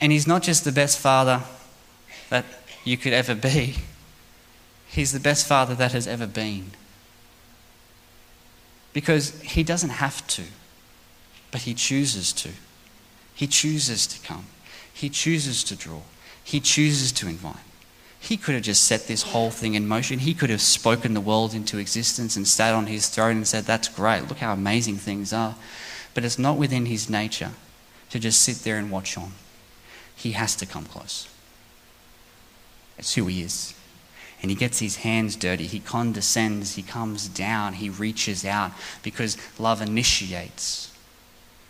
And 0.00 0.12
he's 0.12 0.26
not 0.26 0.42
just 0.42 0.64
the 0.64 0.72
best 0.72 0.98
Father 0.98 1.42
that 2.28 2.44
you 2.84 2.96
could 2.96 3.12
ever 3.12 3.34
be, 3.34 3.76
he's 4.88 5.12
the 5.12 5.20
best 5.20 5.46
Father 5.46 5.74
that 5.74 5.92
has 5.92 6.06
ever 6.06 6.26
been. 6.26 6.72
Because 8.92 9.40
he 9.40 9.62
doesn't 9.62 9.90
have 9.90 10.26
to, 10.28 10.44
but 11.50 11.62
he 11.62 11.74
chooses 11.74 12.32
to. 12.34 12.50
He 13.38 13.46
chooses 13.46 14.08
to 14.08 14.20
come. 14.26 14.46
He 14.92 15.08
chooses 15.08 15.62
to 15.62 15.76
draw. 15.76 16.00
He 16.42 16.58
chooses 16.58 17.12
to 17.12 17.28
invite. 17.28 17.54
He 18.18 18.36
could 18.36 18.56
have 18.56 18.64
just 18.64 18.82
set 18.82 19.06
this 19.06 19.22
whole 19.22 19.52
thing 19.52 19.74
in 19.74 19.86
motion. 19.86 20.18
He 20.18 20.34
could 20.34 20.50
have 20.50 20.60
spoken 20.60 21.14
the 21.14 21.20
world 21.20 21.54
into 21.54 21.78
existence 21.78 22.34
and 22.34 22.48
sat 22.48 22.74
on 22.74 22.88
his 22.88 23.08
throne 23.08 23.36
and 23.36 23.46
said, 23.46 23.62
That's 23.62 23.88
great. 23.88 24.26
Look 24.26 24.38
how 24.38 24.52
amazing 24.52 24.96
things 24.96 25.32
are. 25.32 25.54
But 26.14 26.24
it's 26.24 26.36
not 26.36 26.56
within 26.56 26.86
his 26.86 27.08
nature 27.08 27.52
to 28.10 28.18
just 28.18 28.42
sit 28.42 28.56
there 28.64 28.76
and 28.76 28.90
watch 28.90 29.16
on. 29.16 29.34
He 30.16 30.32
has 30.32 30.56
to 30.56 30.66
come 30.66 30.86
close. 30.86 31.28
It's 32.98 33.14
who 33.14 33.28
he 33.28 33.42
is. 33.42 33.72
And 34.42 34.50
he 34.50 34.56
gets 34.56 34.80
his 34.80 34.96
hands 34.96 35.36
dirty. 35.36 35.68
He 35.68 35.78
condescends. 35.78 36.74
He 36.74 36.82
comes 36.82 37.28
down. 37.28 37.74
He 37.74 37.88
reaches 37.88 38.44
out 38.44 38.72
because 39.04 39.36
love 39.60 39.80
initiates. 39.80 40.92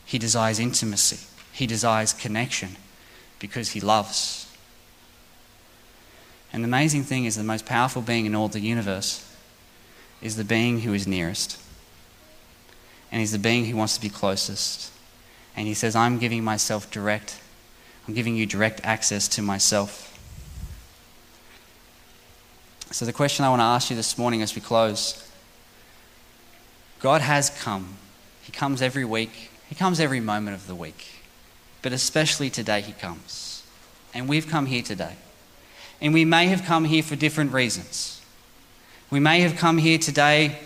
He 0.06 0.18
desires 0.18 0.58
intimacy. 0.58 1.18
He 1.58 1.66
desires 1.66 2.12
connection 2.12 2.76
because 3.40 3.70
he 3.70 3.80
loves. 3.80 4.48
And 6.52 6.62
the 6.62 6.68
amazing 6.68 7.02
thing 7.02 7.24
is, 7.24 7.34
the 7.34 7.42
most 7.42 7.66
powerful 7.66 8.00
being 8.00 8.26
in 8.26 8.36
all 8.36 8.46
the 8.46 8.60
universe 8.60 9.28
is 10.22 10.36
the 10.36 10.44
being 10.44 10.82
who 10.82 10.94
is 10.94 11.08
nearest. 11.08 11.60
And 13.10 13.18
he's 13.18 13.32
the 13.32 13.40
being 13.40 13.64
who 13.64 13.76
wants 13.76 13.96
to 13.96 14.00
be 14.00 14.08
closest. 14.08 14.92
And 15.56 15.66
he 15.66 15.74
says, 15.74 15.96
I'm 15.96 16.20
giving 16.20 16.44
myself 16.44 16.92
direct, 16.92 17.40
I'm 18.06 18.14
giving 18.14 18.36
you 18.36 18.46
direct 18.46 18.80
access 18.84 19.26
to 19.26 19.42
myself. 19.42 20.16
So, 22.92 23.04
the 23.04 23.12
question 23.12 23.44
I 23.44 23.48
want 23.48 23.58
to 23.58 23.64
ask 23.64 23.90
you 23.90 23.96
this 23.96 24.16
morning 24.16 24.42
as 24.42 24.54
we 24.54 24.60
close 24.60 25.28
God 27.00 27.20
has 27.20 27.50
come. 27.50 27.96
He 28.42 28.52
comes 28.52 28.80
every 28.80 29.04
week, 29.04 29.50
He 29.68 29.74
comes 29.74 29.98
every 29.98 30.20
moment 30.20 30.54
of 30.54 30.68
the 30.68 30.76
week. 30.76 31.17
But 31.82 31.92
especially 31.92 32.50
today, 32.50 32.80
He 32.80 32.92
comes. 32.92 33.62
And 34.14 34.28
we've 34.28 34.48
come 34.48 34.66
here 34.66 34.82
today. 34.82 35.16
And 36.00 36.14
we 36.14 36.24
may 36.24 36.46
have 36.46 36.64
come 36.64 36.84
here 36.84 37.02
for 37.02 37.16
different 37.16 37.52
reasons. 37.52 38.20
We 39.10 39.20
may 39.20 39.40
have 39.40 39.56
come 39.56 39.78
here 39.78 39.98
today 39.98 40.58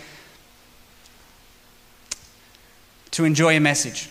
to 3.11 3.25
enjoy 3.25 3.55
a 3.55 3.59
message. 3.59 4.09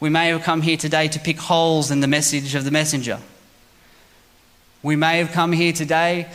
We 0.00 0.08
may 0.08 0.28
have 0.28 0.42
come 0.42 0.62
here 0.62 0.76
today 0.76 1.08
to 1.08 1.18
pick 1.18 1.38
holes 1.38 1.90
in 1.90 2.00
the 2.00 2.06
message 2.06 2.54
of 2.54 2.64
the 2.64 2.70
messenger. 2.70 3.18
We 4.82 4.96
may 4.96 5.18
have 5.18 5.32
come 5.32 5.52
here 5.52 5.72
today 5.72 6.28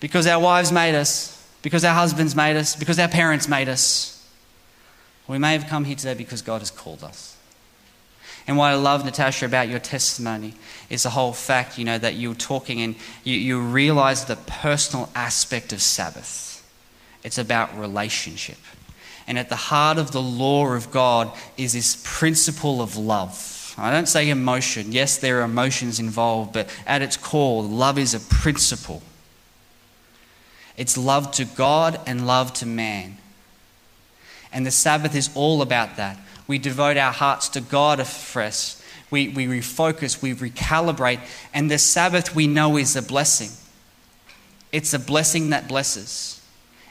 because 0.00 0.26
our 0.26 0.40
wives 0.40 0.72
made 0.72 0.96
us, 0.96 1.48
because 1.62 1.84
our 1.84 1.94
husbands 1.94 2.34
made 2.34 2.56
us, 2.56 2.74
because 2.74 2.98
our 2.98 3.08
parents 3.08 3.48
made 3.48 3.68
us. 3.68 4.14
We 5.28 5.38
may 5.38 5.52
have 5.52 5.68
come 5.68 5.84
here 5.84 5.96
today 5.96 6.14
because 6.14 6.42
God 6.42 6.60
has 6.60 6.70
called 6.70 7.04
us. 7.04 7.37
And 8.48 8.56
what 8.56 8.68
I 8.68 8.76
love, 8.76 9.04
Natasha, 9.04 9.44
about 9.44 9.68
your 9.68 9.78
testimony 9.78 10.54
is 10.88 11.02
the 11.02 11.10
whole 11.10 11.34
fact, 11.34 11.76
you 11.76 11.84
know, 11.84 11.98
that 11.98 12.14
you're 12.14 12.34
talking 12.34 12.80
and 12.80 12.96
you, 13.22 13.36
you 13.36 13.60
realize 13.60 14.24
the 14.24 14.36
personal 14.36 15.10
aspect 15.14 15.74
of 15.74 15.82
Sabbath. 15.82 16.66
It's 17.22 17.36
about 17.36 17.78
relationship. 17.78 18.56
And 19.26 19.38
at 19.38 19.50
the 19.50 19.56
heart 19.56 19.98
of 19.98 20.12
the 20.12 20.22
law 20.22 20.72
of 20.72 20.90
God 20.90 21.30
is 21.58 21.74
this 21.74 22.02
principle 22.02 22.80
of 22.80 22.96
love. 22.96 23.74
I 23.76 23.90
don't 23.90 24.08
say 24.08 24.30
emotion. 24.30 24.92
Yes, 24.92 25.18
there 25.18 25.40
are 25.40 25.44
emotions 25.44 26.00
involved, 26.00 26.54
but 26.54 26.74
at 26.86 27.02
its 27.02 27.18
core, 27.18 27.62
love 27.62 27.98
is 27.98 28.14
a 28.14 28.20
principle. 28.20 29.02
It's 30.78 30.96
love 30.96 31.32
to 31.32 31.44
God 31.44 32.00
and 32.06 32.26
love 32.26 32.54
to 32.54 32.66
man. 32.66 33.18
And 34.54 34.64
the 34.64 34.70
Sabbath 34.70 35.14
is 35.14 35.28
all 35.34 35.60
about 35.60 35.98
that. 35.98 36.18
We 36.48 36.58
devote 36.58 36.96
our 36.96 37.12
hearts 37.12 37.50
to 37.50 37.60
God 37.60 38.00
afresh. 38.00 38.74
We, 39.10 39.28
we 39.28 39.46
refocus, 39.46 40.20
we 40.20 40.34
recalibrate. 40.34 41.20
And 41.54 41.70
the 41.70 41.78
Sabbath 41.78 42.34
we 42.34 42.46
know 42.46 42.76
is 42.76 42.96
a 42.96 43.02
blessing. 43.02 43.50
It's 44.72 44.92
a 44.92 44.98
blessing 44.98 45.50
that 45.50 45.68
blesses. 45.68 46.42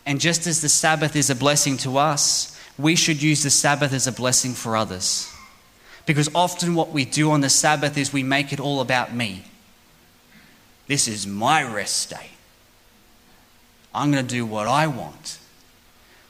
And 0.05 0.22
just 0.22 0.47
as 0.47 0.62
the 0.62 0.70
Sabbath 0.70 1.16
is 1.16 1.30
a 1.30 1.36
blessing 1.36 1.76
to 1.78 1.97
us, 1.97 2.58
we 2.78 2.95
should 2.95 3.22
use 3.22 3.43
the 3.43 3.49
Sabbath 3.49 3.91
as 3.93 4.08
a 4.08 4.12
blessing 4.12 4.53
for 4.53 4.78
others. 4.78 5.32
Because 6.05 6.30
often 6.34 6.76
what 6.76 6.91
we 6.91 7.03
do 7.03 7.32
on 7.32 7.41
the 7.41 7.49
Sabbath 7.49 7.97
is 7.97 8.14
we 8.14 8.24
make 8.24 8.53
it 8.53 8.60
all 8.60 8.80
about 8.80 9.14
me. 9.14 9.43
This 10.88 11.08
is 11.08 11.28
my 11.28 11.62
rest 11.62 12.12
day. 12.12 12.30
I'm 13.93 14.12
going 14.12 14.26
to 14.26 14.36
do 14.36 14.45
what 14.45 14.68
I 14.68 14.88
want. 14.88 15.39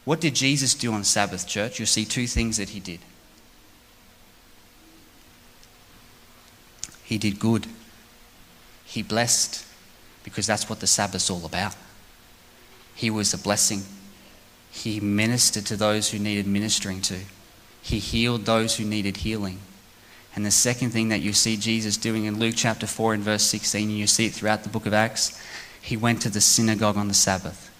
What 0.06 0.22
did 0.22 0.34
Jesus 0.36 0.74
do 0.74 0.94
on 0.94 1.04
Sabbath, 1.04 1.48
church? 1.48 1.80
You'll 1.80 1.86
see 1.86 2.06
two 2.06 2.28
things 2.28 2.58
that 2.58 2.70
he 2.70 2.80
did. 2.80 3.00
He 7.08 7.18
did 7.18 7.40
good. 7.40 7.68
He 8.84 9.02
blessed, 9.02 9.66
because 10.26 10.46
that's 10.46 10.70
what 10.70 10.82
the 10.82 10.88
Sabbath's 10.88 11.30
all 11.30 11.46
about. 11.46 11.74
He 12.96 13.10
was 13.10 13.34
a 13.34 13.38
blessing. 13.38 13.84
He 14.70 15.00
ministered 15.00 15.66
to 15.68 15.78
those 15.78 16.12
who 16.12 16.20
needed 16.20 16.46
ministering 16.46 17.00
to. 17.04 17.20
He 17.82 18.00
healed 18.00 18.44
those 18.44 18.76
who 18.76 18.84
needed 18.84 19.18
healing. 19.18 19.60
And 20.36 20.46
the 20.46 20.52
second 20.52 20.90
thing 20.90 21.08
that 21.08 21.22
you 21.22 21.32
see 21.32 21.56
Jesus 21.56 21.96
doing 21.96 22.26
in 22.26 22.40
Luke 22.40 22.56
chapter 22.58 22.86
4 22.86 23.14
and 23.14 23.24
verse 23.24 23.44
16, 23.44 23.88
and 23.88 23.98
you 23.98 24.06
see 24.06 24.26
it 24.26 24.34
throughout 24.34 24.64
the 24.64 24.70
book 24.70 24.86
of 24.86 24.94
Acts, 24.94 25.42
he 25.82 25.96
went 25.96 26.22
to 26.24 26.30
the 26.30 26.42
synagogue 26.42 26.98
on 26.98 27.08
the 27.08 27.14
Sabbath. 27.14 27.72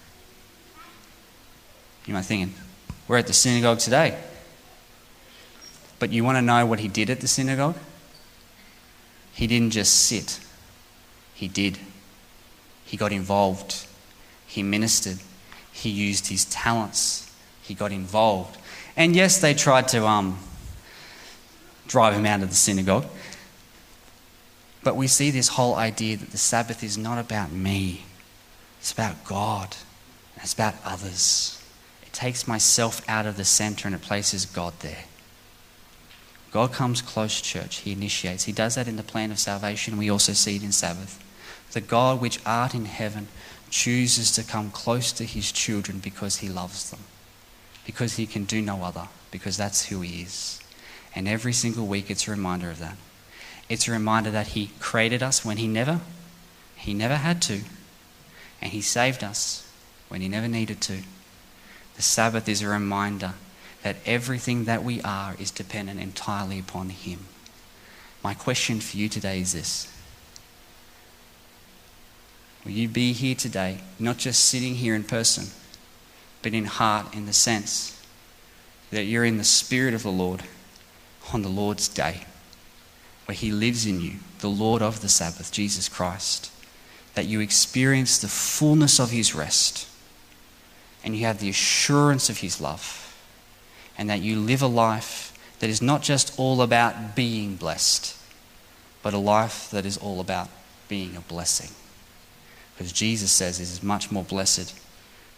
You 2.06 2.14
might 2.14 2.24
thinking, 2.24 2.54
we're 3.06 3.18
at 3.18 3.26
the 3.26 3.34
synagogue 3.34 3.80
today. 3.80 4.18
But 5.98 6.12
you 6.12 6.24
want 6.24 6.38
to 6.38 6.42
know 6.42 6.64
what 6.64 6.80
he 6.80 6.88
did 6.88 7.10
at 7.10 7.20
the 7.20 7.28
synagogue? 7.28 7.76
He 9.38 9.46
didn't 9.46 9.70
just 9.70 9.94
sit, 9.94 10.40
he 11.32 11.46
did. 11.46 11.78
He 12.84 12.96
got 12.96 13.12
involved, 13.12 13.86
he 14.48 14.64
ministered, 14.64 15.18
he 15.70 15.90
used 15.90 16.26
his 16.26 16.44
talents, 16.46 17.32
he 17.62 17.72
got 17.72 17.92
involved. 17.92 18.58
And 18.96 19.14
yes, 19.14 19.40
they 19.40 19.54
tried 19.54 19.86
to 19.88 20.04
um, 20.04 20.40
drive 21.86 22.14
him 22.14 22.26
out 22.26 22.42
of 22.42 22.48
the 22.48 22.56
synagogue. 22.56 23.06
But 24.82 24.96
we 24.96 25.06
see 25.06 25.30
this 25.30 25.46
whole 25.46 25.76
idea 25.76 26.16
that 26.16 26.32
the 26.32 26.36
Sabbath 26.36 26.82
is 26.82 26.98
not 26.98 27.18
about 27.18 27.52
me, 27.52 28.06
it's 28.80 28.90
about 28.90 29.22
God, 29.24 29.76
it's 30.38 30.52
about 30.52 30.74
others. 30.84 31.62
It 32.02 32.12
takes 32.12 32.48
myself 32.48 33.08
out 33.08 33.24
of 33.24 33.36
the 33.36 33.44
center 33.44 33.86
and 33.86 33.94
it 33.94 34.02
places 34.02 34.46
God 34.46 34.72
there. 34.80 35.04
God 36.50 36.72
comes 36.72 37.02
close, 37.02 37.40
church. 37.40 37.76
He 37.78 37.92
initiates. 37.92 38.44
He 38.44 38.52
does 38.52 38.74
that 38.74 38.88
in 38.88 38.96
the 38.96 39.02
plan 39.02 39.30
of 39.30 39.38
salvation. 39.38 39.98
We 39.98 40.10
also 40.10 40.32
see 40.32 40.56
it 40.56 40.62
in 40.62 40.72
Sabbath. 40.72 41.22
The 41.72 41.80
God 41.80 42.20
which 42.20 42.40
art 42.46 42.74
in 42.74 42.86
heaven 42.86 43.28
chooses 43.70 44.32
to 44.32 44.42
come 44.42 44.70
close 44.70 45.12
to 45.12 45.24
his 45.24 45.52
children 45.52 45.98
because 45.98 46.36
he 46.36 46.48
loves 46.48 46.90
them, 46.90 47.00
because 47.84 48.16
he 48.16 48.26
can 48.26 48.44
do 48.44 48.62
no 48.62 48.82
other, 48.82 49.08
because 49.30 49.58
that's 49.58 49.86
who 49.86 50.00
he 50.00 50.22
is. 50.22 50.60
And 51.14 51.28
every 51.28 51.52
single 51.52 51.86
week 51.86 52.10
it's 52.10 52.26
a 52.26 52.30
reminder 52.30 52.70
of 52.70 52.78
that. 52.78 52.96
It's 53.68 53.86
a 53.86 53.92
reminder 53.92 54.30
that 54.30 54.48
He 54.48 54.70
created 54.80 55.22
us 55.22 55.44
when 55.44 55.58
He 55.58 55.68
never, 55.68 56.00
He 56.76 56.94
never 56.94 57.16
had 57.16 57.42
to. 57.42 57.60
And 58.62 58.72
He 58.72 58.80
saved 58.80 59.22
us 59.22 59.70
when 60.08 60.20
He 60.20 60.28
never 60.28 60.48
needed 60.48 60.80
to. 60.82 61.02
The 61.96 62.02
Sabbath 62.02 62.48
is 62.48 62.62
a 62.62 62.68
reminder 62.68 63.34
that 63.88 63.96
everything 64.04 64.66
that 64.66 64.84
we 64.84 65.00
are 65.00 65.34
is 65.38 65.50
dependent 65.50 65.98
entirely 65.98 66.58
upon 66.58 66.90
Him. 66.90 67.20
My 68.22 68.34
question 68.34 68.80
for 68.80 68.98
you 68.98 69.08
today 69.08 69.40
is 69.40 69.54
this 69.54 69.90
Will 72.66 72.72
you 72.72 72.86
be 72.86 73.14
here 73.14 73.34
today, 73.34 73.78
not 73.98 74.18
just 74.18 74.44
sitting 74.44 74.74
here 74.74 74.94
in 74.94 75.04
person, 75.04 75.46
but 76.42 76.52
in 76.52 76.66
heart, 76.66 77.14
in 77.14 77.24
the 77.24 77.32
sense 77.32 77.98
that 78.90 79.04
you're 79.04 79.24
in 79.24 79.38
the 79.38 79.44
Spirit 79.44 79.94
of 79.94 80.02
the 80.02 80.12
Lord 80.12 80.42
on 81.32 81.40
the 81.40 81.48
Lord's 81.48 81.88
day? 81.88 82.26
where 83.24 83.34
He 83.34 83.52
lives 83.52 83.86
in 83.86 84.02
you, 84.02 84.16
the 84.40 84.50
Lord 84.50 84.82
of 84.82 85.00
the 85.00 85.08
Sabbath, 85.08 85.50
Jesus 85.50 85.88
Christ, 85.88 86.50
that 87.14 87.24
you 87.24 87.40
experience 87.40 88.18
the 88.18 88.28
fullness 88.28 88.98
of 88.98 89.10
His 89.10 89.34
rest 89.34 89.88
and 91.02 91.16
you 91.16 91.24
have 91.24 91.38
the 91.38 91.48
assurance 91.48 92.28
of 92.28 92.38
His 92.38 92.60
love, 92.60 93.07
and 93.98 94.08
that 94.08 94.20
you 94.20 94.38
live 94.38 94.62
a 94.62 94.68
life 94.68 95.36
that 95.58 95.68
is 95.68 95.82
not 95.82 96.02
just 96.02 96.38
all 96.38 96.62
about 96.62 97.16
being 97.16 97.56
blessed, 97.56 98.16
but 99.02 99.12
a 99.12 99.18
life 99.18 99.70
that 99.72 99.84
is 99.84 99.98
all 99.98 100.20
about 100.20 100.48
being 100.88 101.16
a 101.16 101.20
blessing. 101.20 101.70
Because 102.76 102.92
Jesus 102.92 103.32
says 103.32 103.58
it 103.58 103.64
is 103.64 103.82
much 103.82 104.12
more 104.12 104.22
blessed 104.22 104.78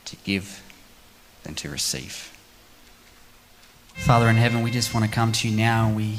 to 0.05 0.17
give 0.25 0.63
than 1.43 1.55
to 1.55 1.71
receive. 1.71 2.37
Father 3.95 4.29
in 4.29 4.37
heaven, 4.37 4.63
we 4.63 4.71
just 4.71 4.93
want 4.93 5.07
to 5.07 5.13
come 5.13 5.33
to 5.33 5.49
you 5.49 5.57
now 5.57 5.87
and 5.87 5.97
we 5.97 6.19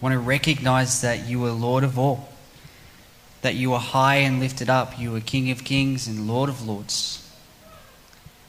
want 0.00 0.12
to 0.12 0.18
recognize 0.18 1.00
that 1.00 1.26
you 1.26 1.44
are 1.44 1.50
Lord 1.50 1.82
of 1.82 1.98
all, 1.98 2.28
that 3.42 3.54
you 3.54 3.72
are 3.72 3.80
high 3.80 4.16
and 4.16 4.38
lifted 4.38 4.68
up, 4.68 4.98
you 4.98 5.14
are 5.16 5.20
King 5.20 5.50
of 5.50 5.64
kings 5.64 6.06
and 6.06 6.28
Lord 6.28 6.48
of 6.50 6.66
lords. 6.66 7.26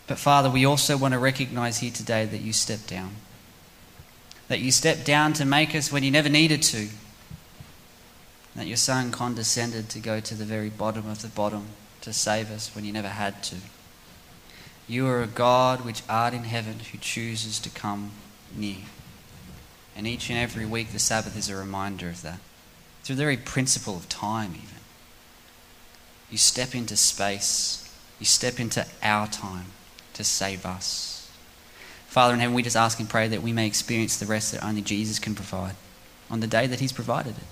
But 0.07 0.17
Father, 0.17 0.49
we 0.49 0.65
also 0.65 0.97
want 0.97 1.13
to 1.13 1.19
recognize 1.19 1.79
here 1.79 1.91
today 1.91 2.25
that 2.25 2.41
you 2.41 2.51
stepped 2.51 2.87
down. 2.87 3.15
That 4.51 4.59
you 4.59 4.71
stepped 4.73 5.05
down 5.05 5.31
to 5.35 5.45
make 5.45 5.73
us 5.73 5.93
when 5.93 6.03
you 6.03 6.11
never 6.11 6.27
needed 6.27 6.61
to. 6.63 6.89
That 8.53 8.67
your 8.67 8.75
Son 8.75 9.09
condescended 9.09 9.87
to 9.87 9.99
go 9.99 10.19
to 10.19 10.35
the 10.35 10.43
very 10.43 10.67
bottom 10.67 11.09
of 11.09 11.21
the 11.21 11.29
bottom 11.29 11.67
to 12.01 12.11
save 12.11 12.51
us 12.51 12.75
when 12.75 12.83
you 12.83 12.91
never 12.91 13.07
had 13.07 13.43
to. 13.43 13.55
You 14.89 15.07
are 15.07 15.23
a 15.23 15.27
God 15.27 15.85
which 15.85 16.03
art 16.09 16.33
in 16.33 16.43
heaven 16.43 16.79
who 16.91 16.97
chooses 16.97 17.59
to 17.59 17.69
come 17.69 18.11
near. 18.53 18.83
And 19.95 20.05
each 20.05 20.29
and 20.29 20.37
every 20.37 20.65
week, 20.65 20.91
the 20.91 20.99
Sabbath 20.99 21.37
is 21.37 21.47
a 21.47 21.55
reminder 21.55 22.09
of 22.09 22.21
that. 22.21 22.39
Through 23.03 23.15
the 23.15 23.23
very 23.23 23.37
principle 23.37 23.95
of 23.95 24.09
time, 24.09 24.51
even. 24.55 24.81
You 26.29 26.37
step 26.37 26.75
into 26.75 26.97
space, 26.97 27.89
you 28.19 28.25
step 28.25 28.59
into 28.59 28.85
our 29.01 29.27
time 29.27 29.67
to 30.15 30.25
save 30.25 30.65
us. 30.65 31.20
Father 32.11 32.33
in 32.33 32.41
heaven, 32.41 32.53
we 32.53 32.61
just 32.61 32.75
ask 32.75 32.99
and 32.99 33.09
pray 33.09 33.29
that 33.29 33.41
we 33.41 33.53
may 33.53 33.65
experience 33.65 34.17
the 34.17 34.25
rest 34.25 34.51
that 34.51 34.61
only 34.65 34.81
Jesus 34.81 35.17
can 35.17 35.33
provide 35.33 35.75
on 36.29 36.41
the 36.41 36.45
day 36.45 36.67
that 36.67 36.81
He's 36.81 36.91
provided 36.91 37.37
it. 37.37 37.43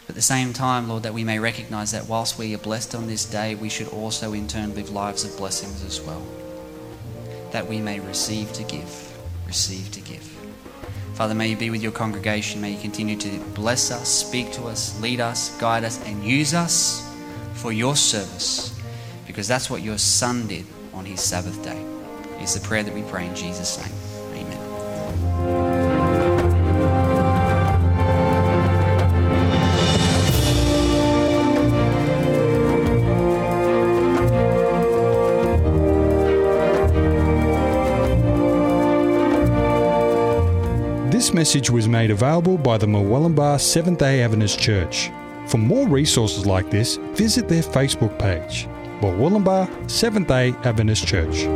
But 0.00 0.10
at 0.10 0.14
the 0.14 0.20
same 0.20 0.52
time, 0.52 0.90
Lord, 0.90 1.04
that 1.04 1.14
we 1.14 1.24
may 1.24 1.38
recognize 1.38 1.90
that 1.92 2.06
whilst 2.06 2.38
we 2.38 2.54
are 2.54 2.58
blessed 2.58 2.94
on 2.94 3.06
this 3.06 3.24
day, 3.24 3.54
we 3.54 3.70
should 3.70 3.88
also 3.88 4.34
in 4.34 4.46
turn 4.46 4.74
live 4.74 4.90
lives 4.90 5.24
of 5.24 5.34
blessings 5.38 5.82
as 5.82 6.02
well. 6.02 6.22
That 7.52 7.66
we 7.66 7.80
may 7.80 7.98
receive 7.98 8.52
to 8.52 8.62
give, 8.64 9.18
receive 9.46 9.90
to 9.92 10.02
give. 10.02 10.30
Father, 11.14 11.34
may 11.34 11.48
you 11.48 11.56
be 11.56 11.70
with 11.70 11.82
your 11.82 11.92
congregation. 11.92 12.60
May 12.60 12.72
you 12.72 12.80
continue 12.82 13.16
to 13.16 13.38
bless 13.54 13.90
us, 13.90 14.06
speak 14.06 14.52
to 14.52 14.64
us, 14.64 15.00
lead 15.00 15.18
us, 15.18 15.56
guide 15.58 15.82
us, 15.82 15.98
and 16.04 16.22
use 16.22 16.52
us 16.52 17.10
for 17.54 17.72
your 17.72 17.96
service 17.96 18.78
because 19.26 19.48
that's 19.48 19.70
what 19.70 19.80
your 19.80 19.96
Son 19.96 20.46
did 20.46 20.66
on 20.92 21.06
his 21.06 21.22
Sabbath 21.22 21.64
day. 21.64 21.95
It's 22.38 22.54
the 22.54 22.60
prayer 22.60 22.82
that 22.82 22.94
we 22.94 23.02
pray 23.02 23.26
in 23.26 23.34
Jesus' 23.34 23.78
name. 23.78 23.92
Amen. 24.46 24.60
This 41.10 41.32
message 41.32 41.70
was 41.70 41.88
made 41.88 42.10
available 42.10 42.58
by 42.58 42.78
the 42.78 42.86
Murwillumbah 42.86 43.58
Seventh 43.60 43.98
day 43.98 44.22
Adventist 44.22 44.60
Church. 44.60 45.10
For 45.46 45.58
more 45.58 45.88
resources 45.88 46.44
like 46.46 46.70
this, 46.70 46.96
visit 47.14 47.48
their 47.48 47.62
Facebook 47.62 48.16
page, 48.18 48.68
Murwillumbah 49.00 49.90
Seventh 49.90 50.28
day 50.28 50.50
Adventist 50.64 51.06
Church. 51.06 51.46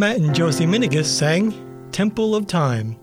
Matt 0.00 0.18
and 0.18 0.32
Josie 0.32 0.64
Minigus 0.64 1.06
sang 1.06 1.52
Temple 1.90 2.36
of 2.36 2.46
Time. 2.46 2.96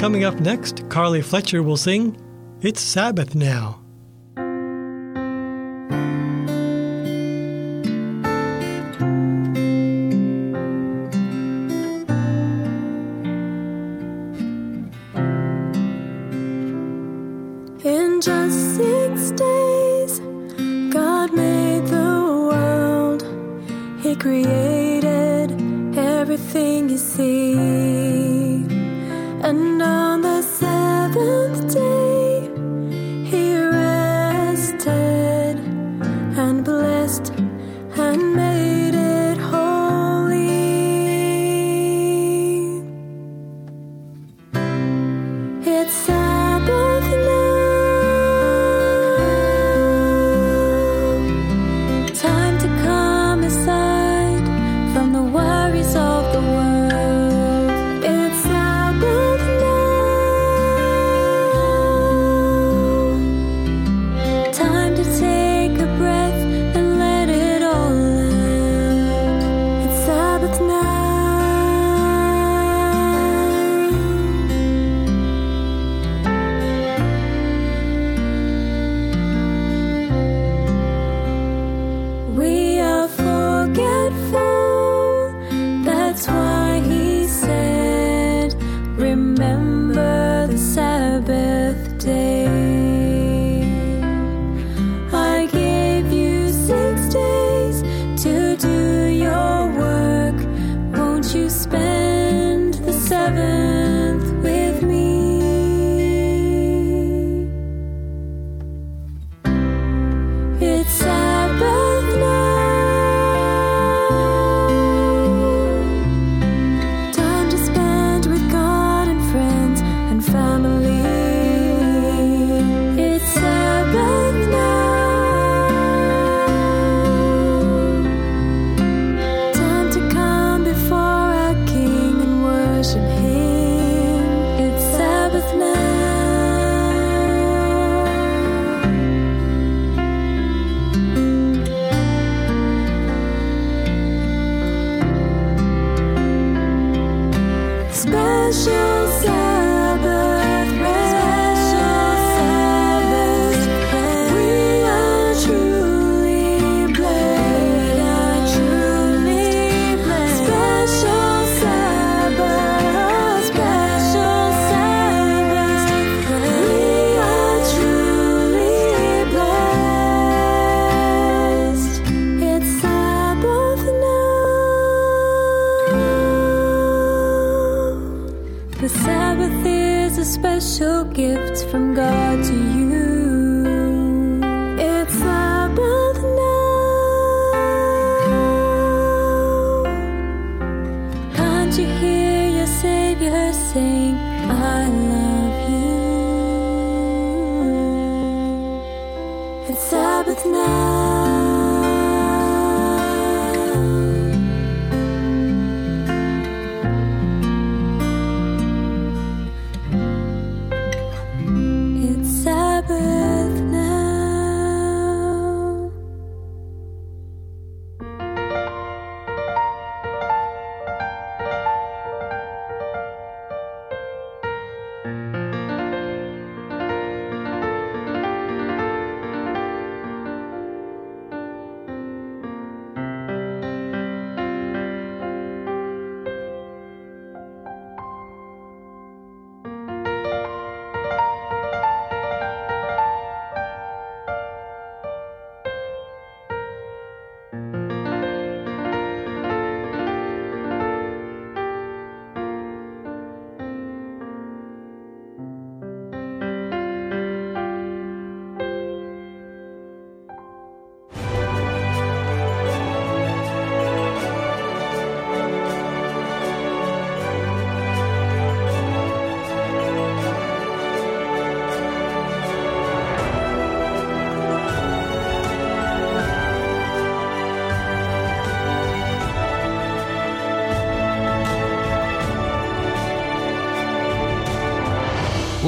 Coming 0.00 0.24
up 0.24 0.34
next, 0.40 0.82
Carly 0.90 1.22
Fletcher 1.22 1.62
will 1.62 1.76
sing 1.76 2.16
It's 2.60 2.80
Sabbath 2.80 3.36
Now. 3.36 3.83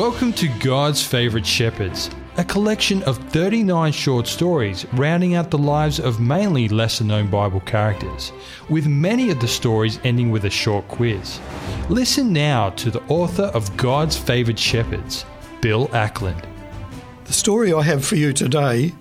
Welcome 0.09 0.35
to 0.35 0.47
God's 0.61 1.05
Favorite 1.05 1.45
Shepherds, 1.45 2.11
a 2.37 2.45
collection 2.45 3.03
of 3.03 3.19
39 3.31 3.91
short 3.91 4.29
stories 4.29 4.87
rounding 4.93 5.35
out 5.35 5.51
the 5.51 5.59
lives 5.59 5.99
of 5.99 6.21
mainly 6.21 6.69
lesser 6.69 7.03
known 7.03 7.29
Bible 7.29 7.59
characters, 7.59 8.33
with 8.71 8.87
many 8.87 9.31
of 9.31 9.41
the 9.41 9.49
stories 9.49 9.99
ending 10.05 10.31
with 10.31 10.45
a 10.45 10.51
short 10.51 10.87
quiz. 10.87 11.41
Listen 11.89 12.33
now 12.33 12.71
to 12.71 12.93
the 12.93 13.03
author 13.09 13.47
of 13.47 13.77
God's 13.77 14.17
Favorite 14.17 14.61
Shepherds, 14.61 15.25
Bill 15.61 15.89
Ackland. 15.93 16.47
The 17.25 17.33
story 17.33 17.73
I 17.73 17.83
have 17.83 18.05
for 18.05 18.15
you 18.15 18.33
today 18.33 18.95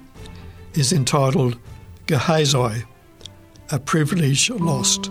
is 0.74 0.92
entitled 0.92 1.60
Gehazi, 2.08 2.84
A 3.70 3.80
Privilege 3.80 4.50
Lost, 4.50 5.06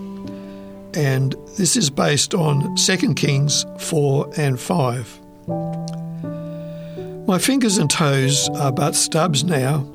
and 0.95 1.37
this 1.57 1.77
is 1.77 1.89
based 1.89 2.35
on 2.35 2.75
2 2.75 3.15
Kings 3.15 3.65
4 3.79 4.31
and 4.37 4.59
5. 4.59 5.21
My 7.27 7.39
fingers 7.39 7.79
and 7.79 7.91
toes 7.91 8.49
are 8.51 8.73
but 8.73 8.95
stubs 8.95 9.45
now. 9.45 9.87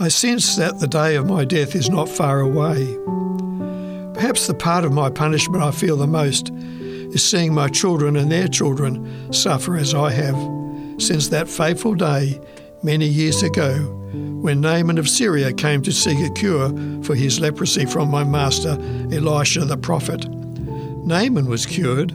I 0.00 0.08
sense 0.08 0.56
that 0.56 0.80
the 0.80 0.88
day 0.88 1.16
of 1.16 1.26
my 1.26 1.44
death 1.44 1.74
is 1.74 1.88
not 1.88 2.08
far 2.08 2.40
away. 2.40 2.84
Perhaps 4.14 4.46
the 4.46 4.54
part 4.54 4.84
of 4.84 4.92
my 4.92 5.10
punishment 5.10 5.62
I 5.62 5.70
feel 5.70 5.96
the 5.96 6.06
most 6.06 6.50
is 6.50 7.22
seeing 7.22 7.54
my 7.54 7.68
children 7.68 8.16
and 8.16 8.30
their 8.30 8.48
children 8.48 9.32
suffer 9.32 9.76
as 9.76 9.94
I 9.94 10.10
have 10.10 10.36
since 10.98 11.28
that 11.28 11.48
fateful 11.48 11.94
day 11.94 12.40
many 12.82 13.06
years 13.06 13.42
ago 13.42 13.76
when 14.40 14.60
Naaman 14.60 14.98
of 14.98 15.08
Syria 15.08 15.52
came 15.52 15.82
to 15.82 15.92
seek 15.92 16.18
a 16.18 16.32
cure 16.32 16.68
for 17.02 17.14
his 17.14 17.40
leprosy 17.40 17.86
from 17.86 18.10
my 18.10 18.24
master 18.24 18.78
Elisha 19.12 19.64
the 19.64 19.76
prophet. 19.76 20.28
Naaman 21.06 21.46
was 21.46 21.66
cured 21.66 22.12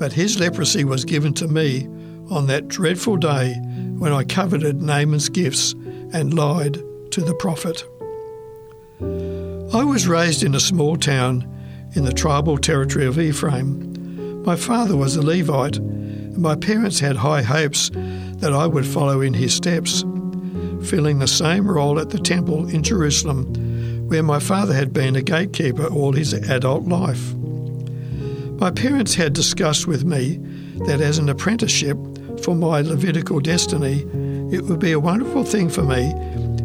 but 0.00 0.14
his 0.14 0.40
leprosy 0.40 0.82
was 0.82 1.04
given 1.04 1.34
to 1.34 1.46
me 1.46 1.86
on 2.30 2.46
that 2.46 2.68
dreadful 2.68 3.18
day 3.18 3.54
when 3.98 4.14
I 4.14 4.24
coveted 4.24 4.80
Naaman's 4.80 5.28
gifts 5.28 5.74
and 6.14 6.32
lied 6.32 6.82
to 7.10 7.20
the 7.20 7.34
prophet. 7.34 7.84
I 9.74 9.84
was 9.84 10.08
raised 10.08 10.42
in 10.42 10.54
a 10.54 10.60
small 10.60 10.96
town 10.96 11.46
in 11.94 12.06
the 12.06 12.14
tribal 12.14 12.56
territory 12.56 13.04
of 13.04 13.18
Ephraim. 13.18 14.42
My 14.42 14.56
father 14.56 14.96
was 14.96 15.16
a 15.16 15.22
Levite, 15.22 15.76
and 15.76 16.38
my 16.38 16.56
parents 16.56 16.98
had 16.98 17.16
high 17.16 17.42
hopes 17.42 17.90
that 17.92 18.54
I 18.54 18.66
would 18.66 18.86
follow 18.86 19.20
in 19.20 19.34
his 19.34 19.52
steps, 19.52 20.02
filling 20.82 21.18
the 21.18 21.28
same 21.28 21.70
role 21.70 22.00
at 22.00 22.08
the 22.08 22.18
temple 22.18 22.66
in 22.70 22.82
Jerusalem, 22.82 24.08
where 24.08 24.22
my 24.22 24.38
father 24.38 24.72
had 24.72 24.94
been 24.94 25.14
a 25.14 25.22
gatekeeper 25.22 25.88
all 25.88 26.14
his 26.14 26.32
adult 26.32 26.84
life. 26.84 27.34
My 28.60 28.70
parents 28.70 29.14
had 29.14 29.32
discussed 29.32 29.86
with 29.86 30.04
me 30.04 30.36
that 30.84 31.00
as 31.00 31.16
an 31.16 31.30
apprenticeship 31.30 31.96
for 32.44 32.54
my 32.54 32.82
Levitical 32.82 33.40
destiny, 33.40 34.04
it 34.54 34.66
would 34.66 34.78
be 34.78 34.92
a 34.92 35.00
wonderful 35.00 35.44
thing 35.44 35.70
for 35.70 35.82
me 35.82 36.12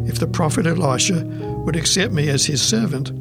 if 0.06 0.18
the 0.18 0.26
prophet 0.26 0.66
Elisha 0.66 1.24
would 1.64 1.74
accept 1.74 2.12
me 2.12 2.28
as 2.28 2.44
his 2.44 2.60
servant. 2.60 3.12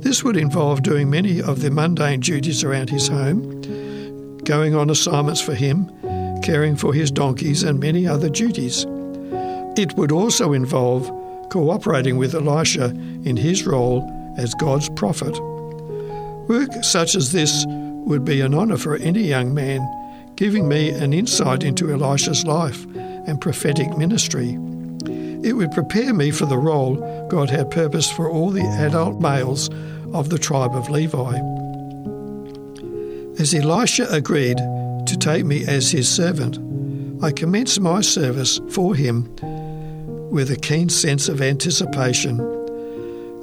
This 0.00 0.22
would 0.22 0.36
involve 0.36 0.84
doing 0.84 1.10
many 1.10 1.42
of 1.42 1.60
the 1.60 1.72
mundane 1.72 2.20
duties 2.20 2.62
around 2.62 2.88
his 2.88 3.08
home, 3.08 4.38
going 4.44 4.76
on 4.76 4.90
assignments 4.90 5.40
for 5.40 5.56
him, 5.56 5.90
caring 6.42 6.76
for 6.76 6.94
his 6.94 7.10
donkeys, 7.10 7.64
and 7.64 7.80
many 7.80 8.06
other 8.06 8.28
duties. 8.28 8.86
It 9.76 9.96
would 9.96 10.12
also 10.12 10.52
involve 10.52 11.10
cooperating 11.50 12.16
with 12.16 12.36
Elisha 12.36 12.90
in 13.24 13.36
his 13.36 13.66
role 13.66 14.08
as 14.38 14.54
God's 14.54 14.88
prophet. 14.90 15.36
Work 16.48 16.84
such 16.84 17.16
as 17.16 17.32
this 17.32 17.66
would 18.08 18.24
be 18.24 18.40
an 18.40 18.54
honour 18.54 18.78
for 18.78 18.96
any 18.96 19.22
young 19.22 19.52
man, 19.52 19.86
giving 20.34 20.66
me 20.66 20.90
an 20.90 21.12
insight 21.12 21.62
into 21.62 21.92
Elisha's 21.92 22.44
life 22.44 22.84
and 22.96 23.40
prophetic 23.40 23.96
ministry. 23.98 24.58
It 25.44 25.52
would 25.52 25.70
prepare 25.72 26.14
me 26.14 26.30
for 26.30 26.46
the 26.46 26.58
role 26.58 26.96
God 27.28 27.50
had 27.50 27.70
purposed 27.70 28.14
for 28.14 28.30
all 28.30 28.50
the 28.50 28.66
adult 28.80 29.20
males 29.20 29.68
of 30.14 30.30
the 30.30 30.38
tribe 30.38 30.74
of 30.74 30.88
Levi. 30.88 31.38
As 33.38 33.54
Elisha 33.54 34.08
agreed 34.10 34.56
to 34.56 35.16
take 35.18 35.44
me 35.44 35.66
as 35.66 35.90
his 35.90 36.08
servant, 36.08 36.58
I 37.22 37.30
commenced 37.30 37.80
my 37.80 38.00
service 38.00 38.58
for 38.70 38.94
him 38.94 39.28
with 40.30 40.50
a 40.50 40.56
keen 40.56 40.88
sense 40.88 41.28
of 41.28 41.42
anticipation. 41.42 42.40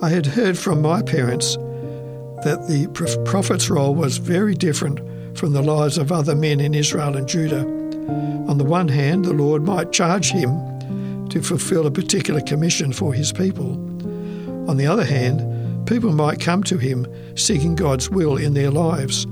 I 0.01 0.09
had 0.09 0.25
heard 0.25 0.57
from 0.57 0.81
my 0.81 1.01
parents 1.01 1.55
that 2.43 2.67
the 2.67 2.87
prophet's 3.25 3.69
role 3.69 3.95
was 3.95 4.17
very 4.17 4.53
different 4.53 4.99
from 5.37 5.53
the 5.53 5.61
lives 5.61 5.97
of 5.97 6.11
other 6.11 6.35
men 6.35 6.59
in 6.59 6.73
Israel 6.73 7.15
and 7.15 7.27
Judah. 7.27 7.65
On 8.47 8.57
the 8.57 8.63
one 8.63 8.87
hand, 8.87 9.25
the 9.25 9.33
Lord 9.33 9.63
might 9.63 9.91
charge 9.91 10.31
him 10.31 11.27
to 11.29 11.41
fulfill 11.41 11.87
a 11.87 11.91
particular 11.91 12.41
commission 12.41 12.93
for 12.93 13.13
his 13.13 13.31
people. 13.31 13.73
On 14.69 14.77
the 14.77 14.87
other 14.87 15.03
hand, 15.03 15.87
people 15.87 16.11
might 16.11 16.39
come 16.39 16.63
to 16.63 16.77
him 16.77 17.05
seeking 17.35 17.75
God's 17.75 18.09
will 18.09 18.37
in 18.37 18.53
their 18.53 18.71
lives. 18.71 19.25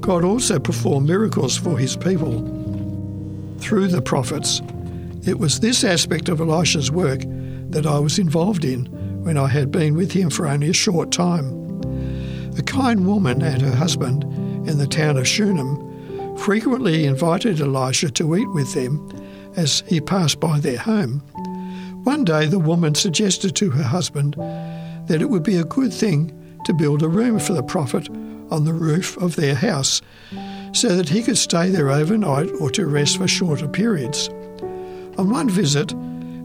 God 0.00 0.24
also 0.24 0.58
performed 0.58 1.08
miracles 1.08 1.56
for 1.56 1.78
his 1.78 1.96
people 1.96 2.40
through 3.58 3.88
the 3.88 4.02
prophets. 4.02 4.60
It 5.26 5.38
was 5.38 5.60
this 5.60 5.84
aspect 5.84 6.28
of 6.28 6.40
Elisha's 6.40 6.90
work 6.90 7.20
that 7.70 7.86
I 7.86 7.98
was 7.98 8.18
involved 8.18 8.64
in 8.64 8.86
when 9.22 9.36
I 9.36 9.46
had 9.46 9.70
been 9.70 9.94
with 9.94 10.12
him 10.12 10.30
for 10.30 10.46
only 10.46 10.70
a 10.70 10.74
short 10.74 11.12
time. 11.12 11.60
A 12.58 12.62
kind 12.62 13.06
woman 13.06 13.42
and 13.42 13.62
her 13.62 13.74
husband 13.74 14.24
in 14.68 14.78
the 14.78 14.86
town 14.86 15.16
of 15.16 15.26
Shunem 15.26 16.36
frequently 16.36 17.06
invited 17.06 17.60
Elisha 17.60 18.10
to 18.10 18.36
eat 18.36 18.50
with 18.52 18.74
them 18.74 19.08
as 19.56 19.82
he 19.86 20.00
passed 20.00 20.40
by 20.40 20.58
their 20.60 20.78
home. 20.78 21.20
One 22.04 22.24
day, 22.24 22.46
the 22.46 22.58
woman 22.58 22.94
suggested 22.94 23.54
to 23.56 23.70
her 23.70 23.82
husband 23.82 24.34
that 25.06 25.20
it 25.20 25.28
would 25.28 25.42
be 25.42 25.56
a 25.56 25.64
good 25.64 25.92
thing 25.92 26.32
to 26.64 26.72
build 26.72 27.02
a 27.02 27.08
room 27.08 27.38
for 27.38 27.52
the 27.52 27.62
prophet 27.62 28.08
on 28.50 28.64
the 28.64 28.72
roof 28.72 29.16
of 29.18 29.36
their 29.36 29.54
house 29.54 30.00
so 30.72 30.96
that 30.96 31.08
he 31.08 31.22
could 31.22 31.38
stay 31.38 31.68
there 31.68 31.90
overnight 31.90 32.48
or 32.60 32.70
to 32.70 32.86
rest 32.86 33.18
for 33.18 33.28
shorter 33.28 33.68
periods. 33.68 34.28
On 35.18 35.30
one 35.30 35.50
visit, 35.50 35.92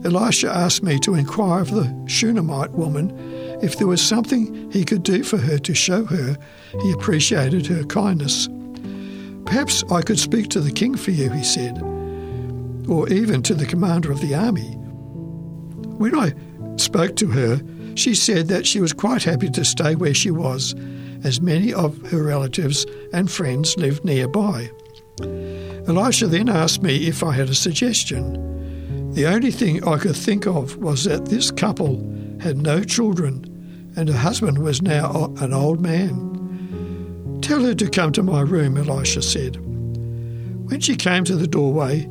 Elisha 0.06 0.56
asked 0.56 0.84
me 0.84 1.00
to 1.00 1.16
inquire 1.16 1.62
of 1.62 1.72
the 1.72 1.92
Shunammite 2.06 2.72
woman 2.74 3.12
if 3.64 3.78
there 3.78 3.88
was 3.88 4.02
something 4.02 4.72
he 4.72 4.86
could 4.86 5.02
do 5.02 5.24
for 5.24 5.38
her 5.38 5.58
to 5.58 5.74
show 5.74 6.06
her 6.06 6.38
he 6.82 6.92
appreciated 6.92 7.66
her 7.66 7.84
kindness. 7.86 8.48
Perhaps 9.46 9.84
I 9.92 10.04
could 10.04 10.20
speak 10.20 10.50
to 10.50 10.62
the 10.62 10.72
king 10.72 10.96
for 10.96 11.10
you, 11.10 11.32
he 11.32 11.44
said, 11.44 11.82
or 12.88 13.10
even 13.10 13.42
to 13.44 13.56
the 13.56 13.66
commander 13.66 14.12
of 14.12 14.22
the 14.22 14.36
army. 14.36 14.74
When 15.98 16.16
I 16.16 16.34
spoke 16.78 17.16
to 17.18 17.28
her, 17.28 17.62
she 17.96 18.14
said 18.14 18.48
that 18.50 18.68
she 18.68 18.82
was 18.82 18.94
quite 18.94 19.24
happy 19.24 19.50
to 19.50 19.66
stay 19.66 19.96
where 19.96 20.14
she 20.14 20.30
was, 20.30 20.76
as 21.24 21.42
many 21.42 21.74
of 21.74 22.00
her 22.12 22.22
relatives 22.22 22.86
and 23.12 23.32
friends 23.32 23.76
lived 23.78 24.06
nearby. 24.06 24.70
Elisha 25.88 26.28
then 26.28 26.50
asked 26.50 26.84
me 26.84 27.08
if 27.08 27.24
I 27.24 27.32
had 27.32 27.50
a 27.50 27.56
suggestion. 27.56 28.56
The 29.16 29.28
only 29.28 29.50
thing 29.50 29.82
I 29.88 29.98
could 29.98 30.18
think 30.18 30.46
of 30.46 30.76
was 30.76 31.06
that 31.06 31.28
this 31.28 31.50
couple 31.50 31.96
had 32.42 32.58
no 32.58 32.84
children 32.84 33.94
and 33.96 34.10
her 34.10 34.18
husband 34.18 34.58
was 34.58 34.82
now 34.82 35.34
an 35.38 35.54
old 35.54 35.80
man. 35.80 37.40
Tell 37.42 37.64
her 37.64 37.74
to 37.76 37.90
come 37.90 38.12
to 38.12 38.24
my 38.24 38.42
room, 38.42 38.76
Elisha 38.76 39.22
said. 39.22 39.56
When 40.70 40.82
she 40.82 40.98
came 40.98 41.24
to 41.24 41.38
the 41.38 41.48
doorway, 41.48 42.10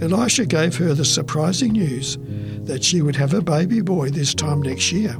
Elisha 0.00 0.46
gave 0.46 0.76
her 0.76 0.94
the 0.94 1.04
surprising 1.04 1.72
news 1.72 2.18
that 2.66 2.84
she 2.84 3.02
would 3.02 3.16
have 3.16 3.34
a 3.34 3.42
baby 3.42 3.80
boy 3.80 4.10
this 4.10 4.32
time 4.32 4.62
next 4.62 4.92
year. 4.92 5.14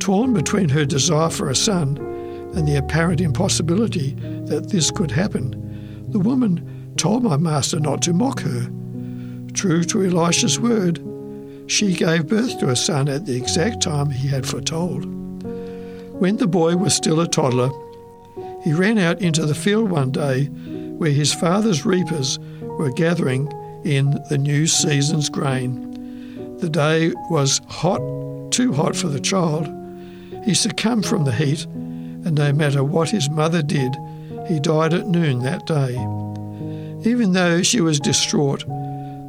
Torn 0.00 0.34
between 0.34 0.68
her 0.68 0.84
desire 0.84 1.30
for 1.30 1.48
a 1.48 1.56
son 1.56 1.96
and 2.54 2.68
the 2.68 2.76
apparent 2.76 3.22
impossibility 3.22 4.10
that 4.48 4.68
this 4.68 4.90
could 4.90 5.10
happen, 5.10 6.10
the 6.10 6.18
woman 6.18 6.92
told 6.98 7.22
my 7.22 7.38
master 7.38 7.80
not 7.80 8.02
to 8.02 8.12
mock 8.12 8.40
her. 8.40 8.70
True 9.54 9.84
to 9.84 10.02
Elisha's 10.02 10.58
word, 10.58 11.00
she 11.66 11.94
gave 11.94 12.28
birth 12.28 12.58
to 12.60 12.70
a 12.70 12.76
son 12.76 13.08
at 13.08 13.26
the 13.26 13.36
exact 13.36 13.82
time 13.82 14.10
he 14.10 14.28
had 14.28 14.46
foretold. 14.46 15.04
When 16.20 16.36
the 16.36 16.46
boy 16.46 16.76
was 16.76 16.94
still 16.94 17.20
a 17.20 17.28
toddler, 17.28 17.70
he 18.62 18.72
ran 18.72 18.98
out 18.98 19.20
into 19.20 19.44
the 19.44 19.54
field 19.54 19.90
one 19.90 20.10
day 20.10 20.44
where 20.46 21.10
his 21.10 21.34
father's 21.34 21.84
reapers 21.84 22.38
were 22.60 22.92
gathering 22.92 23.52
in 23.84 24.22
the 24.28 24.38
new 24.38 24.66
season's 24.66 25.28
grain. 25.28 26.58
The 26.58 26.70
day 26.70 27.12
was 27.28 27.60
hot, 27.68 28.00
too 28.52 28.72
hot 28.72 28.94
for 28.94 29.08
the 29.08 29.20
child. 29.20 29.68
He 30.44 30.54
succumbed 30.54 31.06
from 31.06 31.24
the 31.24 31.32
heat, 31.32 31.64
and 31.64 32.34
no 32.34 32.52
matter 32.52 32.84
what 32.84 33.10
his 33.10 33.28
mother 33.28 33.62
did, 33.62 33.96
he 34.46 34.60
died 34.60 34.94
at 34.94 35.08
noon 35.08 35.40
that 35.40 35.66
day. 35.66 35.94
Even 37.08 37.32
though 37.32 37.62
she 37.62 37.80
was 37.80 37.98
distraught, 37.98 38.64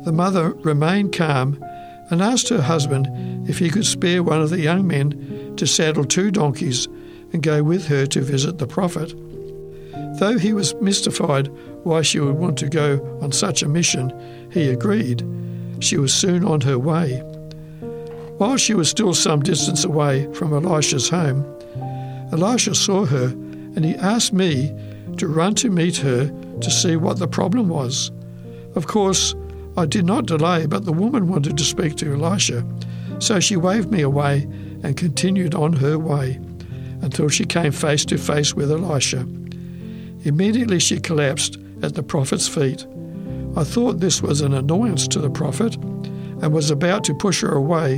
the 0.04 0.12
mother 0.12 0.52
remained 0.64 1.14
calm 1.14 1.64
and 2.10 2.22
asked 2.22 2.50
her 2.50 2.62
husband 2.62 3.08
if 3.50 3.60
he 3.60 3.70
could 3.70 3.86
spare 3.86 4.22
one 4.22 4.42
of 4.42 4.50
the 4.50 4.60
young 4.60 4.86
men 4.88 5.56
to 5.58 5.66
saddle 5.66 6.06
two 6.06 6.32
donkeys 6.32 6.88
and 7.32 7.42
go 7.42 7.64
with 7.64 7.88
her 7.88 8.06
to 8.06 8.22
visit 8.22 8.58
the 8.58 8.68
prophet. 8.68 9.14
Though 10.20 10.38
he 10.38 10.54
was 10.54 10.76
mystified 10.76 11.48
why 11.84 12.02
she 12.02 12.20
would 12.20 12.36
want 12.36 12.58
to 12.60 12.70
go 12.70 13.18
on 13.22 13.32
such 13.32 13.64
a 13.64 13.70
mission, 13.70 14.14
he 14.52 14.70
agreed. 14.70 15.26
She 15.80 15.98
was 15.98 16.14
soon 16.14 16.46
on 16.46 16.62
her 16.62 16.78
way. 16.78 17.20
While 18.38 18.58
she 18.58 18.74
was 18.74 18.90
still 18.90 19.14
some 19.14 19.42
distance 19.42 19.84
away 19.84 20.32
from 20.34 20.54
Elisha's 20.54 21.10
home, 21.10 21.44
Elisha 22.32 22.76
saw 22.76 23.06
her 23.06 23.28
and 23.76 23.84
he 23.84 23.96
asked 23.96 24.34
me 24.34 24.72
to 25.18 25.28
run 25.28 25.56
to 25.56 25.70
meet 25.70 25.98
her 25.98 26.32
to 26.62 26.72
see 26.72 26.96
what 26.96 27.20
the 27.20 27.28
problem 27.28 27.70
was. 27.70 28.12
Of 28.76 28.88
course, 28.88 29.36
I 29.76 29.86
did 29.86 30.06
not 30.06 30.28
delay, 30.28 30.68
but 30.68 30.86
the 30.86 30.94
woman 30.94 31.28
wanted 31.28 31.58
to 31.58 31.64
speak 31.64 31.96
to 31.98 32.14
Elisha, 32.14 32.66
so 33.20 33.40
she 33.40 33.56
waved 33.56 33.92
me 33.92 34.02
away 34.02 34.44
and 34.84 34.96
continued 34.96 35.56
on 35.56 35.74
her 35.74 35.98
way 35.98 36.40
until 37.02 37.28
she 37.28 37.46
came 37.46 37.72
face 37.72 38.06
to 38.06 38.18
face 38.18 38.54
with 38.54 38.72
Elisha. 38.72 39.28
Immediately 40.24 40.80
she 40.80 41.00
collapsed 41.00 41.58
at 41.82 41.96
the 41.96 42.04
prophet's 42.04 42.48
feet. 42.48 42.86
I 43.58 43.64
thought 43.64 44.00
this 44.00 44.22
was 44.22 44.42
an 44.42 44.54
annoyance 44.54 45.08
to 45.10 45.20
the 45.20 45.30
prophet 45.30 45.76
and 45.76 46.54
was 46.54 46.70
about 46.70 47.04
to 47.06 47.14
push 47.14 47.42
her 47.42 47.54
away 47.54 47.98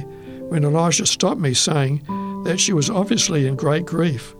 when 0.49 0.63
Elisha 0.63 1.05
stopped 1.05 1.41
me, 1.41 1.53
saying 1.53 2.03
that 2.45 2.59
she 2.59 2.73
was 2.73 2.89
obviously 2.89 3.47
in 3.47 3.55
great 3.55 3.85
grief. 3.85 4.35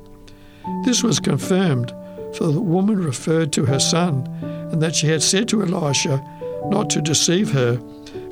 This 0.84 1.04
was 1.04 1.20
confirmed, 1.20 1.94
for 2.34 2.48
the 2.48 2.62
woman 2.62 2.98
referred 2.98 3.52
to 3.54 3.66
her 3.66 3.80
son, 3.80 4.28
and 4.72 4.82
that 4.82 4.96
she 4.96 5.08
had 5.08 5.24
said 5.24 5.48
to 5.50 5.64
Elisha 5.64 6.24
not 6.70 6.90
to 6.92 7.02
deceive 7.02 7.52
her 7.52 7.76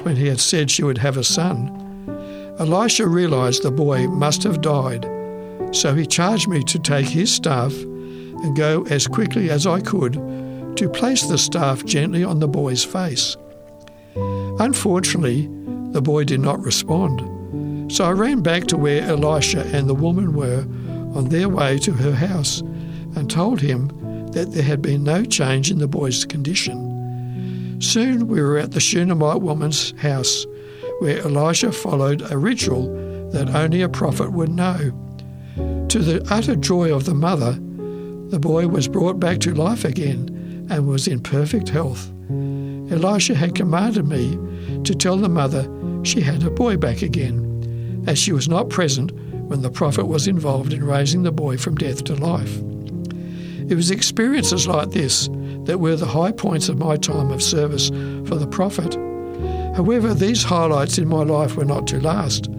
when 0.03 0.15
he 0.15 0.27
had 0.27 0.39
said 0.39 0.69
she 0.69 0.84
would 0.84 0.97
have 0.97 1.17
a 1.17 1.23
son. 1.23 1.79
Elisha 2.59 3.07
realized 3.07 3.63
the 3.63 3.71
boy 3.71 4.07
must 4.07 4.43
have 4.43 4.61
died, 4.61 5.05
so 5.71 5.95
he 5.95 6.05
charged 6.05 6.47
me 6.47 6.63
to 6.63 6.79
take 6.79 7.07
his 7.07 7.34
staff 7.34 7.73
and 7.73 8.55
go 8.55 8.84
as 8.89 9.07
quickly 9.07 9.49
as 9.49 9.65
I 9.65 9.79
could 9.81 10.13
to 10.77 10.89
place 10.89 11.23
the 11.23 11.38
staff 11.38 11.84
gently 11.86 12.23
on 12.23 12.39
the 12.39 12.47
boy's 12.47 12.84
face. 12.84 13.38
Unfortunately, 14.15 15.49
the 15.91 16.01
boy 16.01 16.23
did 16.25 16.41
not 16.41 16.63
respond, 16.63 17.91
so 17.91 18.05
I 18.05 18.11
ran 18.11 18.41
back 18.41 18.65
to 18.67 18.77
where 18.77 19.03
Elisha 19.03 19.65
and 19.73 19.89
the 19.89 19.95
woman 19.95 20.34
were 20.34 20.61
on 21.15 21.29
their 21.29 21.49
way 21.49 21.77
to 21.79 21.91
her 21.93 22.13
house 22.13 22.61
and 23.15 23.29
told 23.29 23.61
him 23.61 23.88
that 24.31 24.51
there 24.51 24.63
had 24.63 24.81
been 24.81 25.03
no 25.03 25.23
change 25.23 25.71
in 25.71 25.77
the 25.77 25.88
boy's 25.88 26.25
condition. 26.25 26.92
Soon 27.84 28.29
we 28.29 28.41
were 28.41 28.57
at 28.57 28.71
the 28.71 28.79
Shunammite 28.79 29.41
woman's 29.41 29.91
house, 29.99 30.47
where 30.99 31.19
Elisha 31.19 31.73
followed 31.73 32.23
a 32.31 32.38
ritual 32.38 32.88
that 33.31 33.53
only 33.53 33.81
a 33.81 33.89
prophet 33.89 34.31
would 34.31 34.49
know. 34.49 34.77
To 35.89 35.99
the 35.99 36.25
utter 36.31 36.55
joy 36.55 36.95
of 36.95 37.03
the 37.03 37.13
mother, 37.13 37.51
the 38.29 38.39
boy 38.39 38.67
was 38.69 38.88
brought 38.88 39.19
back 39.19 39.39
to 39.39 39.53
life 39.53 39.84
again 39.84 40.65
and 40.69 40.88
was 40.88 41.09
in 41.09 41.19
perfect 41.19 41.67
health. 41.67 42.09
Elisha 42.89 43.36
had 43.36 43.53
commanded 43.53 44.07
me 44.07 44.39
to 44.86 44.95
tell 44.95 45.17
the 45.17 45.27
mother 45.27 45.69
she 46.03 46.21
had 46.21 46.41
her 46.41 46.49
boy 46.49 46.77
back 46.77 47.01
again, 47.01 48.05
as 48.07 48.17
she 48.17 48.31
was 48.31 48.47
not 48.47 48.69
present 48.69 49.11
when 49.49 49.61
the 49.61 49.69
prophet 49.69 50.07
was 50.07 50.25
involved 50.25 50.71
in 50.71 50.86
raising 50.86 51.23
the 51.23 51.34
boy 51.34 51.57
from 51.57 51.75
death 51.75 52.05
to 52.05 52.15
life. 52.15 52.57
It 53.69 53.75
was 53.75 53.91
experiences 53.91 54.67
like 54.67 54.91
this 54.91 55.27
that 55.66 55.80
were 55.80 55.95
the 55.95 56.05
high 56.05 56.32
points 56.32 56.70
of 56.70 56.78
my 56.78 56.97
time 56.97 57.32
of 57.32 57.41
service 57.41 57.89
for 58.28 58.36
the 58.36 58.47
prophet. 58.47 58.95
However, 59.76 60.14
these 60.14 60.43
highlights 60.43 60.97
in 60.97 61.07
my 61.07 61.24
life 61.24 61.55
were 61.55 61.66
not 61.66 61.88
to 61.88 61.99
last, 61.99 62.49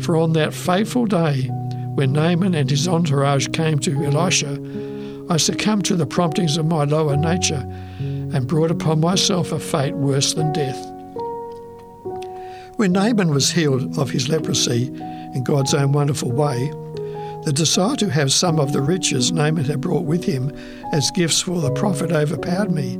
for 0.00 0.16
on 0.16 0.32
that 0.34 0.54
fateful 0.54 1.06
day 1.06 1.50
when 1.96 2.12
Naaman 2.12 2.54
and 2.54 2.68
his 2.68 2.86
entourage 2.86 3.48
came 3.48 3.78
to 3.80 4.04
Elisha, 4.04 4.60
I 5.30 5.38
succumbed 5.38 5.86
to 5.86 5.96
the 5.96 6.06
promptings 6.06 6.56
of 6.56 6.66
my 6.66 6.84
lower 6.84 7.16
nature 7.16 7.66
and 7.98 8.46
brought 8.46 8.70
upon 8.70 9.00
myself 9.00 9.50
a 9.50 9.58
fate 9.58 9.94
worse 9.94 10.34
than 10.34 10.52
death. 10.52 10.76
When 12.76 12.92
Naaman 12.92 13.30
was 13.30 13.50
healed 13.50 13.98
of 13.98 14.10
his 14.10 14.28
leprosy 14.28 14.88
in 15.34 15.42
God's 15.42 15.72
own 15.72 15.92
wonderful 15.92 16.30
way, 16.30 16.70
the 17.46 17.52
desire 17.52 17.94
to 17.94 18.10
have 18.10 18.32
some 18.32 18.58
of 18.58 18.72
the 18.72 18.82
riches 18.82 19.30
Naaman 19.30 19.66
had 19.66 19.80
brought 19.80 20.04
with 20.04 20.24
him 20.24 20.50
as 20.92 21.12
gifts 21.12 21.40
for 21.40 21.60
the 21.60 21.70
prophet 21.70 22.10
overpowered 22.10 22.72
me. 22.72 22.98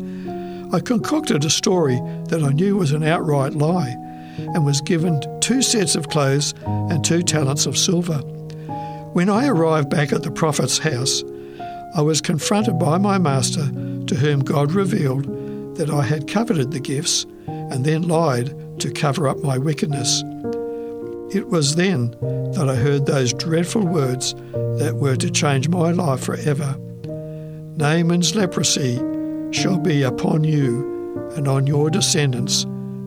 I 0.73 0.79
concocted 0.79 1.45
a 1.45 1.51
story 1.51 1.97
that 2.29 2.45
I 2.45 2.53
knew 2.53 2.77
was 2.77 2.93
an 2.93 3.03
outright 3.03 3.55
lie 3.55 3.97
and 4.39 4.65
was 4.65 4.81
given 4.83 5.21
two 5.41 5.63
sets 5.63 5.97
of 5.97 6.11
clothes 6.11 6.55
and 6.65 7.05
two 7.05 7.25
talents 7.25 7.67
of 7.67 7.77
silver. 7.77 8.19
When 9.15 9.29
I 9.29 9.49
arrived 9.49 9.91
back 9.91 10.13
at 10.13 10.23
the 10.23 10.31
prophet's 10.31 10.79
house, 10.79 11.25
I 11.97 12.03
was 12.03 12.21
confronted 12.21 12.79
by 12.79 12.99
my 12.99 13.19
master, 13.19 13.67
to 14.07 14.15
whom 14.15 14.45
God 14.45 14.71
revealed 14.71 15.25
that 15.77 15.91
I 15.91 16.03
had 16.03 16.29
coveted 16.29 16.71
the 16.71 16.79
gifts 16.79 17.27
and 17.49 17.85
then 17.85 18.07
lied 18.07 18.55
to 18.79 18.93
cover 18.93 19.27
up 19.27 19.39
my 19.39 19.59
wickedness. 19.59 20.23
It 21.31 21.49
was 21.49 21.75
then 21.75 22.13
that 22.53 22.69
I 22.69 22.77
heard 22.77 23.07
those 23.07 23.33
dreadful 23.33 23.85
words 23.87 24.35
that 24.79 24.97
were 24.97 25.17
to 25.17 25.31
change 25.31 25.69
my 25.69 25.91
life 25.91 26.21
forever. 26.21 26.77
Naaman's 27.77 28.35
leprosy 28.35 28.97
shall 29.51 29.79
be 29.79 30.03
upon 30.03 30.45
you 30.45 31.31
and 31.37 31.49
on 31.49 31.67
your 31.67 31.91
descendants 31.91 32.65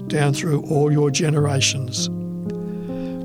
down 0.08 0.34
through 0.34 0.62
all 0.64 0.92
your 0.92 1.12
generations. 1.12 2.10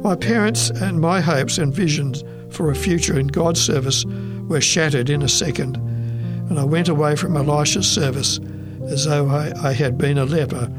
My 0.04 0.14
parents 0.14 0.70
and 0.70 1.00
my 1.00 1.20
hopes 1.20 1.58
and 1.58 1.74
visions 1.74 2.22
for 2.50 2.70
a 2.70 2.74
future 2.74 3.18
in 3.18 3.26
God's 3.26 3.60
service 3.60 4.04
were 4.48 4.60
shattered 4.60 5.10
in 5.10 5.22
a 5.22 5.28
second, 5.28 5.76
and 5.76 6.58
I 6.58 6.64
went 6.64 6.88
away 6.88 7.16
from 7.16 7.36
Elisha's 7.36 7.90
service 7.90 8.38
as 8.86 9.06
though 9.06 9.28
I, 9.28 9.52
I 9.60 9.72
had 9.72 9.98
been 9.98 10.18
a 10.18 10.24
leper 10.24 10.70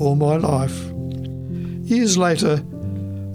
all 0.00 0.16
my 0.16 0.36
life. 0.36 0.76
Years 1.88 2.18
later, 2.18 2.62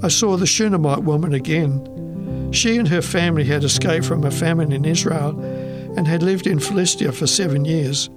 I 0.01 0.07
saw 0.07 0.37
the 0.37 0.45
Shunammite 0.45 1.03
woman 1.03 1.33
again. 1.33 2.51
She 2.53 2.77
and 2.77 2.87
her 2.87 3.01
family 3.01 3.43
had 3.43 3.63
escaped 3.63 4.05
from 4.05 4.23
a 4.23 4.31
famine 4.31 4.71
in 4.71 4.85
Israel 4.85 5.37
and 5.97 6.07
had 6.07 6.23
lived 6.23 6.47
in 6.47 6.59
Philistia 6.59 7.11
for 7.11 7.27
seven 7.27 7.65
years. 7.65 8.09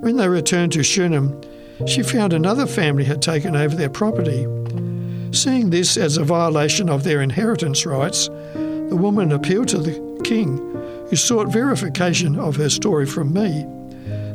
When 0.00 0.16
they 0.16 0.28
returned 0.28 0.72
to 0.72 0.84
Shunem, 0.84 1.40
she 1.86 2.04
found 2.04 2.32
another 2.32 2.66
family 2.66 3.04
had 3.04 3.20
taken 3.20 3.56
over 3.56 3.74
their 3.74 3.90
property. 3.90 4.46
Seeing 5.32 5.70
this 5.70 5.96
as 5.96 6.16
a 6.16 6.24
violation 6.24 6.88
of 6.88 7.02
their 7.02 7.20
inheritance 7.20 7.84
rights, 7.84 8.28
the 8.54 8.96
woman 8.96 9.32
appealed 9.32 9.68
to 9.68 9.78
the 9.78 10.20
king, 10.22 10.58
who 11.10 11.16
sought 11.16 11.52
verification 11.52 12.38
of 12.38 12.56
her 12.56 12.70
story 12.70 13.04
from 13.04 13.32
me. 13.32 13.66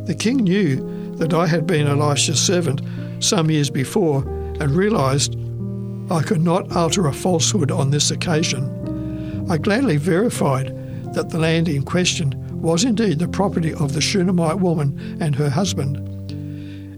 The 0.06 0.16
king 0.16 0.38
knew 0.38 1.16
that 1.16 1.34
I 1.34 1.48
had 1.48 1.66
been 1.66 1.88
Elisha's 1.88 2.39
servant 2.39 2.82
some 3.20 3.50
years 3.50 3.70
before 3.70 4.24
and 4.60 4.72
realized 4.72 5.36
I 6.12 6.22
could 6.24 6.41
not 6.41 6.76
utter 6.76 7.07
a 7.07 7.14
falsehood 7.14 7.72
on 7.72 7.89
this 7.89 8.12
occasion. 8.12 9.47
I 9.49 9.57
gladly 9.57 9.95
verified 9.95 10.76
that 11.14 11.30
the 11.30 11.39
land 11.39 11.70
in 11.70 11.84
question 11.84 12.36
was 12.62 12.84
indeed 12.84 13.20
the 13.20 13.30
property 13.30 13.74
of 13.74 13.93
the 13.93 14.01
Shunammite 14.01 14.59
woman 14.59 15.18
and 15.22 15.34
her 15.36 15.49
husband. 15.49 15.97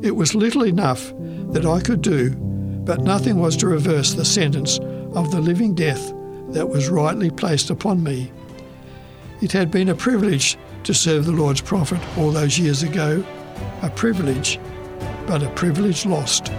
It 0.04 0.16
was 0.16 0.34
little 0.34 0.66
enough 0.66 1.14
that 1.52 1.66
I 1.66 1.80
could 1.80 2.02
do, 2.02 2.32
but 2.32 3.02
nothing 3.02 3.38
was 3.38 3.56
to 3.58 3.68
reverse 3.68 4.14
the 4.14 4.26
sentence 4.26 4.80
of 5.14 5.30
the 5.30 5.40
living 5.40 5.76
death 5.76 6.12
that 6.50 6.68
was 6.68 6.90
rightly 6.90 7.30
placed 7.30 7.70
upon 7.70 8.04
me. 8.04 8.32
It 9.42 9.52
had 9.52 9.70
been 9.70 9.90
a 9.90 9.96
privilege 9.96 10.58
to 10.86 10.94
serve 10.94 11.26
the 11.26 11.32
Lord's 11.32 11.62
prophet 11.62 12.00
all 12.18 12.32
those 12.32 12.58
years 12.58 12.82
ago, 12.82 13.24
a 13.84 13.92
privilege, 13.92 14.60
but 15.28 15.44
a 15.44 15.50
privilege 15.52 16.08
lost. 16.08 16.52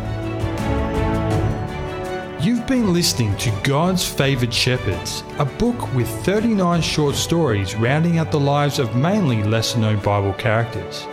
You've 2.65 2.81
been 2.81 2.95
listening 2.95 3.37
to 3.37 3.53
God's 3.63 4.09
Favoured 4.09 4.55
Shepherds, 4.55 5.23
a 5.39 5.45
book 5.45 5.93
with 5.93 6.09
39 6.25 6.81
short 6.81 7.15
stories 7.15 7.75
rounding 7.75 8.17
out 8.17 8.33
the 8.33 8.41
lives 8.41 8.79
of 8.79 8.97
mainly 8.97 9.43
lesser 9.43 9.79
known 9.79 9.99
Bible 9.99 10.33
characters. 10.33 11.07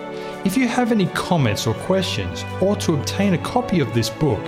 If 0.45 0.55
you 0.55 0.69
have 0.69 0.93
any 0.93 1.07
comments 1.07 1.67
or 1.67 1.73
questions, 1.73 2.45
or 2.61 2.77
to 2.77 2.93
obtain 2.93 3.33
a 3.33 3.37
copy 3.39 3.81
of 3.81 3.93
this 3.93 4.09
book, 4.09 4.39